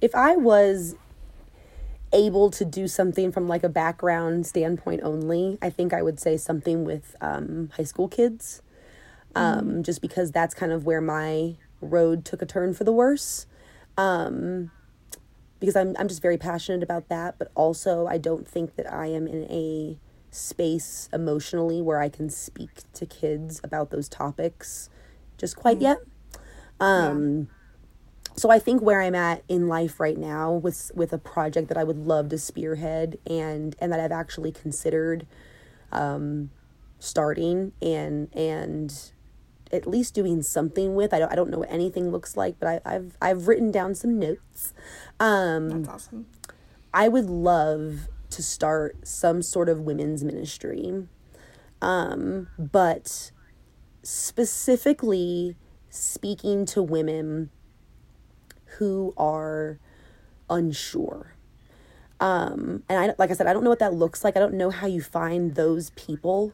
If 0.00 0.14
I 0.14 0.36
was 0.36 0.94
able 2.12 2.50
to 2.50 2.64
do 2.64 2.88
something 2.88 3.30
from 3.30 3.48
like 3.48 3.62
a 3.62 3.68
background 3.68 4.46
standpoint 4.46 5.02
only, 5.02 5.58
I 5.60 5.70
think 5.70 5.92
I 5.92 6.02
would 6.02 6.18
say 6.20 6.36
something 6.36 6.84
with 6.84 7.16
um, 7.20 7.70
high 7.76 7.84
school 7.84 8.08
kids, 8.08 8.62
um, 9.34 9.66
mm. 9.66 9.82
just 9.82 10.00
because 10.00 10.30
that's 10.30 10.54
kind 10.54 10.72
of 10.72 10.84
where 10.84 11.00
my 11.00 11.56
road 11.80 12.24
took 12.24 12.42
a 12.42 12.46
turn 12.46 12.74
for 12.74 12.84
the 12.84 12.92
worse. 12.92 13.46
Um, 13.96 14.70
because 15.60 15.74
I'm 15.74 15.96
I'm 15.98 16.06
just 16.06 16.22
very 16.22 16.38
passionate 16.38 16.84
about 16.84 17.08
that, 17.08 17.36
but 17.36 17.50
also 17.56 18.06
I 18.06 18.16
don't 18.16 18.46
think 18.46 18.76
that 18.76 18.90
I 18.90 19.06
am 19.06 19.26
in 19.26 19.44
a 19.50 19.98
space 20.30 21.08
emotionally 21.12 21.82
where 21.82 22.00
I 22.00 22.08
can 22.08 22.30
speak 22.30 22.70
to 22.92 23.06
kids 23.06 23.60
about 23.64 23.90
those 23.90 24.08
topics 24.08 24.88
just 25.36 25.56
quite 25.56 25.78
mm. 25.78 25.82
yet. 25.82 25.98
Um, 26.80 27.48
yeah 27.50 27.57
so 28.38 28.50
I 28.50 28.58
think 28.58 28.80
where 28.80 29.02
I'm 29.02 29.14
at 29.14 29.42
in 29.48 29.68
life 29.68 29.98
right 29.98 30.16
now 30.16 30.52
with 30.52 30.92
with 30.94 31.12
a 31.12 31.18
project 31.18 31.68
that 31.68 31.76
I 31.76 31.84
would 31.84 31.98
love 31.98 32.28
to 32.30 32.38
spearhead 32.38 33.18
and 33.26 33.74
and 33.80 33.92
that 33.92 34.00
I've 34.00 34.12
actually 34.12 34.52
considered 34.52 35.26
um, 35.92 36.50
starting 36.98 37.72
and 37.82 38.28
and 38.32 39.12
at 39.72 39.86
least 39.86 40.14
doing 40.14 40.42
something 40.42 40.94
with. 40.94 41.12
I 41.12 41.18
don't 41.18 41.32
I 41.32 41.34
don't 41.34 41.50
know 41.50 41.58
what 41.58 41.70
anything 41.70 42.10
looks 42.10 42.36
like, 42.36 42.58
but 42.60 42.82
I, 42.84 42.92
have 42.92 43.16
I've 43.20 43.48
written 43.48 43.70
down 43.70 43.94
some 43.94 44.18
notes. 44.18 44.72
Um, 45.18 45.68
That's 45.82 45.88
awesome. 45.88 46.26
I 46.94 47.08
would 47.08 47.26
love 47.26 48.08
to 48.30 48.42
start 48.42 49.06
some 49.06 49.42
sort 49.42 49.68
of 49.68 49.80
women's 49.80 50.22
ministry, 50.22 51.06
um, 51.82 52.48
but 52.58 53.32
specifically 54.02 55.56
speaking 55.90 56.64
to 56.66 56.82
women 56.82 57.50
who 58.78 59.14
are 59.16 59.78
unsure. 60.50 61.34
Um, 62.20 62.82
and 62.88 62.98
I, 62.98 63.14
like 63.18 63.30
I 63.30 63.34
said, 63.34 63.46
I 63.46 63.52
don't 63.52 63.62
know 63.62 63.70
what 63.70 63.78
that 63.78 63.94
looks 63.94 64.24
like. 64.24 64.36
I 64.36 64.40
don't 64.40 64.54
know 64.54 64.70
how 64.70 64.86
you 64.86 65.02
find 65.02 65.54
those 65.54 65.90
people. 65.90 66.52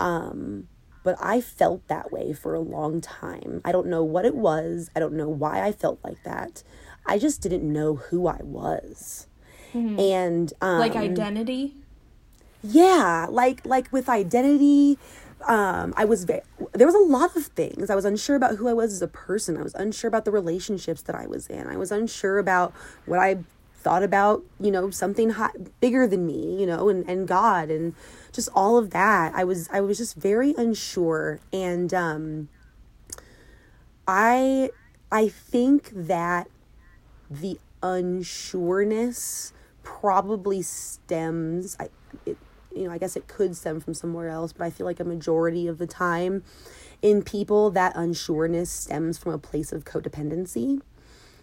Um, 0.00 0.68
but 1.02 1.16
I 1.20 1.40
felt 1.40 1.86
that 1.88 2.10
way 2.10 2.32
for 2.32 2.54
a 2.54 2.60
long 2.60 3.00
time. 3.00 3.60
I 3.64 3.72
don't 3.72 3.86
know 3.86 4.02
what 4.02 4.24
it 4.24 4.34
was. 4.34 4.90
I 4.96 5.00
don't 5.00 5.12
know 5.12 5.28
why 5.28 5.62
I 5.62 5.70
felt 5.70 6.00
like 6.02 6.22
that. 6.24 6.62
I 7.06 7.18
just 7.18 7.42
didn't 7.42 7.70
know 7.70 7.96
who 7.96 8.26
I 8.26 8.40
was. 8.42 9.26
Mm-hmm. 9.74 10.00
And 10.00 10.52
um, 10.62 10.78
like 10.78 10.96
identity? 10.96 11.74
Yeah, 12.62 13.26
like 13.28 13.66
like 13.66 13.92
with 13.92 14.08
identity, 14.08 14.98
um, 15.46 15.94
I 15.96 16.04
was 16.04 16.26
there 16.26 16.42
was 16.86 16.94
a 16.94 16.98
lot 16.98 17.36
of 17.36 17.46
things. 17.46 17.90
I 17.90 17.94
was 17.94 18.04
unsure 18.04 18.36
about 18.36 18.56
who 18.56 18.68
I 18.68 18.72
was 18.72 18.92
as 18.92 19.02
a 19.02 19.08
person. 19.08 19.56
I 19.56 19.62
was 19.62 19.74
unsure 19.74 20.08
about 20.08 20.24
the 20.24 20.30
relationships 20.30 21.02
that 21.02 21.14
I 21.14 21.26
was 21.26 21.46
in. 21.48 21.66
I 21.66 21.76
was 21.76 21.92
unsure 21.92 22.38
about 22.38 22.72
what 23.06 23.18
I 23.18 23.38
thought 23.84 24.02
about, 24.02 24.42
you 24.58 24.70
know, 24.70 24.90
something 24.90 25.30
high, 25.30 25.50
bigger 25.78 26.06
than 26.06 26.26
me, 26.26 26.58
you 26.58 26.66
know, 26.66 26.88
and, 26.88 27.08
and 27.08 27.28
God 27.28 27.70
and 27.70 27.94
just 28.32 28.48
all 28.54 28.78
of 28.78 28.90
that. 28.90 29.34
I 29.34 29.44
was, 29.44 29.68
I 29.70 29.82
was 29.82 29.98
just 29.98 30.16
very 30.16 30.54
unsure. 30.56 31.38
And, 31.52 31.92
um, 31.92 32.48
I, 34.08 34.70
I 35.12 35.28
think 35.28 35.90
that 35.94 36.48
the 37.30 37.58
unsureness 37.82 39.52
probably 39.82 40.62
stems, 40.62 41.76
I, 41.78 41.90
it, 42.24 42.38
you 42.74 42.84
know, 42.84 42.90
I 42.90 42.98
guess 42.98 43.16
it 43.16 43.28
could 43.28 43.56
stem 43.56 43.80
from 43.80 43.94
somewhere 43.94 44.28
else, 44.28 44.52
but 44.52 44.64
I 44.64 44.70
feel 44.70 44.86
like 44.86 45.00
a 45.00 45.04
majority 45.04 45.66
of 45.66 45.78
the 45.78 45.86
time 45.86 46.42
in 47.02 47.22
people 47.22 47.70
that 47.70 47.94
unsureness 47.94 48.68
stems 48.68 49.18
from 49.18 49.32
a 49.32 49.38
place 49.38 49.72
of 49.72 49.84
codependency. 49.84 50.80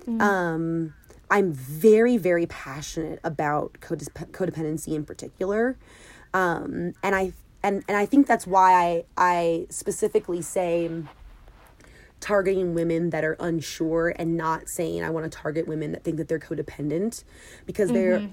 Mm. 0.06 0.22
Um, 0.22 0.94
I'm 1.30 1.54
very, 1.54 2.18
very 2.18 2.46
passionate 2.46 3.20
about 3.24 3.78
codep- 3.80 4.32
codependency 4.32 4.94
in 4.94 5.06
particular. 5.06 5.78
Um, 6.34 6.94
and 7.04 7.16
I 7.16 7.34
and 7.64 7.84
and 7.88 7.98
I 7.98 8.06
think 8.06 8.28
that's 8.28 8.48
why 8.48 8.74
I 8.74 9.04
I 9.18 9.68
specifically 9.70 10.42
say 10.42 10.90
targeting 12.20 12.74
women 12.74 13.10
that 13.10 13.24
are 13.24 13.36
unsure 13.40 14.14
and 14.18 14.38
not 14.38 14.70
saying 14.70 15.04
I 15.04 15.10
want 15.10 15.30
to 15.30 15.38
target 15.38 15.68
women 15.68 15.92
that 15.92 16.04
think 16.04 16.18
that 16.18 16.28
they're 16.28 16.40
codependent 16.40 17.24
because 17.66 17.90
mm-hmm. 17.90 17.96
they're 17.96 18.30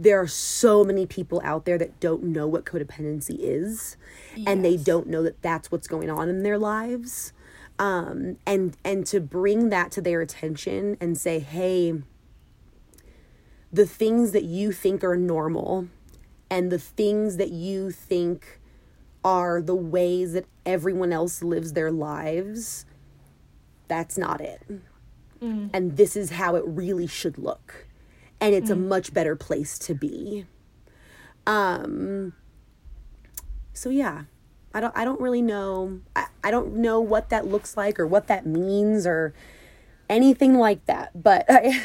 there 0.00 0.18
are 0.18 0.26
so 0.26 0.82
many 0.82 1.04
people 1.04 1.42
out 1.44 1.66
there 1.66 1.76
that 1.76 2.00
don't 2.00 2.22
know 2.22 2.46
what 2.46 2.64
codependency 2.64 3.36
is 3.38 3.98
yes. 4.34 4.46
and 4.46 4.64
they 4.64 4.76
don't 4.76 5.06
know 5.06 5.22
that 5.22 5.42
that's 5.42 5.70
what's 5.70 5.86
going 5.86 6.08
on 6.08 6.30
in 6.30 6.42
their 6.42 6.58
lives 6.58 7.34
um, 7.78 8.38
and 8.46 8.76
and 8.82 9.06
to 9.06 9.20
bring 9.20 9.68
that 9.68 9.90
to 9.90 10.00
their 10.00 10.22
attention 10.22 10.96
and 11.00 11.18
say 11.18 11.38
hey 11.38 12.02
the 13.70 13.86
things 13.86 14.32
that 14.32 14.44
you 14.44 14.72
think 14.72 15.04
are 15.04 15.16
normal 15.16 15.86
and 16.48 16.72
the 16.72 16.78
things 16.78 17.36
that 17.36 17.50
you 17.50 17.90
think 17.90 18.58
are 19.22 19.60
the 19.60 19.74
ways 19.74 20.32
that 20.32 20.46
everyone 20.64 21.12
else 21.12 21.42
lives 21.42 21.74
their 21.74 21.90
lives 21.90 22.86
that's 23.86 24.16
not 24.16 24.40
it 24.40 24.62
mm. 25.42 25.68
and 25.74 25.98
this 25.98 26.16
is 26.16 26.30
how 26.30 26.56
it 26.56 26.64
really 26.66 27.06
should 27.06 27.36
look 27.36 27.86
and 28.40 28.54
it's 28.54 28.70
mm. 28.70 28.74
a 28.74 28.76
much 28.76 29.12
better 29.12 29.36
place 29.36 29.78
to 29.80 29.94
be. 29.94 30.46
Um 31.46 32.32
so 33.72 33.90
yeah, 33.90 34.24
I 34.74 34.80
don't 34.80 34.96
I 34.96 35.04
don't 35.04 35.20
really 35.20 35.42
know 35.42 36.00
I, 36.16 36.26
I 36.42 36.50
don't 36.50 36.76
know 36.76 37.00
what 37.00 37.30
that 37.30 37.46
looks 37.46 37.76
like 37.76 37.98
or 37.98 38.06
what 38.06 38.26
that 38.28 38.46
means 38.46 39.06
or 39.06 39.34
anything 40.08 40.54
like 40.54 40.84
that, 40.86 41.22
but 41.22 41.44
I 41.48 41.82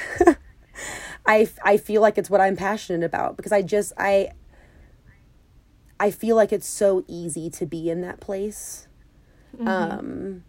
I 1.26 1.48
I 1.64 1.78
feel 1.78 2.02
like 2.02 2.18
it's 2.18 2.30
what 2.30 2.42
I'm 2.42 2.56
passionate 2.56 3.06
about 3.06 3.38
because 3.38 3.52
I 3.52 3.62
just 3.62 3.94
I 3.98 4.32
I 6.00 6.12
feel 6.12 6.36
like 6.36 6.52
it's 6.52 6.68
so 6.68 7.04
easy 7.08 7.50
to 7.52 7.66
be 7.66 7.90
in 7.90 8.02
that 8.02 8.20
place. 8.20 8.88
Mm-hmm. 9.56 9.68
Um 9.68 10.44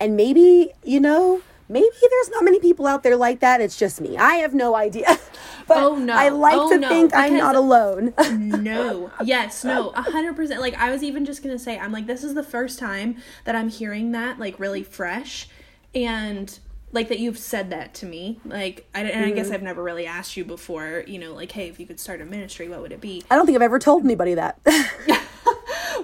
and 0.00 0.16
maybe, 0.16 0.72
you 0.82 0.98
know, 0.98 1.42
maybe 1.68 1.88
there's 2.00 2.30
not 2.30 2.44
many 2.44 2.60
people 2.60 2.86
out 2.86 3.02
there 3.02 3.16
like 3.16 3.40
that. 3.40 3.60
It's 3.60 3.76
just 3.76 4.00
me. 4.00 4.16
I 4.16 4.36
have 4.36 4.54
no 4.54 4.74
idea. 4.74 5.18
but 5.68 5.78
oh, 5.78 5.96
no. 5.96 6.14
I 6.14 6.28
like 6.28 6.56
oh, 6.56 6.70
to 6.70 6.78
no, 6.78 6.88
think 6.88 7.14
I'm 7.14 7.36
not 7.36 7.54
alone. 7.54 8.14
no. 8.32 9.10
Yes, 9.24 9.64
no. 9.64 9.90
A 9.90 10.02
hundred 10.02 10.36
percent. 10.36 10.60
Like 10.60 10.74
I 10.74 10.90
was 10.90 11.02
even 11.02 11.24
just 11.24 11.42
gonna 11.42 11.58
say, 11.58 11.78
I'm 11.78 11.92
like, 11.92 12.06
this 12.06 12.24
is 12.24 12.34
the 12.34 12.42
first 12.42 12.78
time 12.78 13.16
that 13.44 13.54
I'm 13.54 13.68
hearing 13.68 14.12
that, 14.12 14.38
like 14.38 14.58
really 14.58 14.82
fresh. 14.82 15.48
And 15.94 16.58
like 16.92 17.08
that 17.08 17.18
you've 17.18 17.38
said 17.38 17.70
that 17.70 17.94
to 17.94 18.06
me 18.06 18.38
like 18.44 18.86
I, 18.94 19.00
and 19.00 19.24
i 19.24 19.30
guess 19.30 19.46
mm-hmm. 19.46 19.54
i've 19.54 19.62
never 19.62 19.82
really 19.82 20.06
asked 20.06 20.36
you 20.36 20.44
before 20.44 21.04
you 21.06 21.18
know 21.18 21.34
like 21.34 21.50
hey 21.52 21.68
if 21.68 21.80
you 21.80 21.86
could 21.86 21.98
start 21.98 22.20
a 22.20 22.24
ministry 22.24 22.68
what 22.68 22.80
would 22.80 22.92
it 22.92 23.00
be 23.00 23.22
i 23.30 23.36
don't 23.36 23.46
think 23.46 23.56
i've 23.56 23.62
ever 23.62 23.78
told 23.78 24.04
anybody 24.04 24.34
that 24.34 24.58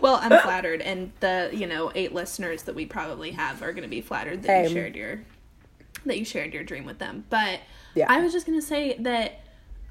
well 0.01 0.19
i'm 0.23 0.31
flattered 0.41 0.81
and 0.81 1.13
the 1.21 1.51
you 1.53 1.67
know 1.67 1.93
eight 1.95 2.15
listeners 2.15 2.63
that 2.65 2.75
we 2.75 2.87
probably 2.87 3.31
have 3.33 3.63
are 3.63 3.73
going 3.73 3.83
to 3.83 3.89
be 3.89 4.01
flattered 4.01 4.43
that 4.43 4.65
you 4.65 4.71
shared 4.71 4.97
your 4.97 5.21
that 6.07 6.19
you 6.19 6.25
shared 6.25 6.55
your 6.55 6.65
dream 6.65 6.85
with 6.85 6.99
them. 6.99 7.25
But 7.31 7.61
yeah. 7.95 8.07
I 8.09 8.21
was 8.21 8.33
just 8.33 8.47
going 8.47 8.59
to 8.59 8.67
say 8.67 8.97
that 8.99 9.41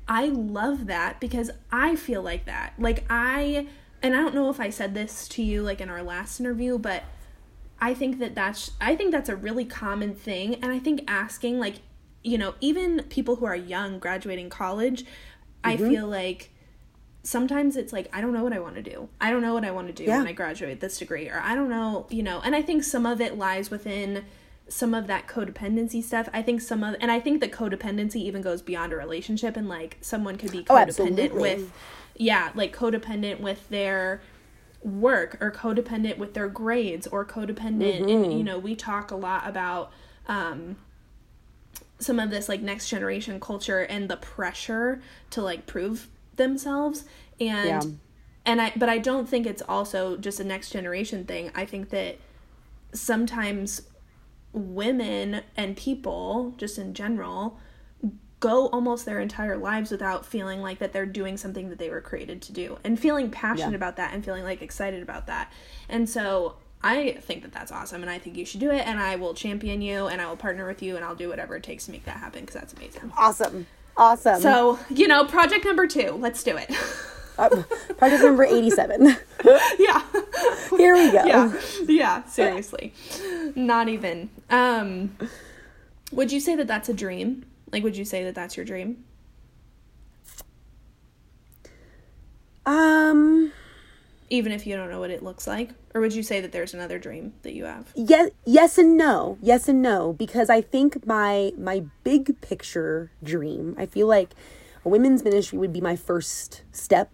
I 0.08 0.28
love 0.28 0.88
that 0.88 1.20
because 1.20 1.52
I 1.72 1.96
feel 1.96 2.22
like 2.22 2.46
that. 2.46 2.74
Like 2.78 3.06
I 3.10 3.68
and 4.02 4.16
I 4.16 4.18
don't 4.20 4.36
know 4.36 4.50
if 4.50 4.60
I 4.60 4.70
said 4.70 4.94
this 4.94 5.28
to 5.30 5.44
you 5.44 5.64
like 5.64 5.82
in 5.82 5.90
our 5.90 6.04
last 6.04 6.40
interview, 6.40 6.78
but 6.78 7.04
I 7.80 7.94
think 7.94 8.20
that 8.20 8.36
that's 8.36 8.72
I 8.80 8.96
think 8.96 9.12
that's 9.12 9.30
a 9.30 9.36
really 9.36 9.66
common 9.66 10.16
thing 10.16 10.56
and 10.56 10.72
I 10.72 10.80
think 10.80 11.04
asking 11.08 11.60
like 11.60 11.76
you 12.24 12.38
know, 12.38 12.56
even 12.60 13.04
people 13.04 13.38
who 13.38 13.46
are 13.46 13.56
young 13.56 14.00
graduating 14.00 14.50
college, 14.50 15.04
mm-hmm. 15.04 15.70
I 15.70 15.78
feel 15.78 16.08
like 16.08 16.52
sometimes 17.24 17.76
it's 17.76 17.92
like 17.92 18.10
I 18.14 18.22
don't 18.22 18.34
know 18.34 18.44
what 18.44 18.54
I 18.54 18.60
want 18.60 18.76
to 18.76 18.82
do. 18.82 19.10
I 19.20 19.30
don't 19.30 19.42
know 19.42 19.54
what 19.54 19.66
I 19.66 19.72
want 19.72 19.88
to 19.88 19.94
do 19.94 20.04
yeah. 20.04 20.18
when 20.18 20.28
I 20.28 20.32
graduate 20.32 20.80
this 20.80 20.98
degree 20.98 21.30
or 21.30 21.42
I 21.44 21.56
don't 21.56 21.70
know, 21.70 22.08
you 22.10 22.24
know, 22.24 22.42
and 22.44 22.56
I 22.56 22.62
think 22.62 22.84
some 22.84 23.06
of 23.06 23.20
it 23.20 23.38
lies 23.38 23.70
within 23.70 24.26
some 24.70 24.94
of 24.94 25.08
that 25.08 25.28
codependency 25.28 26.04
stuff. 26.04 26.30
I 26.34 26.42
think 26.42 26.62
some 26.62 26.84
of, 26.84 26.96
and 27.00 27.10
I 27.12 27.20
think 27.20 27.42
the 27.42 27.48
codependency 27.48 28.18
even 28.18 28.42
goes 28.42 28.62
beyond 28.62 28.94
a 28.94 28.98
relationship, 28.98 29.56
and 29.56 29.70
like 29.70 29.98
someone 30.02 30.38
could 30.38 30.52
be 30.52 30.66
oh, 30.70 30.76
codependent 30.76 31.32
oh, 31.34 31.42
with, 31.42 31.72
yeah, 32.16 32.52
like 32.56 32.76
codependent 32.76 33.40
with 33.40 33.68
their 33.70 34.22
work 34.84 35.38
or 35.42 35.52
codependent 35.52 36.18
with 36.18 36.34
their 36.34 36.48
grades 36.48 37.08
or 37.08 37.26
codependent. 37.26 38.02
Mm-hmm. 38.02 38.10
And 38.10 38.34
you 38.34 38.44
know, 38.44 38.60
we 38.60 38.76
talk 38.76 39.12
a 39.12 39.16
lot 39.16 39.48
about 39.48 39.92
um, 40.28 40.78
some 42.00 42.20
of 42.20 42.30
this 42.30 42.50
like 42.50 42.62
next 42.62 42.90
generation 42.90 43.40
culture 43.40 43.82
and 43.82 44.10
the 44.10 44.18
pressure 44.18 45.02
to 45.32 45.42
like 45.42 45.66
prove 45.66 46.08
themselves 46.36 47.06
and. 47.40 47.68
Yeah. 47.68 47.82
And 48.50 48.62
I, 48.62 48.72
but 48.78 48.88
I 48.88 48.98
don't 48.98 49.28
think 49.28 49.46
it's 49.46 49.62
also 49.68 50.16
just 50.16 50.40
a 50.40 50.44
next 50.46 50.70
generation 50.70 51.26
thing. 51.26 51.52
I 51.54 51.66
think 51.66 51.90
that 51.90 52.16
sometimes 52.94 53.82
women 54.58 55.42
and 55.56 55.78
people 55.78 56.54
just 56.58 56.78
in 56.78 56.94
general 56.94 57.60
go 58.40 58.68
almost 58.68 59.06
their 59.06 59.20
entire 59.20 59.58
lives 59.58 59.90
without 59.90 60.26
feeling 60.26 60.62
like 60.62 60.80
that 60.80 60.94
they're 60.94 61.06
doing 61.06 61.38
something 61.38 61.70
that 61.70 61.80
they 61.80 61.90
were 61.90 62.02
created 62.02 62.42
to 62.42 62.52
do 62.52 62.78
and 62.84 63.00
feeling 63.00 63.32
passionate 63.32 63.72
yeah. 63.72 63.78
about 63.78 63.96
that 63.96 64.14
and 64.14 64.24
feeling 64.24 64.44
like 64.44 64.62
excited 64.62 65.02
about 65.02 65.28
that. 65.28 65.52
And 65.90 66.08
so 66.08 66.56
I 66.84 67.14
think 67.22 67.42
that 67.42 67.52
that's 67.52 67.72
awesome 67.72 68.04
and 68.04 68.12
I 68.12 68.20
think 68.20 68.38
you 68.38 68.46
should 68.46 68.60
do 68.60 68.70
it 68.70 68.86
and 68.86 69.00
I 69.00 69.16
will 69.16 69.34
champion 69.34 69.82
you 69.82 70.08
and 70.08 70.22
I 70.22 70.28
will 70.28 70.38
partner 70.38 70.68
with 70.68 70.84
you 70.84 70.96
and 70.96 71.04
I'll 71.04 71.16
do 71.16 71.30
whatever 71.30 71.56
it 71.56 71.64
takes 71.64 71.86
to 71.86 71.92
make 71.92 72.06
that 72.06 72.18
happen 72.18 72.42
because 72.42 72.54
that's 72.54 72.74
amazing. 72.74 73.12
Awesome. 73.18 73.66
Awesome. 73.96 74.40
So, 74.40 74.78
you 74.90 75.08
know, 75.08 75.26
project 75.26 75.66
number 75.66 75.88
2, 75.88 76.12
let's 76.12 76.44
do 76.44 76.56
it. 76.58 76.72
uh, 77.38 77.64
project 77.98 78.24
number 78.24 78.44
87. 78.44 79.06
yeah. 79.80 80.04
Here 80.78 80.94
we 80.94 81.12
go. 81.12 81.24
Yeah. 81.26 81.62
Yeah, 81.88 82.24
seriously. 82.26 82.94
Not 83.56 83.90
even. 83.90 84.30
Um 84.50 85.18
would 86.12 86.32
you 86.32 86.40
say 86.40 86.56
that 86.56 86.68
that's 86.68 86.90
a 86.90 86.94
dream? 86.94 87.46
Like 87.72 87.84
would 87.84 87.98
you 87.98 88.06
say 88.06 88.24
that 88.24 88.36
that's 88.36 88.56
your 88.56 88.66
dream? 88.66 89.04
Um 92.66 93.52
even 94.30 94.52
if 94.52 94.68
you 94.68 94.76
don't 94.76 94.90
know 94.90 95.00
what 95.00 95.10
it 95.10 95.24
looks 95.24 95.48
like 95.48 95.70
or 95.94 96.02
would 96.02 96.14
you 96.14 96.24
say 96.24 96.42
that 96.42 96.52
there's 96.52 96.74
another 96.74 97.00
dream 97.00 97.34
that 97.44 97.54
you 97.54 97.66
have 97.66 97.92
yes 97.96 98.30
yes 98.46 98.78
and 98.78 98.98
no 98.98 99.38
yes 99.42 99.68
and 99.70 99.82
no 99.82 100.14
because 100.14 100.50
i 100.50 100.62
think 100.62 101.06
my 101.06 101.52
my 101.58 101.84
big 102.04 102.40
picture 102.42 103.10
dream 103.24 103.74
i 103.78 103.86
feel 103.86 104.08
like 104.08 104.34
a 104.86 104.90
women's 104.90 105.24
ministry 105.24 105.58
would 105.58 105.74
be 105.74 105.82
my 105.82 105.96
first 105.96 106.64
step 106.72 107.10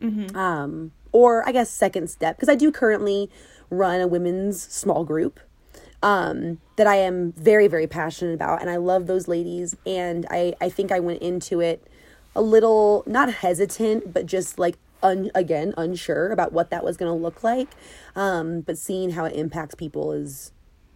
Mm-hmm. 0.00 0.36
Um, 0.36 0.92
or 1.12 1.48
I 1.48 1.52
guess 1.52 1.70
second 1.70 2.10
step, 2.10 2.36
because 2.36 2.48
I 2.48 2.54
do 2.54 2.70
currently 2.70 3.30
run 3.70 4.00
a 4.00 4.06
women's 4.06 4.60
small 4.62 5.04
group 5.04 5.40
um, 6.02 6.60
that 6.76 6.86
I 6.86 6.96
am 6.96 7.32
very, 7.32 7.68
very 7.68 7.86
passionate 7.86 8.34
about. 8.34 8.60
And 8.60 8.68
I 8.68 8.76
love 8.76 9.06
those 9.06 9.26
ladies. 9.26 9.74
And 9.86 10.26
I, 10.30 10.54
I 10.60 10.68
think 10.68 10.92
I 10.92 11.00
went 11.00 11.22
into 11.22 11.60
it 11.60 11.86
a 12.34 12.42
little, 12.42 13.02
not 13.06 13.32
hesitant, 13.32 14.12
but 14.12 14.26
just 14.26 14.58
like, 14.58 14.76
un, 15.02 15.30
again, 15.34 15.72
unsure 15.76 16.30
about 16.30 16.52
what 16.52 16.68
that 16.70 16.84
was 16.84 16.96
going 16.96 17.10
to 17.10 17.22
look 17.22 17.42
like. 17.42 17.68
Um, 18.14 18.60
but 18.60 18.76
seeing 18.76 19.10
how 19.10 19.24
it 19.24 19.34
impacts 19.34 19.74
people 19.74 20.12
is, 20.12 20.52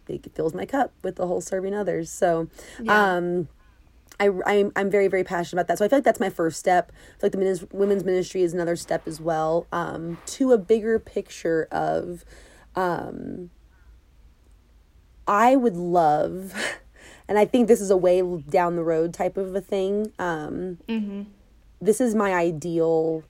it 0.07 0.31
fills 0.35 0.55
my 0.55 0.67
cup 0.67 0.93
with 1.03 1.17
the 1.17 1.27
whole 1.27 1.41
serving 1.41 1.75
others. 1.75 2.11
So, 2.11 2.49
yeah. 2.83 3.15
um, 3.17 3.49
I, 4.21 4.31
I'm, 4.47 4.71
I'm 4.77 4.91
very, 4.91 5.09
very 5.09 5.25
passionate 5.25 5.61
about 5.61 5.69
that. 5.69 5.79
So 5.79 5.85
I 5.85 5.89
feel 5.89 5.99
like 5.99 6.05
that's 6.05 6.21
my 6.21 6.31
first 6.31 6.61
step. 6.61 6.93
I 6.93 6.95
feel 6.95 7.19
like 7.23 7.33
the 7.33 7.39
women's, 7.39 7.65
women's 7.73 8.05
ministry 8.05 8.43
is 8.43 8.53
another 8.53 8.77
step 8.77 9.09
as 9.09 9.21
well 9.21 9.67
um, 9.73 10.19
to 10.27 10.53
a 10.53 10.59
bigger 10.59 10.99
picture 10.99 11.67
of 11.73 12.25
um, 12.77 13.51
I 15.27 15.57
would 15.57 15.77
love, 15.77 16.55
and 17.29 17.39
I 17.39 17.45
think 17.45 17.67
this 17.67 17.81
is 17.81 17.91
a 17.91 17.97
way 17.97 18.23
down 18.49 18.77
the 18.77 18.85
road 18.85 19.15
type 19.15 19.37
of 19.37 19.55
a 19.55 19.61
thing. 19.61 20.13
Um, 20.19 20.79
mm-hmm. 20.89 21.23
This 21.81 22.01
is 22.01 22.15
my 22.15 22.35
ideal 22.35 23.25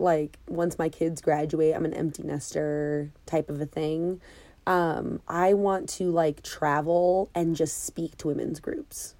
like 0.00 0.38
once 0.48 0.78
my 0.78 0.88
kids 0.88 1.20
graduate, 1.20 1.74
I'm 1.74 1.84
an 1.84 1.94
empty 1.94 2.22
nester 2.22 3.12
type 3.26 3.50
of 3.50 3.60
a 3.60 3.66
thing. 3.66 4.20
Um, 4.66 5.20
I 5.28 5.54
want 5.54 5.88
to 5.90 6.10
like 6.10 6.42
travel 6.42 7.30
and 7.34 7.54
just 7.54 7.84
speak 7.84 8.16
to 8.18 8.28
women's 8.28 8.60
groups. 8.60 9.14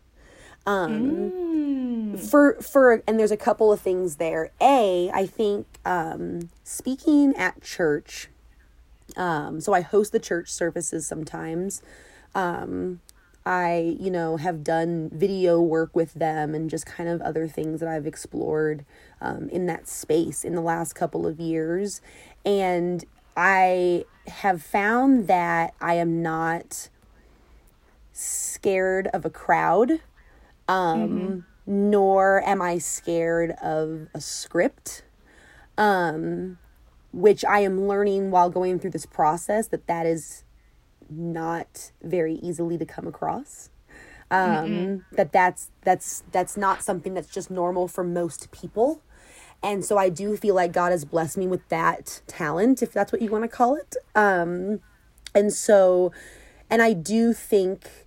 Um, 0.66 1.32
Mm. 2.10 2.18
for 2.18 2.54
for 2.60 3.02
and 3.06 3.18
there's 3.18 3.30
a 3.30 3.36
couple 3.36 3.72
of 3.72 3.80
things 3.80 4.16
there. 4.16 4.50
A, 4.60 5.10
I 5.12 5.26
think 5.26 5.66
um, 5.84 6.50
speaking 6.64 7.34
at 7.36 7.62
church. 7.62 8.28
Um, 9.16 9.60
so 9.60 9.72
I 9.72 9.80
host 9.80 10.12
the 10.12 10.18
church 10.18 10.50
services 10.50 11.06
sometimes. 11.06 11.82
Um, 12.34 13.00
I, 13.44 13.96
you 13.98 14.10
know, 14.10 14.36
have 14.36 14.62
done 14.62 15.10
video 15.12 15.60
work 15.60 15.96
with 15.96 16.14
them 16.14 16.54
and 16.54 16.70
just 16.70 16.86
kind 16.86 17.08
of 17.08 17.20
other 17.22 17.48
things 17.48 17.80
that 17.80 17.88
I've 17.88 18.06
explored 18.06 18.84
um, 19.20 19.48
in 19.48 19.66
that 19.66 19.88
space 19.88 20.44
in 20.44 20.54
the 20.54 20.60
last 20.60 20.92
couple 20.92 21.26
of 21.26 21.40
years. 21.40 22.00
And 22.44 23.04
I 23.36 24.04
have 24.28 24.62
found 24.62 25.26
that 25.26 25.74
I 25.80 25.94
am 25.94 26.22
not 26.22 26.88
scared 28.12 29.08
of 29.08 29.24
a 29.24 29.30
crowd, 29.30 30.00
um, 30.70 31.44
nor 31.66 32.42
am 32.46 32.62
I 32.62 32.78
scared 32.78 33.52
of 33.62 34.08
a 34.14 34.20
script. 34.20 35.04
Um, 35.76 36.58
which 37.12 37.44
I 37.44 37.60
am 37.60 37.88
learning 37.88 38.30
while 38.30 38.50
going 38.50 38.78
through 38.78 38.90
this 38.90 39.06
process 39.06 39.68
that 39.68 39.86
that 39.86 40.06
is 40.06 40.44
not 41.08 41.90
very 42.02 42.34
easily 42.34 42.78
to 42.78 42.84
come 42.84 43.06
across. 43.06 43.70
Um 44.30 45.04
that 45.12 45.32
that's 45.32 45.70
that's 45.82 46.22
that's 46.30 46.56
not 46.56 46.82
something 46.84 47.14
that's 47.14 47.28
just 47.28 47.50
normal 47.50 47.88
for 47.88 48.04
most 48.04 48.52
people. 48.52 49.02
And 49.62 49.84
so 49.84 49.98
i 49.98 50.08
do 50.08 50.36
feel 50.36 50.54
like 50.54 50.72
god 50.72 50.92
has 50.92 51.04
blessed 51.04 51.36
me 51.36 51.48
with 51.48 51.68
that 51.68 52.22
talent 52.28 52.80
if 52.80 52.92
that's 52.92 53.12
what 53.12 53.20
you 53.20 53.30
want 53.30 53.42
to 53.44 53.48
call 53.48 53.74
it. 53.74 53.96
Um 54.14 54.80
and 55.34 55.52
so 55.52 56.12
and 56.70 56.80
i 56.80 56.92
do 56.92 57.32
think 57.32 58.06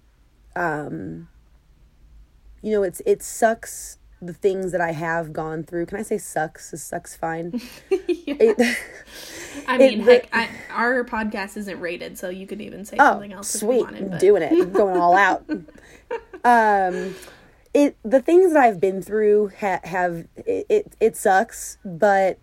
um 0.56 1.28
you 2.64 2.72
know 2.72 2.82
it's 2.82 3.02
it 3.06 3.22
sucks 3.22 4.00
the 4.22 4.34
things 4.34 4.72
that 4.72 4.80
i 4.80 4.92
have 4.94 5.34
gone 5.34 5.64
through. 5.64 5.86
Can 5.86 6.00
i 6.00 6.02
say 6.02 6.18
sucks? 6.18 6.74
Is 6.74 6.82
sucks 6.82 7.16
fine? 7.16 7.62
It- 7.92 8.78
I 9.68 9.78
mean, 9.78 10.04
the- 10.06 10.14
heck, 10.14 10.30
I, 10.34 10.50
our 10.72 11.04
podcast 11.04 11.58
isn't 11.58 11.80
rated, 11.80 12.18
so 12.18 12.30
you 12.30 12.48
could 12.48 12.60
even 12.62 12.86
say 12.86 12.98
Oh, 13.00 13.12
something 13.14 13.32
else 13.34 13.54
if 13.56 13.62
you 13.62 13.68
sweet, 13.68 13.84
wanted. 13.84 14.12
But 14.12 14.20
doing 14.20 14.42
it, 14.42 14.74
going 14.74 14.98
all 14.98 15.16
out. 15.16 15.46
um, 16.44 17.16
it 17.74 17.96
the 18.04 18.22
things 18.22 18.54
that 18.54 18.62
I've 18.64 18.80
been 18.80 19.02
through 19.02 19.52
ha- 19.60 19.80
have 19.84 20.26
it, 20.38 20.66
it 20.70 20.94
it 21.00 21.16
sucks, 21.16 21.78
but 21.86 22.40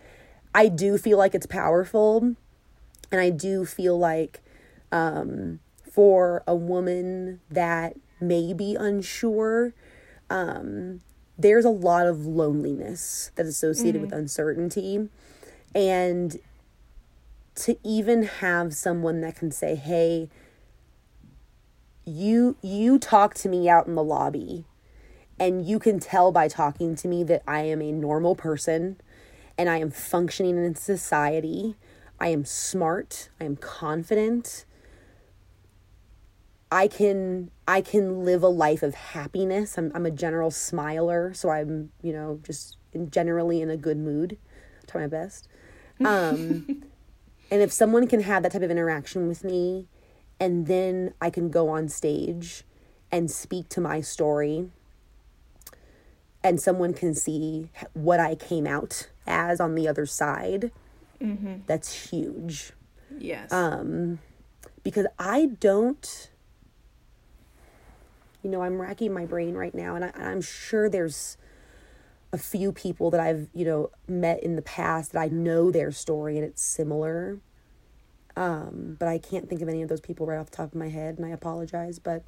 I 0.54 0.68
do 0.68 0.98
feel 0.98 1.18
like 1.18 1.34
it's 1.34 1.46
powerful, 1.46 2.34
and 3.12 3.20
I 3.20 3.30
do 3.30 3.64
feel 3.64 3.98
like 3.98 4.40
um, 4.92 5.60
for 5.90 6.42
a 6.46 6.54
woman 6.54 7.40
that 7.50 7.96
may 8.20 8.52
be 8.52 8.76
unsure, 8.78 9.72
um, 10.30 11.00
there's 11.36 11.64
a 11.64 11.70
lot 11.70 12.06
of 12.06 12.26
loneliness 12.26 13.30
that's 13.34 13.48
associated 13.48 14.00
with 14.00 14.12
uncertainty, 14.12 15.08
and 15.74 16.38
to 17.56 17.76
even 17.84 18.22
have 18.22 18.72
someone 18.74 19.20
that 19.20 19.36
can 19.36 19.50
say, 19.50 19.74
"Hey, 19.74 20.30
you 22.04 22.56
you 22.62 22.98
talk 22.98 23.34
to 23.34 23.48
me 23.48 23.68
out 23.68 23.86
in 23.86 23.94
the 23.94 24.02
lobby 24.02 24.64
and 25.38 25.64
you 25.66 25.78
can 25.78 25.98
tell 25.98 26.32
by 26.32 26.48
talking 26.48 26.94
to 26.96 27.08
me 27.08 27.24
that 27.24 27.42
I 27.46 27.62
am 27.62 27.80
a 27.80 27.92
normal 27.92 28.34
person 28.34 29.00
and 29.56 29.70
I 29.70 29.78
am 29.78 29.90
functioning 29.90 30.62
in 30.62 30.74
society. 30.74 31.76
I 32.18 32.28
am 32.28 32.44
smart, 32.44 33.30
I 33.40 33.44
am 33.44 33.56
confident. 33.56 34.64
I 36.72 36.86
can 36.88 37.50
I 37.66 37.80
can 37.80 38.24
live 38.24 38.42
a 38.42 38.48
life 38.48 38.82
of 38.82 38.94
happiness. 38.94 39.76
I'm 39.76 39.90
I'm 39.94 40.06
a 40.06 40.10
general 40.10 40.50
smiler, 40.50 41.34
so 41.34 41.50
I'm, 41.50 41.90
you 42.02 42.12
know, 42.12 42.40
just 42.42 42.76
in, 42.92 43.10
generally 43.10 43.60
in 43.60 43.70
a 43.70 43.76
good 43.76 43.98
mood. 43.98 44.38
Try 44.86 45.02
my 45.02 45.06
best. 45.06 45.48
Um 46.04 46.82
and 47.50 47.60
if 47.62 47.72
someone 47.72 48.06
can 48.06 48.22
have 48.22 48.42
that 48.44 48.52
type 48.52 48.62
of 48.62 48.70
interaction 48.70 49.28
with 49.28 49.42
me, 49.44 49.86
and 50.38 50.66
then 50.66 51.12
I 51.20 51.28
can 51.30 51.50
go 51.50 51.68
on 51.68 51.88
stage 51.88 52.64
and 53.12 53.30
speak 53.30 53.68
to 53.70 53.80
my 53.80 54.00
story, 54.00 54.70
and 56.42 56.60
someone 56.60 56.94
can 56.94 57.14
see 57.14 57.68
what 57.92 58.20
I 58.20 58.34
came 58.34 58.66
out 58.66 59.08
as 59.26 59.60
on 59.60 59.74
the 59.74 59.86
other 59.88 60.06
side, 60.06 60.70
that's 61.66 62.10
huge. 62.10 62.72
yes, 63.18 63.52
Um, 63.52 64.20
because 64.82 65.06
I 65.18 65.50
don't, 65.60 66.30
you 68.42 68.50
know, 68.50 68.62
I'm 68.62 68.80
racking 68.80 69.12
my 69.12 69.26
brain 69.26 69.54
right 69.54 69.74
now, 69.74 69.94
and 69.94 70.04
I, 70.04 70.12
I'm 70.14 70.40
sure 70.40 70.88
there's 70.88 71.36
a 72.32 72.38
few 72.38 72.72
people 72.72 73.10
that 73.10 73.20
I've, 73.20 73.48
you 73.54 73.64
know, 73.64 73.90
met 74.06 74.42
in 74.42 74.56
the 74.56 74.62
past 74.62 75.12
that 75.12 75.20
I 75.20 75.28
know 75.28 75.70
their 75.70 75.90
story 75.90 76.36
and 76.36 76.44
it's 76.44 76.62
similar. 76.62 77.40
Um, 78.36 78.96
but 78.98 79.08
I 79.08 79.18
can't 79.18 79.48
think 79.48 79.60
of 79.60 79.68
any 79.68 79.82
of 79.82 79.88
those 79.88 80.00
people 80.00 80.26
right 80.26 80.38
off 80.38 80.50
the 80.50 80.56
top 80.56 80.68
of 80.68 80.74
my 80.76 80.88
head, 80.88 81.18
and 81.18 81.26
I 81.26 81.30
apologize. 81.30 81.98
But 81.98 82.22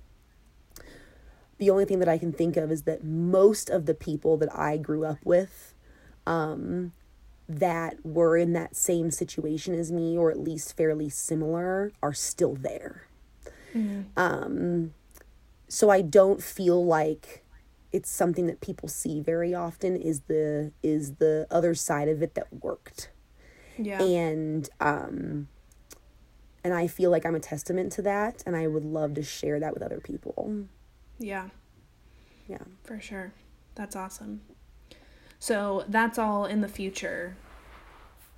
the 1.58 1.70
only 1.70 1.84
thing 1.84 2.00
that 2.00 2.08
I 2.08 2.18
can 2.18 2.32
think 2.32 2.56
of 2.56 2.72
is 2.72 2.82
that 2.82 3.04
most 3.04 3.70
of 3.70 3.86
the 3.86 3.94
people 3.94 4.36
that 4.38 4.52
I 4.56 4.76
grew 4.76 5.04
up 5.04 5.18
with, 5.24 5.74
um, 6.26 6.92
that 7.48 8.04
were 8.04 8.36
in 8.36 8.52
that 8.54 8.74
same 8.74 9.10
situation 9.12 9.74
as 9.74 9.92
me, 9.92 10.18
or 10.18 10.30
at 10.30 10.38
least 10.40 10.76
fairly 10.76 11.08
similar, 11.08 11.92
are 12.02 12.12
still 12.12 12.56
there. 12.56 13.06
Um, 14.16 14.94
so 15.74 15.88
I 15.88 16.02
don't 16.02 16.42
feel 16.42 16.84
like 16.84 17.42
it's 17.92 18.10
something 18.10 18.46
that 18.46 18.60
people 18.60 18.88
see 18.90 19.20
very 19.20 19.54
often 19.54 19.96
is 19.96 20.20
the 20.28 20.70
is 20.82 21.14
the 21.14 21.46
other 21.50 21.74
side 21.74 22.08
of 22.08 22.22
it 22.22 22.34
that 22.34 22.46
worked 22.62 23.08
yeah, 23.78 24.02
and 24.02 24.68
um 24.80 25.48
and 26.62 26.74
I 26.74 26.86
feel 26.88 27.10
like 27.10 27.24
I'm 27.24 27.34
a 27.34 27.40
testament 27.40 27.90
to 27.92 28.02
that 28.02 28.42
and 28.44 28.54
I 28.54 28.66
would 28.66 28.84
love 28.84 29.14
to 29.14 29.22
share 29.22 29.58
that 29.60 29.72
with 29.72 29.82
other 29.82 29.98
people. 29.98 30.66
yeah, 31.18 31.48
Yeah. 32.46 32.58
for 32.84 33.00
sure. 33.00 33.32
That's 33.74 33.96
awesome. 33.96 34.42
So 35.38 35.84
that's 35.88 36.18
all 36.18 36.44
in 36.44 36.60
the 36.60 36.68
future, 36.68 37.34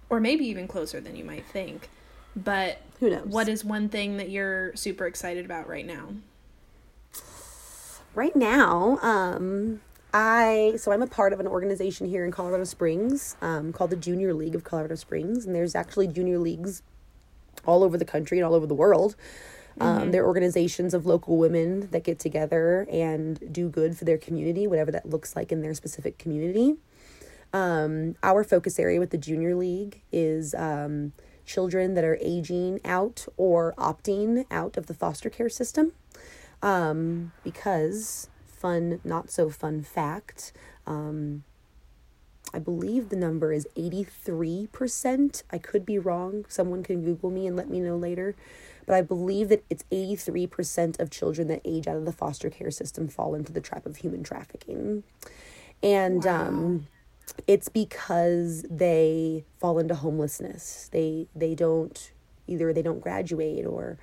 or 0.09 0.21
maybe 0.21 0.47
even 0.47 0.69
closer 0.69 1.01
than 1.01 1.17
you 1.17 1.25
might 1.25 1.45
think. 1.47 1.91
But 2.37 2.81
Who 3.01 3.11
knows? 3.11 3.27
what 3.27 3.49
is 3.49 3.65
one 3.65 3.89
thing 3.89 4.17
that 4.19 4.31
you're 4.31 4.75
super 4.77 5.07
excited 5.07 5.45
about 5.45 5.69
right 5.69 5.85
now? 5.87 6.15
Right 8.15 8.35
now, 8.37 8.99
um 9.03 9.81
I 10.13 10.75
so 10.77 10.93
I'm 10.93 11.03
a 11.03 11.09
part 11.09 11.33
of 11.33 11.41
an 11.41 11.49
organization 11.49 12.07
here 12.07 12.25
in 12.25 12.31
Colorado 12.31 12.65
Springs 12.65 13.37
um, 13.43 13.73
called 13.73 13.91
the 13.91 13.97
Junior 13.97 14.33
League 14.33 14.55
of 14.55 14.63
Colorado 14.63 14.95
Springs, 14.95 15.45
and 15.45 15.55
there's 15.55 15.75
actually 15.75 16.07
junior 16.07 16.39
leagues 16.39 16.83
all 17.67 17.83
over 17.83 17.99
the 17.99 18.05
country 18.05 18.39
and 18.39 18.47
all 18.47 18.55
over 18.55 18.67
the 18.67 18.75
world. 18.75 19.17
Um, 19.81 20.13
they're 20.13 20.25
organizations 20.25 20.95
of 20.95 21.05
local 21.05 21.37
women 21.37 21.89
that 21.91 22.05
get 22.05 22.21
together 22.21 22.87
and 22.93 23.53
do 23.53 23.69
good 23.69 23.99
for 23.99 24.05
their 24.05 24.19
community, 24.19 24.69
whatever 24.69 24.93
that 24.93 25.09
looks 25.09 25.35
like 25.35 25.51
in 25.51 25.63
their 25.63 25.75
specific 25.75 26.17
community. 26.17 26.77
Um, 27.53 28.15
our 28.23 28.45
focus 28.45 28.79
area 28.79 29.01
with 29.01 29.11
the 29.11 29.19
Junior 29.19 29.57
League 29.57 30.03
is 30.13 30.55
um, 30.55 31.13
children 31.45 31.95
that 31.95 32.05
are 32.05 32.19
aging 32.21 32.81
out 32.85 33.27
or 33.37 33.75
opting 33.77 34.45
out 34.51 34.77
of 34.77 34.87
the 34.87 34.95
foster 34.95 35.29
care 35.29 35.49
system. 35.49 35.93
Um, 36.65 37.33
because, 37.45 38.31
fun, 38.47 38.99
not 39.05 39.31
so 39.31 39.51
fun 39.51 39.83
fact, 39.83 40.53
um, 40.87 41.45
I 42.55 42.59
believe 42.59 43.11
the 43.11 43.17
number 43.17 43.53
is 43.53 43.69
83%. 43.77 45.43
I 45.51 45.59
could 45.59 45.85
be 45.85 45.99
wrong. 45.99 46.47
Someone 46.49 46.83
can 46.83 47.05
Google 47.05 47.31
me 47.31 47.47
and 47.47 47.55
let 47.55 47.69
me 47.69 47.81
know 47.81 47.97
later. 47.97 48.35
But 48.87 48.95
I 48.95 49.03
believe 49.03 49.51
that 49.51 49.63
it's 49.69 49.85
83% 49.93 50.99
of 50.99 51.11
children 51.11 51.49
that 51.49 51.61
age 51.67 51.87
out 51.87 51.97
of 51.97 52.07
the 52.07 52.13
foster 52.13 52.49
care 52.49 52.71
system 52.71 53.09
fall 53.09 53.35
into 53.35 53.53
the 53.53 53.61
trap 53.61 53.85
of 53.85 53.97
human 53.97 54.23
trafficking. 54.23 55.03
And 55.83 56.27
um, 56.27 56.87
it's 57.47 57.69
because 57.69 58.65
they 58.71 59.45
fall 59.59 59.79
into 59.79 59.95
homelessness. 59.95 60.89
They 60.93 61.27
they 61.35 61.55
don't 61.55 62.13
either 62.47 62.73
they 62.73 62.83
don't 62.83 63.01
graduate 63.01 63.67
or 63.67 63.99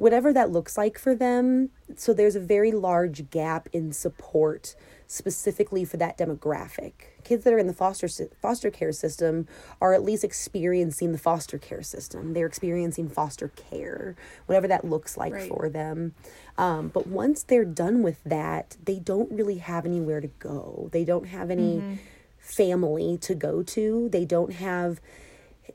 whatever 0.00 0.32
that 0.32 0.50
looks 0.50 0.78
like 0.78 0.98
for 0.98 1.14
them. 1.14 1.68
So 1.94 2.14
there's 2.14 2.34
a 2.34 2.40
very 2.40 2.72
large 2.72 3.28
gap 3.28 3.68
in 3.70 3.92
support 3.92 4.74
specifically 5.06 5.84
for 5.84 5.98
that 5.98 6.16
demographic. 6.16 6.92
Kids 7.22 7.44
that 7.44 7.52
are 7.52 7.58
in 7.58 7.66
the 7.66 7.74
foster 7.74 8.08
foster 8.40 8.70
care 8.70 8.92
system 8.92 9.46
are 9.78 9.92
at 9.92 10.02
least 10.02 10.24
experiencing 10.24 11.12
the 11.12 11.18
foster 11.18 11.58
care 11.58 11.82
system. 11.82 12.32
They're 12.32 12.46
experiencing 12.46 13.10
foster 13.10 13.48
care, 13.48 14.16
whatever 14.46 14.66
that 14.68 14.86
looks 14.86 15.18
like 15.18 15.34
Right. 15.34 15.48
for 15.50 15.68
them. 15.68 16.14
Um, 16.56 16.88
but 16.88 17.06
once 17.06 17.42
they're 17.42 17.66
done 17.66 18.02
with 18.02 18.24
that, 18.24 18.78
they 18.82 18.98
don't 18.98 19.30
really 19.30 19.58
have 19.58 19.84
anywhere 19.84 20.22
to 20.22 20.28
go. 20.38 20.88
They 20.92 21.04
don't 21.04 21.26
have 21.26 21.50
any 21.50 21.98
family 22.38 23.18
to 23.18 23.34
go 23.34 23.62
to. 23.64 24.08
They 24.10 24.24
don't 24.24 24.54
have 24.54 24.98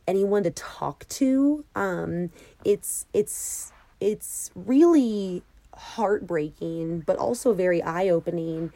anyone 0.07 0.41
to 0.43 0.51
talk 0.51 1.07
to. 1.09 1.63
Um, 1.76 2.32
it's 2.63 3.05
it's 3.13 3.71
it's 4.00 4.52
really 4.56 5.43
heartbreaking, 5.74 7.02
but 7.02 7.18
also 7.18 7.54
very 7.54 7.82
eye 7.82 8.10
opening 8.10 8.72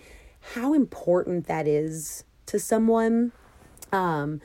how 0.54 0.74
important 0.74 1.48
that 1.48 1.68
is 1.68 2.24
to 2.48 2.60
someone. 2.60 3.32
Um, 3.92 4.42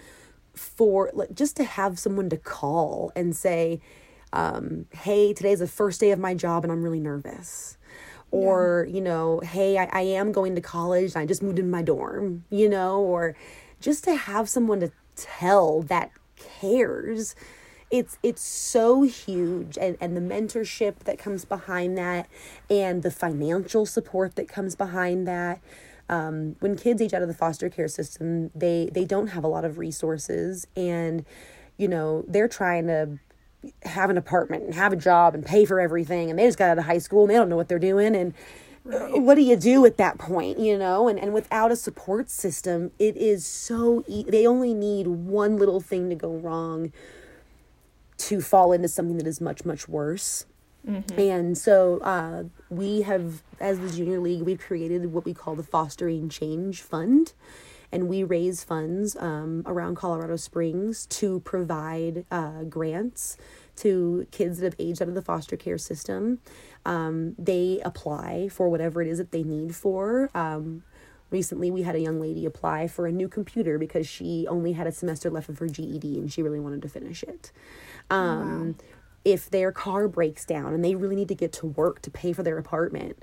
for 0.54 1.10
like, 1.12 1.34
just 1.34 1.56
to 1.56 1.64
have 1.64 1.98
someone 1.98 2.30
to 2.30 2.36
call 2.36 3.12
and 3.16 3.34
say, 3.34 3.80
um, 4.32 4.86
"Hey, 4.92 5.32
today's 5.32 5.58
the 5.58 5.66
first 5.66 6.00
day 6.00 6.12
of 6.12 6.18
my 6.18 6.34
job, 6.34 6.64
and 6.64 6.72
I'm 6.72 6.82
really 6.82 7.00
nervous." 7.00 7.76
Or, 8.30 8.86
yeah. 8.88 8.94
you 8.94 9.00
know, 9.00 9.40
hey, 9.40 9.78
I, 9.78 9.88
I 9.92 10.00
am 10.00 10.32
going 10.32 10.56
to 10.56 10.60
college. 10.60 11.14
and 11.14 11.22
I 11.22 11.26
just 11.26 11.42
moved 11.42 11.58
in 11.58 11.70
my 11.70 11.82
dorm, 11.82 12.44
you 12.50 12.68
know, 12.68 13.00
or 13.00 13.36
just 13.80 14.02
to 14.04 14.16
have 14.16 14.48
someone 14.48 14.80
to 14.80 14.90
tell 15.14 15.82
that 15.82 16.10
cares 16.36 17.36
it's 17.90 18.18
it's 18.22 18.42
so 18.42 19.02
huge 19.02 19.78
and 19.78 19.96
and 20.00 20.16
the 20.16 20.20
mentorship 20.20 21.00
that 21.00 21.18
comes 21.18 21.44
behind 21.44 21.96
that 21.98 22.28
and 22.70 23.02
the 23.02 23.10
financial 23.10 23.86
support 23.86 24.36
that 24.36 24.48
comes 24.48 24.74
behind 24.76 25.26
that. 25.28 25.60
Um, 26.06 26.56
when 26.60 26.76
kids 26.76 27.00
age 27.00 27.14
out 27.14 27.22
of 27.22 27.28
the 27.28 27.34
foster 27.34 27.70
care 27.70 27.88
system 27.88 28.50
they 28.54 28.90
they 28.92 29.06
don't 29.06 29.28
have 29.28 29.42
a 29.42 29.48
lot 29.48 29.64
of 29.64 29.78
resources 29.78 30.66
and 30.76 31.24
you 31.78 31.88
know 31.88 32.24
they're 32.28 32.46
trying 32.48 32.86
to 32.88 33.18
have 33.84 34.10
an 34.10 34.18
apartment 34.18 34.64
and 34.64 34.74
have 34.74 34.92
a 34.92 34.96
job 34.96 35.34
and 35.34 35.46
pay 35.46 35.64
for 35.64 35.80
everything 35.80 36.28
and 36.28 36.38
they 36.38 36.44
just 36.44 36.58
got 36.58 36.68
out 36.68 36.78
of 36.78 36.84
high 36.84 36.98
school 36.98 37.22
and 37.22 37.30
they 37.30 37.34
don't 37.34 37.48
know 37.48 37.56
what 37.56 37.68
they're 37.68 37.78
doing 37.78 38.14
and 38.14 38.34
Right. 38.86 39.18
what 39.18 39.36
do 39.36 39.40
you 39.40 39.56
do 39.56 39.86
at 39.86 39.96
that 39.96 40.18
point 40.18 40.58
you 40.58 40.76
know? 40.76 41.08
And, 41.08 41.18
and 41.18 41.32
without 41.32 41.72
a 41.72 41.76
support 41.76 42.28
system 42.28 42.90
it 42.98 43.16
is 43.16 43.46
so 43.46 44.04
e- 44.06 44.26
they 44.28 44.46
only 44.46 44.74
need 44.74 45.06
one 45.06 45.56
little 45.56 45.80
thing 45.80 46.10
to 46.10 46.14
go 46.14 46.34
wrong 46.36 46.92
to 48.24 48.40
fall 48.40 48.72
into 48.72 48.88
something 48.88 49.18
that 49.18 49.26
is 49.26 49.40
much 49.40 49.64
much 49.64 49.88
worse 49.88 50.46
mm-hmm. 50.86 51.18
and 51.18 51.58
so 51.58 51.98
uh, 51.98 52.44
we 52.70 53.02
have 53.02 53.42
as 53.60 53.78
the 53.80 53.90
junior 53.90 54.18
league 54.18 54.42
we've 54.42 54.60
created 54.60 55.12
what 55.12 55.24
we 55.24 55.34
call 55.34 55.54
the 55.54 55.62
fostering 55.62 56.28
change 56.28 56.82
fund 56.82 57.32
and 57.92 58.08
we 58.08 58.24
raise 58.24 58.64
funds 58.64 59.16
um, 59.16 59.62
around 59.66 59.94
colorado 59.94 60.36
springs 60.36 61.06
to 61.06 61.40
provide 61.40 62.24
uh, 62.30 62.62
grants 62.64 63.36
to 63.76 64.26
kids 64.30 64.58
that 64.58 64.64
have 64.64 64.76
aged 64.78 65.02
out 65.02 65.08
of 65.08 65.14
the 65.14 65.22
foster 65.22 65.56
care 65.56 65.78
system 65.78 66.38
um, 66.86 67.34
they 67.38 67.80
apply 67.84 68.48
for 68.48 68.68
whatever 68.68 69.00
it 69.00 69.08
is 69.08 69.18
that 69.18 69.30
they 69.32 69.42
need 69.42 69.74
for. 69.74 70.30
Um, 70.34 70.82
recently, 71.34 71.70
we 71.70 71.82
had 71.82 71.96
a 71.96 72.00
young 72.00 72.20
lady 72.20 72.46
apply 72.46 72.86
for 72.86 73.06
a 73.06 73.12
new 73.12 73.28
computer 73.28 73.76
because 73.76 74.06
she 74.06 74.46
only 74.48 74.72
had 74.72 74.86
a 74.86 74.92
semester 74.92 75.28
left 75.28 75.48
of 75.48 75.58
her 75.58 75.66
GED 75.66 76.18
and 76.18 76.32
she 76.32 76.42
really 76.42 76.60
wanted 76.60 76.80
to 76.82 76.88
finish 76.88 77.22
it. 77.24 77.52
Um, 78.08 78.68
wow. 78.68 78.74
If 79.24 79.50
their 79.50 79.72
car 79.72 80.06
breaks 80.06 80.44
down 80.44 80.72
and 80.72 80.84
they 80.84 80.94
really 80.94 81.16
need 81.16 81.28
to 81.28 81.34
get 81.34 81.52
to 81.54 81.66
work 81.66 82.00
to 82.02 82.10
pay 82.10 82.32
for 82.32 82.42
their 82.42 82.56
apartment, 82.56 83.22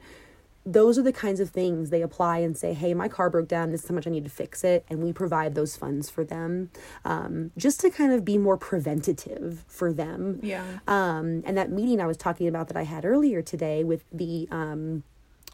those 0.65 0.99
are 0.99 1.01
the 1.03 1.13
kinds 1.13 1.39
of 1.39 1.49
things 1.49 1.89
they 1.89 2.01
apply 2.01 2.39
and 2.39 2.55
say, 2.55 2.73
hey, 2.73 2.93
my 2.93 3.07
car 3.07 3.29
broke 3.29 3.47
down. 3.47 3.71
This 3.71 3.83
is 3.83 3.87
how 3.89 3.95
much 3.95 4.05
I 4.05 4.11
need 4.11 4.25
to 4.25 4.29
fix 4.29 4.63
it. 4.63 4.85
And 4.89 5.01
we 5.01 5.13
provide 5.13 5.55
those 5.55 5.75
funds 5.75 6.09
for 6.09 6.23
them 6.23 6.69
um, 7.05 7.51
just 7.57 7.79
to 7.81 7.89
kind 7.89 8.11
of 8.11 8.23
be 8.23 8.37
more 8.37 8.57
preventative 8.57 9.63
for 9.67 9.91
them. 9.93 10.39
Yeah. 10.43 10.65
Um, 10.87 11.41
and 11.45 11.57
that 11.57 11.71
meeting 11.71 12.01
I 12.01 12.05
was 12.05 12.17
talking 12.17 12.47
about 12.47 12.67
that 12.67 12.77
I 12.77 12.83
had 12.83 13.05
earlier 13.05 13.41
today 13.41 13.83
with 13.83 14.03
the 14.11 14.47
um, 14.51 15.03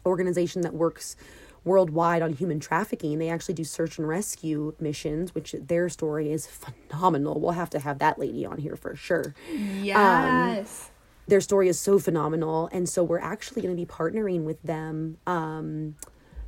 organization 0.04 0.62
that 0.62 0.74
works 0.74 1.16
worldwide 1.64 2.22
on 2.22 2.32
human 2.32 2.60
trafficking. 2.60 3.18
They 3.18 3.28
actually 3.28 3.54
do 3.54 3.64
search 3.64 3.98
and 3.98 4.08
rescue 4.08 4.74
missions, 4.80 5.34
which 5.34 5.54
their 5.58 5.88
story 5.88 6.32
is 6.32 6.46
phenomenal. 6.46 7.40
We'll 7.40 7.52
have 7.52 7.70
to 7.70 7.78
have 7.78 7.98
that 7.98 8.18
lady 8.18 8.44
on 8.46 8.58
here 8.58 8.76
for 8.76 8.94
sure. 8.96 9.34
Yes. 9.52 10.88
Um, 10.88 10.94
their 11.28 11.40
story 11.42 11.68
is 11.68 11.78
so 11.78 11.98
phenomenal 11.98 12.68
and 12.72 12.88
so 12.88 13.04
we're 13.04 13.18
actually 13.18 13.60
going 13.62 13.74
to 13.74 13.80
be 13.80 13.86
partnering 13.86 14.44
with 14.44 14.60
them 14.62 15.18
um, 15.26 15.94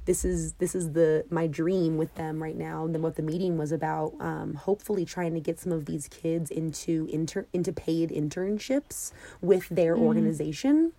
this 0.06 0.24
is 0.24 0.54
this 0.54 0.74
is 0.74 0.92
the 0.92 1.24
my 1.30 1.46
dream 1.46 1.96
with 1.96 2.14
them 2.14 2.42
right 2.42 2.56
now 2.56 2.84
and 2.84 2.94
then 2.94 3.02
what 3.02 3.16
the 3.16 3.22
meeting 3.22 3.58
was 3.58 3.70
about 3.70 4.14
um, 4.20 4.54
hopefully 4.54 5.04
trying 5.04 5.34
to 5.34 5.40
get 5.40 5.58
some 5.58 5.70
of 5.70 5.84
these 5.84 6.08
kids 6.08 6.50
into 6.50 7.06
inter 7.12 7.46
into 7.52 7.72
paid 7.72 8.10
internships 8.10 9.12
with 9.40 9.68
their 9.68 9.96
mm. 9.96 10.00
organization 10.00 10.92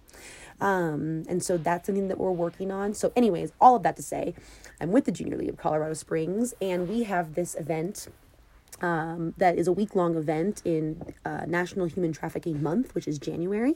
um, 0.61 1.23
and 1.27 1.43
so 1.43 1.57
that's 1.57 1.87
something 1.87 2.07
that 2.07 2.17
we're 2.17 2.31
working 2.31 2.71
on 2.71 2.93
so 2.93 3.11
anyways 3.15 3.51
all 3.59 3.75
of 3.75 3.83
that 3.83 3.95
to 3.95 4.01
say 4.01 4.33
i'm 4.79 4.91
with 4.91 5.05
the 5.05 5.11
junior 5.11 5.37
league 5.37 5.49
of 5.49 5.57
colorado 5.57 5.93
springs 5.93 6.53
and 6.61 6.87
we 6.87 7.03
have 7.03 7.35
this 7.35 7.55
event 7.55 8.07
um, 8.81 9.33
that 9.37 9.57
is 9.57 9.67
a 9.67 9.71
week 9.71 9.95
long 9.95 10.15
event 10.15 10.61
in 10.65 11.13
uh, 11.25 11.45
National 11.47 11.85
Human 11.85 12.13
Trafficking 12.13 12.63
Month, 12.63 12.95
which 12.95 13.07
is 13.07 13.19
January. 13.19 13.75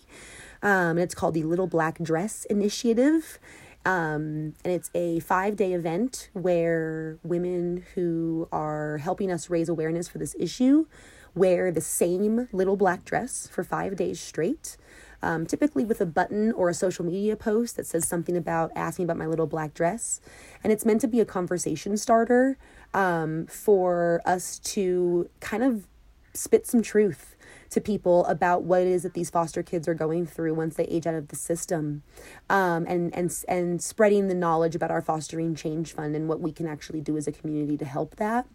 Um, 0.64 0.92
and 0.92 1.00
it's 1.00 1.14
called 1.16 1.36
the 1.36 1.44
Little 1.44 1.68
Black 1.68 2.02
Dress 2.02 2.46
Initiative. 2.46 3.40
Um, 3.86 4.56
and 4.64 4.74
it's 4.74 4.90
a 4.96 5.20
five 5.20 5.56
day 5.56 5.74
event 5.74 6.30
where 6.34 7.20
women 7.24 7.84
who 7.94 8.48
are 8.52 8.98
helping 8.98 9.32
us 9.32 9.50
raise 9.50 9.70
awareness 9.70 10.08
for 10.08 10.18
this 10.18 10.36
issue 10.40 10.88
wear 11.36 11.72
the 11.72 11.82
same 11.82 12.48
little 12.52 12.78
black 12.78 13.06
dress 13.06 13.48
for 13.48 13.64
five 13.64 13.96
days 13.96 14.20
straight 14.20 14.78
um, 15.26 15.48
typically 15.48 15.84
with 15.84 16.00
a 16.00 16.06
button 16.06 16.52
or 16.52 16.70
a 16.70 16.74
social 16.74 17.04
media 17.04 17.36
post 17.36 17.76
that 17.78 17.88
says 17.88 18.08
something 18.08 18.38
about 18.38 18.72
asking 18.76 19.06
about 19.06 19.18
my 19.18 19.26
little 19.26 19.48
black 19.48 19.74
dress. 19.74 20.22
And 20.64 20.72
it's 20.72 20.86
meant 20.86 21.02
to 21.02 21.08
be 21.08 21.20
a 21.20 21.26
conversation 21.26 21.98
starter 21.98 22.58
um, 22.94 23.48
for 23.48 24.22
us 24.24 24.60
to 24.60 25.28
kind 25.40 25.64
of 25.64 25.88
spit 26.34 26.68
some 26.68 26.84
truth 26.84 27.36
to 27.72 27.82
people 27.82 28.24
about 28.26 28.64
what 28.64 28.82
it 28.82 28.88
is 28.88 29.02
that 29.02 29.16
these 29.16 29.32
foster 29.32 29.64
kids 29.64 29.88
are 29.88 29.96
going 29.96 30.28
through 30.28 30.54
once 30.54 30.76
they 30.76 30.84
age 30.86 31.08
out 31.08 31.16
of 31.16 31.30
the 31.30 31.36
system 31.36 32.04
um, 32.50 32.86
and, 32.88 33.14
and, 33.16 33.44
and 33.48 33.82
spreading 33.82 34.28
the 34.28 34.36
knowledge 34.36 34.76
about 34.76 34.92
our 34.92 35.02
fostering 35.02 35.56
change 35.56 35.94
fund 35.94 36.16
and 36.16 36.30
what 36.30 36.40
we 36.40 36.52
can 36.52 36.68
actually 36.68 37.02
do 37.02 37.18
as 37.18 37.26
a 37.26 37.32
community 37.32 37.78
to 37.78 37.86
help 37.86 38.18
that 38.18 38.46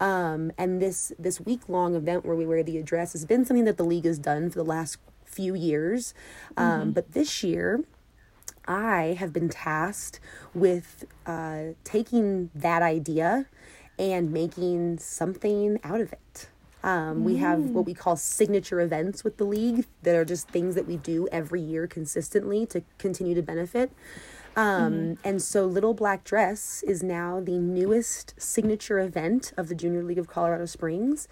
um, 0.00 0.52
and 0.58 0.82
this 0.82 1.12
this 1.18 1.40
week 1.40 1.68
long 1.68 1.94
event 1.94 2.24
where 2.24 2.36
we 2.36 2.44
wear 2.44 2.62
the 2.62 2.78
address 2.78 3.12
has 3.12 3.24
been 3.24 3.44
something 3.44 3.64
that 3.64 3.76
the 3.76 3.84
league 3.84 4.04
has 4.04 4.18
done 4.18 4.50
for 4.50 4.58
the 4.58 4.64
last 4.64 4.98
few 5.34 5.54
years. 5.54 6.14
Um, 6.56 6.80
mm-hmm. 6.80 6.90
But 6.90 7.12
this 7.12 7.42
year, 7.42 7.84
I 8.66 9.16
have 9.18 9.32
been 9.32 9.48
tasked 9.48 10.20
with 10.54 11.04
uh, 11.26 11.74
taking 11.84 12.50
that 12.54 12.82
idea 12.82 13.46
and 13.98 14.32
making 14.32 14.98
something 14.98 15.78
out 15.84 16.00
of 16.00 16.12
it. 16.12 16.48
Um. 16.82 17.24
We 17.24 17.36
have 17.38 17.60
what 17.60 17.84
mm. 17.84 17.86
we 17.86 17.94
call 17.94 18.16
signature 18.16 18.80
events 18.80 19.24
with 19.24 19.38
the 19.38 19.44
league 19.44 19.86
that 20.02 20.14
are 20.14 20.24
just 20.24 20.48
things 20.48 20.74
that 20.74 20.86
we 20.86 20.98
do 20.98 21.26
every 21.32 21.62
year 21.62 21.86
consistently 21.86 22.66
to 22.66 22.82
continue 22.98 23.34
to 23.34 23.42
benefit. 23.42 23.90
Um, 24.56 24.92
mm-hmm. 24.92 25.28
And 25.28 25.42
so, 25.42 25.66
Little 25.66 25.94
Black 25.94 26.24
Dress 26.24 26.84
is 26.86 27.02
now 27.02 27.40
the 27.40 27.58
newest 27.58 28.34
signature 28.36 29.00
event 29.00 29.52
of 29.56 29.68
the 29.68 29.74
Junior 29.74 30.02
League 30.02 30.18
of 30.18 30.28
Colorado 30.28 30.66
Springs. 30.66 31.28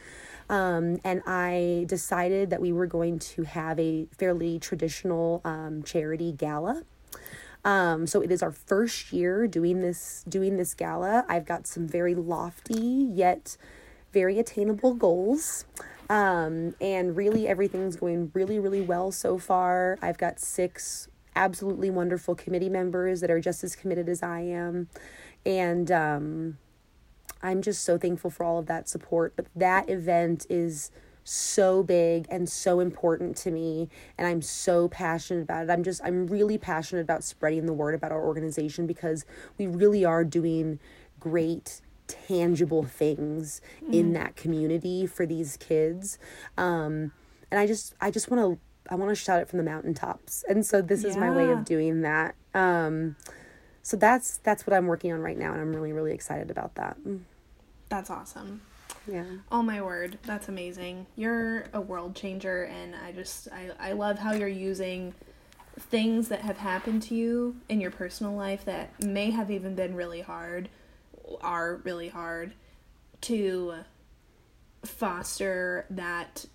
Um, 0.52 1.00
and 1.02 1.22
I 1.26 1.86
decided 1.88 2.50
that 2.50 2.60
we 2.60 2.72
were 2.72 2.86
going 2.86 3.18
to 3.20 3.42
have 3.42 3.80
a 3.80 4.06
fairly 4.16 4.58
traditional 4.60 5.40
um, 5.44 5.82
charity 5.82 6.30
gala. 6.30 6.84
Um, 7.64 8.06
so 8.06 8.20
it 8.20 8.30
is 8.30 8.42
our 8.42 8.52
first 8.52 9.12
year 9.12 9.46
doing 9.46 9.80
this 9.80 10.24
doing 10.28 10.56
this 10.58 10.74
gala. 10.74 11.24
I've 11.28 11.46
got 11.46 11.66
some 11.66 11.88
very 11.88 12.14
lofty 12.14 13.08
yet 13.10 13.56
very 14.12 14.38
attainable 14.38 14.94
goals. 14.94 15.64
Um, 16.08 16.74
and 16.80 17.16
really 17.16 17.48
everything's 17.48 17.96
going 17.96 18.30
really, 18.34 18.58
really 18.58 18.82
well 18.82 19.10
so 19.10 19.38
far. 19.38 19.98
I've 20.02 20.18
got 20.18 20.38
six 20.38 21.08
absolutely 21.34 21.90
wonderful 21.90 22.34
committee 22.34 22.68
members 22.68 23.22
that 23.22 23.30
are 23.30 23.40
just 23.40 23.64
as 23.64 23.74
committed 23.74 24.08
as 24.08 24.22
I 24.22 24.40
am. 24.40 24.88
And 25.46 25.90
um, 25.90 26.58
I'm 27.42 27.62
just 27.62 27.82
so 27.82 27.98
thankful 27.98 28.30
for 28.30 28.44
all 28.44 28.58
of 28.58 28.66
that 28.66 28.88
support. 28.88 29.34
But 29.36 29.46
that 29.56 29.88
event 29.88 30.46
is 30.48 30.90
so 31.24 31.82
big 31.82 32.26
and 32.30 32.48
so 32.48 32.80
important 32.80 33.36
to 33.36 33.50
me 33.50 33.88
and 34.18 34.26
I'm 34.26 34.42
so 34.42 34.88
passionate 34.88 35.42
about 35.42 35.64
it. 35.64 35.70
I'm 35.70 35.84
just 35.84 36.00
I'm 36.02 36.26
really 36.26 36.58
passionate 36.58 37.02
about 37.02 37.22
spreading 37.22 37.66
the 37.66 37.72
word 37.72 37.94
about 37.94 38.10
our 38.10 38.24
organization 38.24 38.88
because 38.88 39.24
we 39.56 39.68
really 39.68 40.04
are 40.04 40.24
doing 40.24 40.80
great 41.20 41.80
tangible 42.08 42.82
things 42.82 43.60
mm. 43.84 43.94
in 43.94 44.14
that 44.14 44.34
community 44.34 45.06
for 45.06 45.24
these 45.24 45.56
kids. 45.56 46.18
Um 46.58 47.12
and 47.52 47.60
I 47.60 47.68
just 47.68 47.94
I 48.00 48.10
just 48.10 48.28
want 48.28 48.42
to 48.42 48.58
I 48.90 48.96
want 48.96 49.10
to 49.10 49.14
shout 49.14 49.40
it 49.40 49.48
from 49.48 49.58
the 49.58 49.64
mountaintops. 49.64 50.44
And 50.48 50.66
so 50.66 50.82
this 50.82 51.02
yeah. 51.02 51.10
is 51.10 51.16
my 51.16 51.30
way 51.30 51.50
of 51.50 51.64
doing 51.64 52.02
that. 52.02 52.34
Um, 52.54 53.16
so 53.82 53.96
that's 53.96 54.38
that's 54.38 54.66
what 54.66 54.74
I'm 54.74 54.86
working 54.86 55.12
on 55.12 55.20
right 55.20 55.36
now, 55.36 55.52
and 55.52 55.60
I'm 55.60 55.74
really 55.74 55.92
really 55.92 56.12
excited 56.12 56.50
about 56.50 56.74
that. 56.76 56.96
That's 57.92 58.08
awesome. 58.08 58.62
Yeah. 59.06 59.26
Oh 59.50 59.60
my 59.62 59.82
word, 59.82 60.18
that's 60.22 60.48
amazing. 60.48 61.06
You're 61.14 61.66
a 61.74 61.80
world 61.82 62.16
changer, 62.16 62.62
and 62.62 62.94
I 62.96 63.12
just 63.12 63.48
I 63.52 63.68
I 63.78 63.92
love 63.92 64.18
how 64.18 64.32
you're 64.32 64.48
using 64.48 65.12
things 65.78 66.28
that 66.28 66.40
have 66.40 66.56
happened 66.56 67.02
to 67.02 67.14
you 67.14 67.56
in 67.68 67.82
your 67.82 67.90
personal 67.90 68.32
life 68.32 68.64
that 68.64 69.04
may 69.04 69.30
have 69.32 69.50
even 69.50 69.74
been 69.74 69.94
really 69.94 70.22
hard 70.22 70.70
are 71.42 71.82
really 71.84 72.08
hard 72.08 72.54
to 73.22 73.74
foster 74.86 75.84
that 75.90 76.46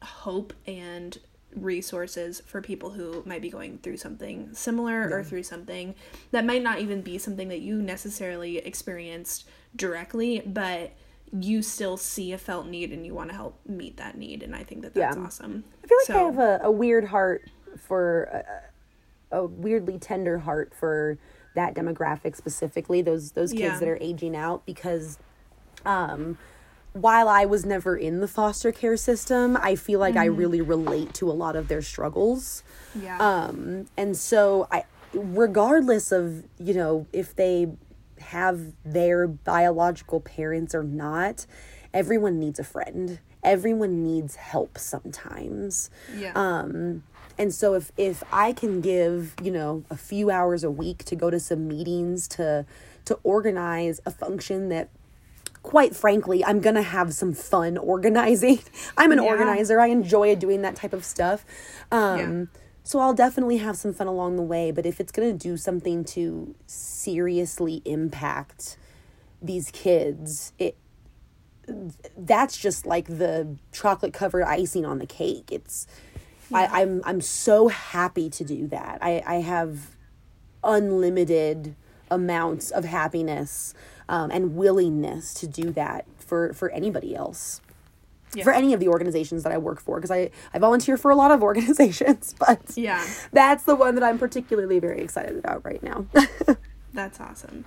hope 0.00 0.52
and 0.68 1.18
resources 1.56 2.40
for 2.46 2.60
people 2.60 2.90
who 2.90 3.24
might 3.26 3.42
be 3.42 3.50
going 3.50 3.78
through 3.78 3.96
something 3.96 4.54
similar 4.54 5.10
or 5.10 5.24
through 5.24 5.42
something 5.42 5.94
that 6.30 6.44
might 6.44 6.62
not 6.62 6.78
even 6.78 7.00
be 7.00 7.18
something 7.18 7.48
that 7.48 7.60
you 7.60 7.82
necessarily 7.82 8.58
experienced 8.58 9.44
directly, 9.76 10.40
but 10.44 10.92
you 11.32 11.62
still 11.62 11.96
see 11.96 12.32
a 12.32 12.38
felt 12.38 12.66
need 12.66 12.92
and 12.92 13.04
you 13.04 13.12
want 13.14 13.28
to 13.30 13.34
help 13.36 13.58
meet 13.66 13.96
that 13.96 14.16
need. 14.16 14.42
And 14.42 14.54
I 14.54 14.62
think 14.62 14.82
that 14.82 14.94
that's 14.94 15.16
Yeah. 15.16 15.22
awesome. 15.24 15.64
I 15.82 15.86
feel 15.86 15.98
like 15.98 16.06
So- 16.06 16.14
I 16.14 16.22
have 16.26 16.38
a, 16.38 16.60
a 16.64 16.70
weird 16.70 17.06
heart 17.06 17.50
for 17.76 18.24
a, 19.30 19.38
a 19.38 19.46
weirdly 19.46 19.98
tender 19.98 20.38
heart 20.38 20.72
for 20.74 21.18
that 21.56 21.74
demographic 21.74 22.36
specifically. 22.36 23.02
Those 23.02 23.32
those 23.32 23.50
kids 23.50 23.62
Yeah. 23.62 23.78
that 23.80 23.88
are 23.88 23.98
aging 24.00 24.36
out 24.36 24.64
because, 24.64 25.18
um, 25.84 26.38
while 26.92 27.28
I 27.28 27.44
was 27.44 27.64
never 27.66 27.96
in 27.96 28.20
the 28.20 28.28
foster 28.28 28.70
care 28.70 28.96
system, 28.96 29.56
I 29.60 29.74
feel 29.74 29.98
like 29.98 30.14
Mm-hmm. 30.14 30.22
I 30.22 30.26
really 30.26 30.60
relate 30.60 31.12
to 31.14 31.28
a 31.28 31.32
lot 31.34 31.56
of 31.56 31.66
their 31.66 31.82
struggles. 31.82 32.62
Yeah. 32.94 33.18
Um, 33.18 33.86
and 33.96 34.16
so 34.16 34.68
I, 34.70 34.84
regardless 35.12 36.12
of, 36.12 36.44
you 36.58 36.74
know, 36.74 37.06
if 37.12 37.34
they 37.34 37.72
have 38.24 38.72
their 38.84 39.26
biological 39.26 40.20
parents 40.20 40.74
or 40.74 40.82
not, 40.82 41.46
everyone 41.92 42.38
needs 42.38 42.58
a 42.58 42.64
friend. 42.64 43.20
Everyone 43.42 44.02
needs 44.02 44.36
help 44.36 44.78
sometimes. 44.78 45.90
yeah. 46.16 46.32
Um, 46.34 47.02
and 47.36 47.52
so 47.52 47.74
if 47.74 47.90
if 47.96 48.22
I 48.32 48.52
can 48.52 48.80
give, 48.80 49.34
you 49.42 49.50
know, 49.50 49.84
a 49.90 49.96
few 49.96 50.30
hours 50.30 50.64
a 50.64 50.70
week 50.70 51.04
to 51.06 51.16
go 51.16 51.30
to 51.30 51.38
some 51.40 51.66
meetings 51.68 52.26
to 52.28 52.64
to 53.04 53.18
organize 53.22 54.00
a 54.06 54.10
function 54.10 54.68
that 54.70 54.88
quite 55.62 55.94
frankly, 55.96 56.44
I'm 56.44 56.60
going 56.60 56.74
to 56.76 56.82
have 56.82 57.12
some 57.14 57.32
fun 57.32 57.76
organizing. 57.78 58.60
I'm 58.98 59.12
an 59.12 59.18
Yeah. 59.22 59.30
organizer. 59.30 59.80
I 59.80 59.86
enjoy 59.88 60.34
doing 60.36 60.62
that 60.62 60.76
type 60.76 60.92
of 60.92 61.04
stuff. 61.04 61.44
Um 61.92 62.18
Yeah. 62.18 62.44
So 62.84 62.98
I'll 62.98 63.14
definitely 63.14 63.56
have 63.56 63.76
some 63.76 63.94
fun 63.94 64.06
along 64.06 64.36
the 64.36 64.42
way, 64.42 64.70
but 64.70 64.84
if 64.84 65.00
it's 65.00 65.10
going 65.10 65.36
to 65.36 65.36
do 65.36 65.56
something 65.56 66.04
to 66.04 66.54
seriously 66.66 67.80
impact 67.86 68.76
these 69.40 69.70
kids, 69.70 70.52
it 70.58 70.76
that's 72.14 72.58
just 72.58 72.84
like 72.84 73.06
the 73.06 73.56
chocolate 73.72 74.12
covered 74.12 74.44
icing 74.44 74.84
on 74.84 74.98
the 74.98 75.06
cake. 75.06 75.50
It's 75.50 75.86
I, 76.52 76.82
I'm 76.82 77.00
I'm 77.06 77.20
so 77.22 77.68
happy 77.68 78.28
to 78.28 78.44
do 78.44 78.66
that. 78.68 78.98
I, 79.00 79.22
I 79.26 79.34
have 79.36 79.96
unlimited 80.62 81.74
amounts 82.10 82.70
of 82.70 82.84
happiness 82.84 83.72
um, 84.10 84.30
and 84.30 84.56
willingness 84.56 85.32
to 85.34 85.46
do 85.46 85.70
that 85.72 86.04
for 86.18 86.52
for 86.52 86.68
anybody 86.70 87.16
else. 87.16 87.62
Yeah. 88.34 88.44
For 88.44 88.52
any 88.52 88.72
of 88.72 88.80
the 88.80 88.88
organizations 88.88 89.42
that 89.44 89.52
I 89.52 89.58
work 89.58 89.80
for, 89.80 89.96
because 89.96 90.10
I, 90.10 90.30
I 90.52 90.58
volunteer 90.58 90.96
for 90.96 91.10
a 91.10 91.16
lot 91.16 91.30
of 91.30 91.42
organizations, 91.50 92.34
but 92.38 92.60
yeah. 92.76 93.06
that's 93.32 93.64
the 93.64 93.76
one 93.76 93.94
that 93.94 94.04
I'm 94.04 94.18
particularly 94.18 94.78
very 94.78 95.00
excited 95.00 95.36
about 95.36 95.64
right 95.64 95.82
now. 95.82 96.06
That's 96.92 97.18
awesome. 97.18 97.64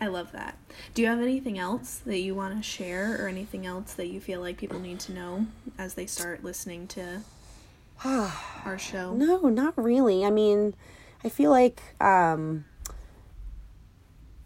I 0.00 0.06
love 0.06 0.32
that. 0.32 0.56
Do 0.94 1.02
you 1.02 1.08
have 1.08 1.20
anything 1.20 1.58
else 1.58 2.00
that 2.06 2.18
you 2.18 2.34
want 2.34 2.56
to 2.56 2.62
share 2.62 3.22
or 3.22 3.28
anything 3.28 3.66
else 3.66 3.92
that 3.94 4.08
you 4.08 4.20
feel 4.20 4.40
like 4.40 4.56
people 4.56 4.80
need 4.80 4.98
to 5.00 5.12
know 5.12 5.46
as 5.78 5.94
they 5.94 6.06
start 6.06 6.42
listening 6.42 6.88
to 6.88 7.20
our 8.04 8.78
show? 8.78 9.14
No, 9.14 9.40
not 9.48 9.74
really. 9.76 10.24
I 10.24 10.30
mean, 10.30 10.74
I 11.22 11.28
feel 11.28 11.50
like 11.50 11.82
um 12.00 12.64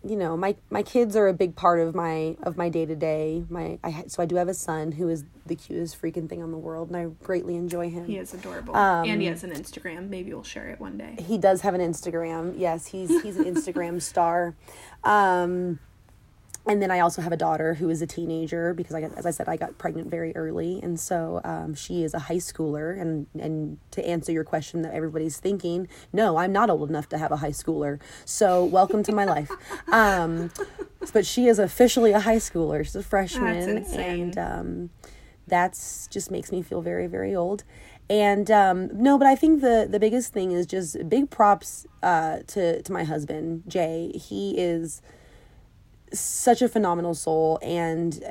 you 0.09 0.17
know, 0.17 0.37
my 0.37 0.57
my 0.71 0.83
kids 0.83 1.17
are 1.17 1.29
a 1.29 1.33
big 1.35 1.57
part 1.57 1.81
of 1.81 1.95
my 1.95 2.37
of 2.43 2.57
my 2.57 2.69
day 2.69 2.87
to 2.87 2.95
day. 2.95 3.45
My 3.49 3.79
I 3.83 4.05
so 4.07 4.23
I 4.23 4.27
do 4.27 4.37
have 4.37 4.49
a 4.49 4.55
son 4.55 4.93
who 4.93 5.09
is 5.09 5.25
the 5.47 5.55
cutest 5.55 6.01
freaking 6.01 6.29
thing 6.29 6.43
on 6.43 6.51
the 6.51 6.59
world, 6.59 6.89
and 6.89 6.97
I 6.97 7.05
greatly 7.25 7.57
enjoy 7.57 7.91
him. 7.91 8.07
He 8.07 8.17
is 8.17 8.35
adorable. 8.35 8.75
Um, 8.75 9.09
and 9.09 9.21
he 9.21 9.29
has 9.29 9.45
an 9.45 9.51
Instagram. 9.51 10.09
Maybe 10.09 10.33
we'll 10.33 10.43
share 10.43 10.69
it 10.69 10.81
one 10.81 10.97
day. 10.99 11.17
He 11.19 11.39
does 11.39 11.61
have 11.63 11.75
an 11.75 11.81
Instagram. 11.81 12.55
Yes, 12.59 12.87
he's 12.87 13.23
he's 13.23 13.37
an 13.37 13.45
Instagram 13.45 14.01
star. 14.13 14.55
Um, 15.05 15.79
and 16.67 16.83
then 16.83 16.91
I 16.91 17.01
also 17.01 17.23
have 17.23 17.33
a 17.33 17.37
daughter 17.37 17.75
who 17.75 17.89
is 17.91 18.03
a 18.03 18.07
teenager 18.07 18.75
because 18.75 18.95
I 18.95 19.01
got, 19.01 19.17
as 19.17 19.25
I 19.25 19.31
said, 19.31 19.49
I 19.49 19.57
got 19.57 19.79
pregnant 19.79 20.11
very 20.11 20.35
early, 20.35 20.81
and 20.83 20.99
so 20.99 21.41
um, 21.45 21.75
she 21.75 22.03
is 22.03 22.13
a 22.13 22.19
high 22.19 22.37
schooler. 22.37 23.01
And 23.01 23.27
and 23.39 23.79
to 23.93 24.07
answer 24.07 24.33
your 24.33 24.43
question 24.43 24.83
that 24.83 24.93
everybody's 24.93 25.39
thinking, 25.39 25.89
no, 26.13 26.37
I'm 26.37 26.53
not 26.53 26.69
old 26.69 26.89
enough 26.89 27.09
to 27.11 27.19
have 27.19 27.31
a 27.31 27.37
high 27.37 27.51
schooler. 27.51 28.01
So 28.25 28.65
welcome 28.65 29.05
to 29.05 29.13
my 29.13 29.25
life. 29.37 29.51
Um, 29.93 30.51
but 31.13 31.25
she 31.25 31.47
is 31.47 31.61
officially 31.61 32.13
a 32.13 32.21
high 32.21 32.37
schooler. 32.37 32.85
She's 32.85 32.97
a 32.97 33.03
freshman, 33.03 33.79
insane. 33.79 34.21
and 34.21 34.39
um, 34.39 34.91
that's 35.47 36.09
just 36.09 36.33
makes 36.33 36.51
me 36.51 36.63
feel 36.63 36.83
very 36.83 37.07
very 37.07 37.35
old. 37.35 37.63
And 38.11 38.51
um, 38.51 38.91
no, 38.93 39.19
but 39.19 39.29
I 39.29 39.37
think 39.37 39.61
the 39.61 39.87
the 39.89 40.01
biggest 40.01 40.33
thing 40.33 40.51
is 40.51 40.67
just 40.67 41.09
big 41.09 41.31
props 41.31 41.87
uh, 42.03 42.39
to 42.49 42.83
to 42.83 42.93
my 42.93 43.05
husband 43.05 43.65
Jay. 43.69 44.11
He 44.15 44.59
is 44.59 45.01
such 46.13 46.63
a 46.63 46.69
phenomenal 46.69 47.15
soul 47.15 47.59
and 47.63 48.23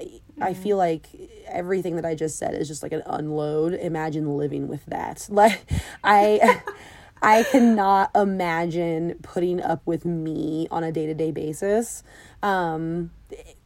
I 0.42 0.54
feel 0.54 0.78
like 0.78 1.08
everything 1.48 1.96
that 1.96 2.06
I 2.06 2.16
just 2.16 2.38
said 2.38 2.54
is 2.56 2.68
just 2.68 2.84
like 2.84 2.92
an 2.92 3.04
unload. 3.06 3.74
Imagine 3.74 4.38
living 4.38 4.68
with 4.68 4.86
that. 4.88 5.28
Like 5.36 5.62
I 6.04 6.62
I 7.22 7.44
cannot 7.44 8.12
imagine 8.16 9.16
putting 9.22 9.62
up 9.62 9.82
with 9.86 10.06
me 10.06 10.68
on 10.72 10.84
a 10.84 10.92
day-to-day 10.92 11.32
basis. 11.32 12.04
Um 12.42 13.12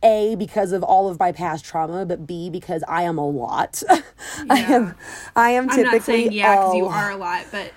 a 0.01 0.35
because 0.35 0.71
of 0.71 0.81
all 0.83 1.09
of 1.09 1.19
my 1.19 1.31
past 1.31 1.65
trauma, 1.65 2.05
but 2.05 2.25
B 2.25 2.49
because 2.49 2.83
I 2.87 3.03
am 3.03 3.17
a 3.17 3.27
lot. 3.27 3.83
I 4.49 4.59
am 4.59 4.95
I 5.35 5.51
am 5.51 5.69
I'm 5.69 5.75
typically 5.75 5.97
not 5.97 6.03
saying 6.03 6.31
yeah 6.31 6.55
because 6.55 6.75
you 6.75 6.85
are 6.85 7.11
a 7.11 7.17
lot, 7.17 7.45
but 7.51 7.71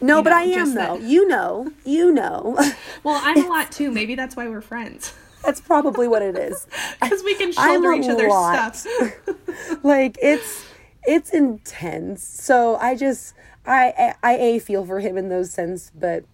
No, 0.00 0.18
you 0.18 0.22
but 0.24 0.30
know, 0.30 0.36
I 0.36 0.42
am 0.42 0.74
though. 0.74 0.96
You 0.98 1.28
know. 1.28 1.72
You 1.84 2.12
know. 2.12 2.56
well, 3.02 3.20
I'm 3.22 3.44
a 3.44 3.48
lot 3.48 3.72
too. 3.72 3.90
Maybe 3.90 4.14
that's 4.14 4.36
why 4.36 4.48
we're 4.48 4.60
friends 4.60 5.14
That's 5.42 5.60
probably 5.60 6.08
what 6.08 6.22
it 6.22 6.36
is. 6.36 6.66
because 7.00 7.22
we 7.24 7.34
can 7.34 7.52
shoulder 7.52 7.92
each 7.92 8.08
other's 8.08 8.28
lot. 8.28 8.76
stuff. 8.76 9.12
like 9.82 10.18
it's 10.22 10.64
it's 11.04 11.30
intense 11.30 12.22
so 12.22 12.76
i 12.76 12.94
just 12.94 13.34
i 13.66 14.14
i, 14.22 14.32
I 14.32 14.36
a 14.36 14.58
feel 14.58 14.84
for 14.84 15.00
him 15.00 15.16
in 15.16 15.28
those 15.28 15.50
sense 15.50 15.90
but 15.94 16.24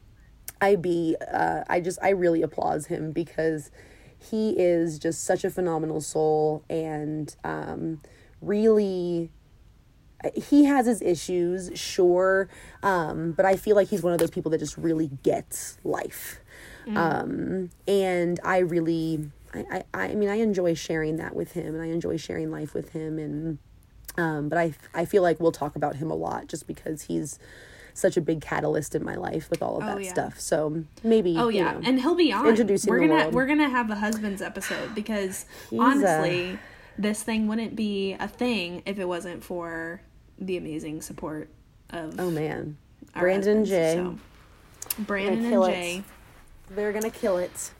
i 0.61 0.77
b 0.77 1.17
uh, 1.33 1.63
i 1.69 1.81
just 1.81 1.99
i 2.03 2.11
really 2.11 2.43
applaud 2.43 2.87
him 2.87 3.13
because 3.13 3.71
he 4.19 4.51
is 4.59 4.99
just 4.99 5.25
such 5.25 5.45
a 5.45 5.51
phenomenal 5.51 6.01
soul 6.01 6.65
and 6.69 7.37
um 7.45 8.01
really 8.41 9.31
he 10.35 10.65
has 10.65 10.87
his 10.87 11.01
issues 11.03 11.71
sure 11.79 12.49
um 12.83 13.33
but 13.33 13.47
i 13.47 13.55
feel 13.55 13.77
like 13.77 13.89
he's 13.89 14.03
one 14.03 14.13
of 14.13 14.19
those 14.19 14.31
people 14.31 14.51
that 14.51 14.59
just 14.59 14.77
really 14.77 15.11
gets 15.23 15.79
life 15.85 16.41
um 16.95 17.70
and 17.89 18.39
i 18.45 18.59
really 18.59 19.30
I, 19.55 19.82
I 19.95 20.01
i 20.11 20.14
mean 20.14 20.28
i 20.28 20.37
enjoy 20.37 20.74
sharing 20.74 21.16
that 21.16 21.34
with 21.34 21.53
him 21.53 21.74
and 21.74 21.82
i 21.82 21.87
enjoy 21.87 22.16
sharing 22.16 22.51
life 22.51 22.74
with 22.74 22.91
him 22.93 23.18
and 23.18 23.59
um 24.16 24.49
but 24.49 24.59
i 24.59 24.74
i 24.95 25.05
feel 25.05 25.22
like 25.22 25.41
we'll 25.41 25.53
talk 25.53 25.74
about 25.76 25.97
him 25.97 26.11
a 26.11 26.14
lot 26.14 26.47
just 26.47 26.66
because 26.66 27.03
he's 27.03 27.39
such 27.95 28.16
a 28.16 28.20
big 28.20 28.41
catalyst 28.43 28.95
in 28.95 29.03
my 29.03 29.14
life 29.16 29.49
with 29.51 29.62
all 29.62 29.78
of 29.78 29.82
that 29.87 29.97
Oh, 29.97 29.99
yeah. 29.99 30.12
stuff 30.12 30.39
so 30.39 30.84
maybe 31.03 31.34
Oh 31.39 31.49
you 31.49 31.61
yeah, 31.61 31.72
know. 31.72 31.80
and 31.84 32.01
he'll 32.01 32.14
be 32.14 32.32
on. 32.32 32.47
introducing 32.47 32.91
we're 32.91 33.07
gonna 33.09 33.30
we're 33.30 33.47
gonna 33.47 33.68
have 33.70 33.91
a 33.91 33.95
husband's 33.97 34.43
episode 34.43 34.95
because 34.95 35.47
He's, 35.70 35.80
uh, 35.80 35.82
honestly, 35.82 36.59
this 36.99 37.22
thing 37.22 37.49
wouldn't 37.49 37.74
be 37.74 38.12
a 38.20 38.28
thing 38.28 38.82
if 38.87 38.99
it 38.99 39.07
wasn't 39.09 39.43
for 39.43 40.03
the 40.39 40.57
amazing 40.59 41.01
support 41.01 41.49
of 41.91 42.20
oh 42.20 42.30
man 42.30 42.76
brandon 43.14 43.61
husbands, 43.61 43.70
Jay. 43.70 43.95
so. 43.95 44.18
Brandon 45.03 45.45
and 45.47 45.55
it. 45.64 46.05
They're 46.71 46.93
gonna 46.93 47.11
kill 47.11 47.39
it 47.39 47.71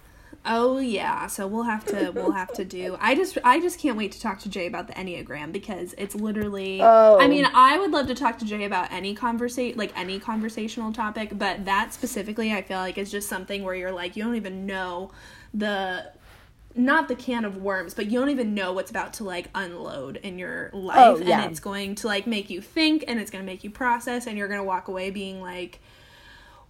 Oh 0.49 0.79
yeah, 0.79 1.27
so 1.27 1.47
we'll 1.49 1.65
have 1.65 1.85
to 1.87 2.11
we'll 2.11 2.31
have 2.31 2.53
to 2.53 2.65
do. 2.65 2.97
I 3.01 3.17
just 3.17 3.37
I 3.43 3.59
just 3.61 3.81
can't 3.81 3.97
wait 3.97 4.13
to 4.13 4.21
talk 4.21 4.39
to 4.41 4.49
Jay 4.49 4.67
about 4.67 4.87
the 4.87 4.93
Enneagram 4.93 5.51
because 5.51 5.93
it's 5.99 6.15
literally 6.15 6.81
Oh. 6.81 7.19
I 7.19 7.27
mean, 7.27 7.47
I 7.53 7.79
would 7.79 7.91
love 7.91 8.07
to 8.07 8.15
talk 8.15 8.39
to 8.39 8.45
Jay 8.45 8.65
about 8.65 8.93
any 8.93 9.13
conversation 9.15 9.77
like 9.77 9.93
any 9.99 10.21
conversational 10.21 10.93
topic, 10.93 11.31
but 11.37 11.65
that 11.65 11.93
specifically 11.93 12.53
I 12.53 12.63
feel 12.63 12.79
like 12.79 12.97
is 12.97 13.11
just 13.11 13.29
something 13.29 13.65
where 13.65 13.75
you're 13.75 13.91
like 13.93 14.15
you 14.15 14.23
don't 14.23 14.37
even 14.37 14.67
know 14.67 15.11
the 15.53 16.13
not 16.77 17.09
the 17.09 17.17
can 17.17 17.45
of 17.45 17.57
worms, 17.57 17.95
but 17.95 18.07
you 18.07 18.21
don't 18.21 18.31
even 18.31 18.55
know 18.55 18.73
what's 18.73 18.91
about 18.91 19.15
to 19.15 19.25
like 19.25 19.49
unload 19.55 20.19
in 20.19 20.39
your 20.39 20.71
life 20.73 20.97
Oh, 20.99 21.17
yeah. 21.17 21.43
and 21.43 21.51
it's 21.51 21.61
going 21.61 21.97
to 21.97 22.07
like 22.07 22.27
make 22.27 22.51
you 22.51 22.61
think 22.61 23.05
and 23.09 23.19
it's 23.19 23.31
going 23.33 23.43
to 23.45 23.51
make 23.51 23.65
you 23.65 23.71
process 23.71 24.27
and 24.29 24.39
you're 24.39 24.49
going 24.49 24.61
to 24.61 24.65
walk 24.65 24.87
away 24.87 25.11
being 25.11 25.41
like 25.41 25.81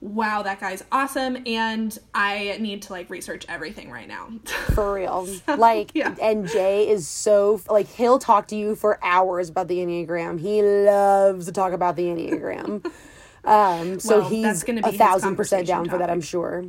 wow, 0.00 0.42
that 0.42 0.60
guy's 0.60 0.84
awesome 0.92 1.38
and 1.46 1.98
I 2.14 2.56
need 2.60 2.82
to 2.82 2.92
like 2.92 3.08
research 3.10 3.44
everything 3.48 3.90
right 3.90 4.06
now. 4.06 4.28
for 4.74 4.94
real 4.94 5.26
like 5.56 5.92
yeah. 5.94 6.14
and 6.20 6.46
jay 6.48 6.88
is 6.88 7.08
so 7.08 7.60
like 7.70 7.88
he'll 7.88 8.18
talk 8.18 8.48
to 8.48 8.56
you 8.56 8.74
for 8.74 8.98
hours 9.02 9.48
about 9.48 9.68
the 9.68 9.78
enneagram 9.78 10.38
he 10.38 10.62
loves 10.62 11.46
to 11.46 11.52
talk 11.52 11.72
about 11.72 11.96
the 11.96 12.04
enneagram 12.04 12.84
um 13.44 13.98
so 13.98 14.20
Well, 14.20 14.28
he's 14.28 14.62
gonna 14.64 14.82
be 14.82 14.90
a 14.90 14.92
thousand 14.92 15.36
percent 15.36 15.66
down 15.66 15.88
for 15.88 15.98
that 15.98 16.10
i'm 16.10 16.20
sure 16.20 16.66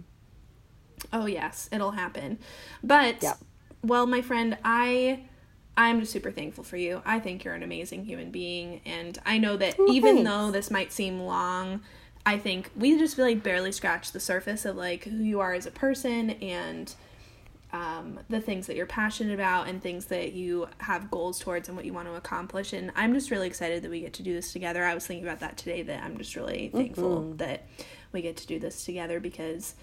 Oh 1.14 1.26
yes, 1.26 1.70
it'll 1.72 1.92
happen. 1.92 2.40
But 2.84 3.22
Yep. 3.22 3.38
well, 3.84 4.06
my 4.06 4.22
friend, 4.22 4.58
I 4.64 5.22
I'm 5.80 6.00
just 6.00 6.12
super 6.12 6.32
thankful 6.32 6.64
for 6.64 6.76
you. 6.76 7.04
I 7.06 7.20
think 7.20 7.44
you're 7.44 7.54
an 7.54 7.62
amazing 7.62 8.04
human 8.06 8.32
being. 8.32 8.82
And 8.84 9.18
I 9.26 9.38
know 9.38 9.58
that 9.58 9.76
Oh, 9.78 9.92
even 9.92 10.16
thanks. 10.16 10.30
though 10.30 10.52
this 10.52 10.72
might 10.72 10.92
seem 10.92 11.20
long, 11.20 11.82
I 12.28 12.38
think 12.38 12.72
we 12.76 12.98
just 13.00 13.18
really 13.18 13.36
barely 13.36 13.72
scratched 13.72 14.12
the 14.12 14.20
surface 14.20 14.66
of 14.66 14.76
like 14.76 15.06
who 15.06 15.24
you 15.24 15.40
are 15.40 15.54
as 15.54 15.66
a 15.66 15.72
person 15.72 16.32
and 16.32 16.94
um, 17.72 18.20
the 18.30 18.42
things 18.42 18.68
that 18.68 18.76
you're 18.76 18.86
passionate 18.86 19.34
about 19.34 19.68
and 19.70 19.82
things 19.82 20.06
that 20.08 20.34
you 20.34 20.68
have 20.80 21.10
goals 21.10 21.40
towards 21.40 21.70
and 21.70 21.78
what 21.78 21.86
you 21.86 21.94
want 21.94 22.08
to 22.08 22.16
accomplish. 22.16 22.74
And 22.74 22.92
I'm 22.98 23.14
just 23.14 23.32
really 23.32 23.48
excited 23.48 23.82
that 23.84 23.90
we 23.90 24.02
get 24.02 24.12
to 24.14 24.24
do 24.24 24.34
this 24.34 24.52
together. 24.52 24.84
I 24.84 24.94
was 24.94 25.08
thinking 25.08 25.26
about 25.26 25.40
that 25.40 25.58
today 25.58 25.84
that 25.84 26.04
I'm 26.04 26.18
just 26.18 26.36
really 26.36 26.70
thankful 26.74 27.34
that 27.38 27.66
we 28.12 28.22
get 28.22 28.36
to 28.38 28.48
do 28.48 28.60
this 28.60 28.84
together 28.84 29.22
because 29.22 29.76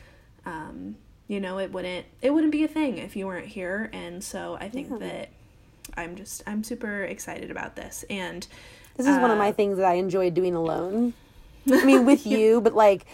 um, 0.44 0.96
you 1.28 1.40
know 1.40 1.58
it 1.58 1.72
wouldn't 1.72 2.04
it 2.20 2.30
wouldn't 2.30 2.52
be 2.52 2.64
a 2.64 2.68
thing 2.68 2.98
if 2.98 3.16
you 3.16 3.26
weren't 3.26 3.46
here 3.46 3.88
and 3.94 4.22
so 4.22 4.58
i 4.60 4.68
think 4.68 4.98
that 4.98 5.30
i'm 5.96 6.16
just 6.16 6.42
i'm 6.46 6.62
super 6.62 7.04
excited 7.04 7.50
about 7.50 7.76
this 7.76 8.04
and 8.10 8.46
This 8.98 9.06
is 9.06 9.16
one 9.18 9.30
of 9.30 9.38
my 9.38 9.48
Uh, 9.48 9.52
things 9.52 9.78
that 9.78 9.86
I 9.86 9.94
enjoy 9.94 10.28
doing 10.28 10.54
alone. 10.54 11.14
I 11.72 11.84
mean, 11.84 12.04
with 12.06 12.26
you, 12.34 12.60
but 12.60 12.74
like, 12.74 13.06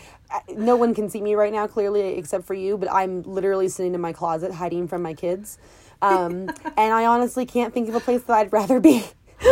no 0.55 0.77
one 0.77 0.95
can 0.95 1.09
see 1.11 1.21
me 1.21 1.35
right 1.35 1.53
now, 1.53 1.67
clearly, 1.67 2.17
except 2.19 2.45
for 2.45 2.55
you. 2.55 2.77
But 2.79 2.93
I'm 2.93 3.23
literally 3.23 3.69
sitting 3.69 3.95
in 3.95 4.01
my 4.01 4.13
closet 4.13 4.53
hiding 4.53 4.89
from 4.89 5.03
my 5.03 5.15
kids. 5.15 5.59
Um, 6.03 6.49
and 6.77 6.93
I 6.95 7.05
honestly 7.07 7.47
can't 7.47 7.75
think 7.75 7.89
of 7.89 7.95
a 7.95 8.01
place 8.01 8.23
that 8.23 8.35
I'd 8.37 8.53
rather 8.53 8.81
be. 8.81 9.05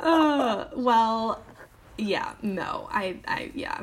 uh, 0.00 0.66
well 0.74 1.42
yeah 1.98 2.32
no 2.40 2.88
i 2.90 3.16
i 3.28 3.50
yeah 3.54 3.82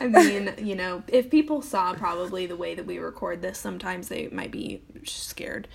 i 0.00 0.06
mean 0.06 0.52
you 0.58 0.74
know 0.74 1.02
if 1.08 1.30
people 1.30 1.62
saw 1.62 1.94
probably 1.94 2.44
the 2.46 2.56
way 2.56 2.74
that 2.74 2.84
we 2.84 2.98
record 2.98 3.40
this 3.40 3.58
sometimes 3.58 4.08
they 4.08 4.28
might 4.28 4.50
be 4.50 4.82
scared 5.04 5.66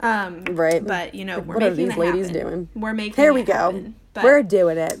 um 0.00 0.44
Right. 0.46 0.82
but 0.84 1.14
you 1.14 1.26
know 1.26 1.40
we're 1.40 1.54
what 1.56 1.62
are 1.62 1.70
making 1.70 1.86
these 1.88 1.94
it 1.94 1.98
ladies 1.98 2.26
happen. 2.28 2.42
doing? 2.42 2.68
we're 2.74 2.94
making 2.94 3.22
Here 3.22 3.32
we 3.34 3.42
it 3.42 3.46
go. 3.46 3.52
happen. 3.52 3.94
We're 4.22 4.42
doing 4.42 4.78
it. 4.78 5.00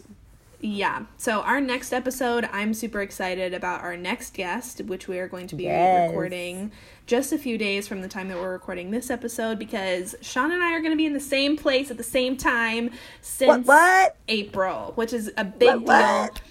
Yeah. 0.68 1.04
So 1.16 1.42
our 1.42 1.60
next 1.60 1.92
episode, 1.92 2.48
I'm 2.52 2.74
super 2.74 3.00
excited 3.00 3.54
about 3.54 3.82
our 3.82 3.96
next 3.96 4.34
guest, 4.34 4.80
which 4.82 5.06
we 5.06 5.18
are 5.20 5.28
going 5.28 5.46
to 5.48 5.54
be 5.54 5.64
Yes. 5.64 6.08
recording 6.08 6.72
just 7.06 7.32
a 7.32 7.38
few 7.38 7.56
days 7.56 7.86
from 7.86 8.00
the 8.02 8.08
time 8.08 8.26
that 8.28 8.36
we're 8.36 8.50
recording 8.52 8.90
this 8.90 9.08
episode 9.08 9.60
because 9.60 10.16
Sean 10.22 10.50
and 10.50 10.60
I 10.62 10.72
are 10.72 10.80
going 10.80 10.90
to 10.90 10.96
be 10.96 11.06
in 11.06 11.12
the 11.12 11.20
same 11.20 11.56
place 11.56 11.88
at 11.92 11.98
the 11.98 12.02
same 12.02 12.36
time 12.36 12.90
since 13.20 13.64
what? 13.64 14.16
April, 14.26 14.90
which 14.96 15.12
is 15.12 15.30
a 15.36 15.44
big 15.44 15.68
What, 15.68 15.82
what? 15.82 16.34
deal. 16.34 16.42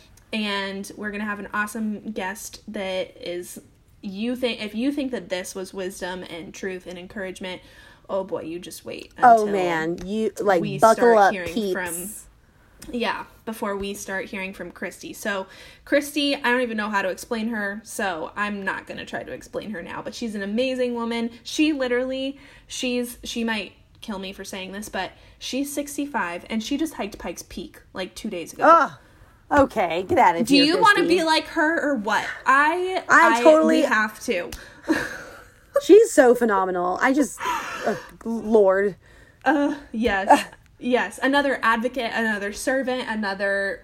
And 0.42 0.90
we're 0.96 1.10
going 1.12 1.20
to 1.22 1.28
have 1.28 1.40
an 1.40 1.50
awesome 1.54 2.12
guest 2.12 2.62
that 2.70 3.18
is 3.30 3.60
you 4.02 4.38
think 4.38 4.64
if 4.64 4.74
you 4.74 4.94
think 4.94 5.12
that 5.12 5.28
this 5.28 5.54
was 5.56 5.74
wisdom 5.74 6.24
and 6.24 6.54
truth 6.54 6.88
and 6.88 6.98
encouragement, 6.98 7.62
oh 8.10 8.24
boy, 8.24 8.44
you 8.44 8.60
just 8.60 8.86
wait 8.86 9.12
Oh 9.22 9.46
man, 9.46 9.98
you 10.08 10.32
like 10.40 10.62
we 10.62 10.80
buckle 10.80 10.96
start 10.96 11.18
up, 11.18 11.34
hearing 11.34 11.54
peeps. 11.54 11.74
from- 11.74 12.10
yeah, 12.92 13.26
before 13.46 13.76
we 13.76 13.94
start 13.94 14.26
hearing 14.26 14.54
from 14.54 14.72
Christy. 14.72 15.14
So, 15.14 15.48
Christy, 15.86 16.36
I 16.36 16.42
don't 16.52 16.62
even 16.62 16.78
know 16.78 16.90
how 16.90 17.02
to 17.02 17.10
explain 17.10 17.50
her, 17.50 17.82
so 17.84 18.32
I'm 18.36 18.64
not 18.64 18.88
going 18.88 18.98
to 18.98 19.06
try 19.06 19.24
to 19.24 19.32
explain 19.32 19.72
her 19.72 19.82
now, 19.82 20.02
but 20.02 20.16
she's 20.16 20.36
an 20.36 20.42
amazing 20.42 20.94
woman. 20.94 21.32
She 21.44 21.74
literally, 21.74 22.38
she's, 22.68 23.18
she 23.24 23.44
might 23.44 23.74
kill 24.02 24.20
me 24.20 24.34
for 24.34 24.44
saying 24.44 24.72
this, 24.72 24.90
but 24.90 25.12
she's 25.40 25.74
65 25.74 26.46
and 26.50 26.64
she 26.64 26.78
just 26.78 26.96
hiked 26.96 27.18
Pikes 27.18 27.44
Peak 27.44 27.82
like 27.94 28.14
two 28.16 28.30
days 28.30 28.54
ago. 28.54 28.64
Ugh. 28.66 28.92
Okay, 29.52 30.04
get 30.04 30.18
out 30.18 30.36
of 30.36 30.48
Do 30.48 30.56
here. 30.56 30.64
Do 30.64 30.70
you 30.70 30.82
want 30.82 30.98
to 30.98 31.08
be 31.08 31.24
like 31.24 31.46
her 31.50 31.80
or 31.80 31.96
what? 31.96 32.26
I, 32.46 33.04
I 33.08 33.44
totally- 33.44 33.82
have 33.82 34.20
to. 34.22 34.52
She's 35.84 36.12
so 36.12 36.34
phenomenal. 36.34 36.98
I 37.02 37.14
just, 37.14 37.40
uh, 37.86 37.96
Lord. 38.24 38.96
Uh, 39.44 39.76
yes. 39.92 40.46
Yes. 40.80 41.20
Another 41.22 41.60
advocate, 41.64 42.12
another 42.14 42.52
servant, 42.54 43.10
another 43.10 43.82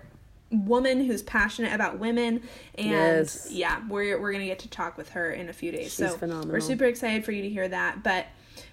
woman 0.52 1.06
who's 1.06 1.22
passionate 1.22 1.74
about 1.74 1.98
women. 2.00 2.42
And 2.76 2.90
Yes. 2.90 3.48
yeah, 3.52 3.82
we're, 3.88 4.20
we're 4.20 4.32
going 4.32 4.44
to 4.44 4.48
get 4.50 4.60
to 4.60 4.70
talk 4.70 4.98
with 4.98 5.10
her 5.10 5.32
in 5.32 5.48
a 5.50 5.54
few 5.54 5.72
days. 5.72 5.86
She's 5.86 5.94
so 5.96 6.10
phenomenal. 6.18 6.52
we're 6.52 6.60
super 6.60 6.86
excited 6.86 7.24
for 7.24 7.32
you 7.32 7.42
to 7.44 7.50
hear 7.50 7.68
that. 7.70 8.04
But 8.04 8.26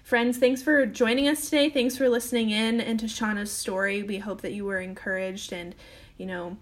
friends, 0.03 0.37
thanks 0.37 0.61
for 0.61 0.85
joining 0.85 1.27
us 1.29 1.45
today. 1.45 1.69
Thanks 1.69 1.95
for 1.97 2.09
listening 2.09 2.49
in 2.49 2.81
into 2.81 3.05
Shanna's 3.07 3.51
story. 3.51 4.03
We 4.03 4.17
hope 4.17 4.41
that 4.41 4.51
you 4.51 4.65
were 4.65 4.79
encouraged 4.79 5.53
and, 5.53 5.73
you 6.17 6.25
know, 6.25 6.57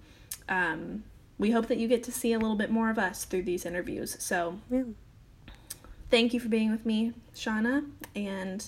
um, 0.50 1.04
we 1.40 1.52
hope 1.52 1.68
that 1.68 1.78
you 1.80 1.88
get 1.88 2.04
to 2.04 2.12
see 2.12 2.34
a 2.34 2.40
little 2.40 2.56
bit 2.56 2.70
more 2.70 2.90
of 2.92 3.00
us 3.00 3.24
through 3.26 3.44
these 3.44 3.66
interviews. 3.66 4.16
So 4.20 4.60
Yeah. 4.70 4.84
thank 6.12 6.34
you 6.34 6.40
for 6.40 6.50
being 6.50 6.72
with 6.72 6.86
me, 6.86 7.14
Shauna, 7.36 7.90
and 8.16 8.68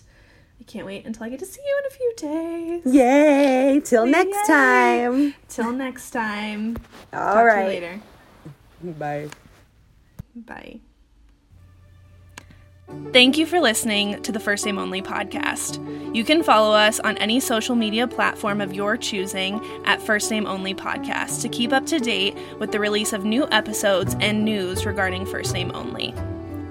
can't 0.69 0.85
wait 0.85 1.03
until 1.05 1.23
I 1.23 1.29
get 1.29 1.39
to 1.39 1.45
see 1.47 1.61
you 1.65 1.79
in 1.79 1.85
a 1.87 1.95
few 1.95 2.13
days. 2.83 2.93
Yay! 2.93 3.81
Till 3.83 4.05
next 4.05 4.37
Yay. 4.37 4.43
time. 4.47 5.33
Till 5.49 5.71
next 5.71 6.11
time. 6.11 6.77
All 7.11 7.19
Talk 7.19 7.35
to 7.35 7.39
you 7.41 7.47
right. 7.47 7.67
later. 7.67 8.01
Bye. 8.83 9.29
Bye. 10.35 10.79
Thank 13.11 13.37
you 13.37 13.45
for 13.45 13.59
listening 13.59 14.21
to 14.23 14.31
the 14.31 14.39
First 14.39 14.65
Name 14.65 14.77
Only 14.77 15.01
podcast. 15.01 15.77
You 16.15 16.23
can 16.23 16.43
follow 16.43 16.75
us 16.75 16.99
on 16.99 17.17
any 17.17 17.39
social 17.39 17.75
media 17.75 18.07
platform 18.07 18.61
of 18.61 18.73
your 18.73 18.95
choosing 18.95 19.63
at 19.85 20.01
First 20.01 20.29
Name 20.31 20.45
Only 20.47 20.73
Podcast 20.73 21.41
to 21.41 21.49
keep 21.49 21.71
up 21.71 21.85
to 21.87 21.99
date 21.99 22.35
with 22.59 22.71
the 22.71 22.79
release 22.79 23.13
of 23.13 23.25
new 23.25 23.47
episodes 23.51 24.15
and 24.19 24.45
news 24.45 24.85
regarding 24.85 25.25
First 25.25 25.53
Name 25.53 25.71
Only. 25.73 26.13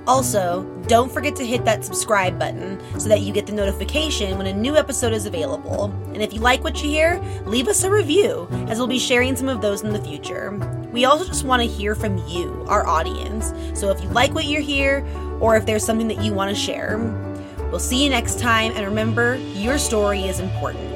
Also, 0.09 0.65
don't 0.87 1.13
forget 1.13 1.37
to 1.37 1.45
hit 1.45 1.67
that 1.67 1.85
subscribe 1.85 2.39
button 2.39 2.81
so 2.99 3.11
that 3.11 3.21
you 3.21 3.31
get 3.31 3.47
the 3.47 3.53
notification 3.53 4.39
when 4.39 4.47
a 4.47 4.53
new 4.55 4.75
episode 4.75 5.13
is 5.13 5.27
available. 5.27 5.93
And 6.15 6.23
if 6.23 6.33
you 6.33 6.41
like 6.41 6.65
what 6.65 6.83
you 6.83 6.89
hear, 6.89 7.21
leave 7.45 7.69
us 7.69 7.85
a 7.85 7.91
review, 7.91 8.49
as 8.69 8.79
we'll 8.79 8.87
be 8.87 8.99
sharing 8.99 9.37
some 9.37 9.49
of 9.49 9.61
those 9.61 9.83
in 9.83 9.93
the 9.93 10.01
future. 10.01 10.53
We 10.91 11.05
also 11.05 11.27
just 11.27 11.45
want 11.45 11.61
to 11.61 11.69
hear 11.69 11.95
from 11.95 12.17
you, 12.27 12.65
our 12.69 12.87
audience. 12.87 13.53
So 13.79 13.91
if 13.91 14.03
you 14.03 14.09
like 14.09 14.33
what 14.33 14.47
you 14.47 14.63
hear, 14.63 15.07
or 15.41 15.57
if 15.57 15.67
there's 15.67 15.85
something 15.85 16.09
that 16.09 16.23
you 16.23 16.33
want 16.33 16.57
to 16.57 16.61
share, 16.61 16.97
we'll 17.71 17.79
see 17.79 18.03
you 18.03 18.09
next 18.09 18.39
time. 18.39 18.73
And 18.73 18.87
remember, 18.87 19.37
your 19.37 19.77
story 19.77 20.23
is 20.23 20.41
important. 20.41 20.88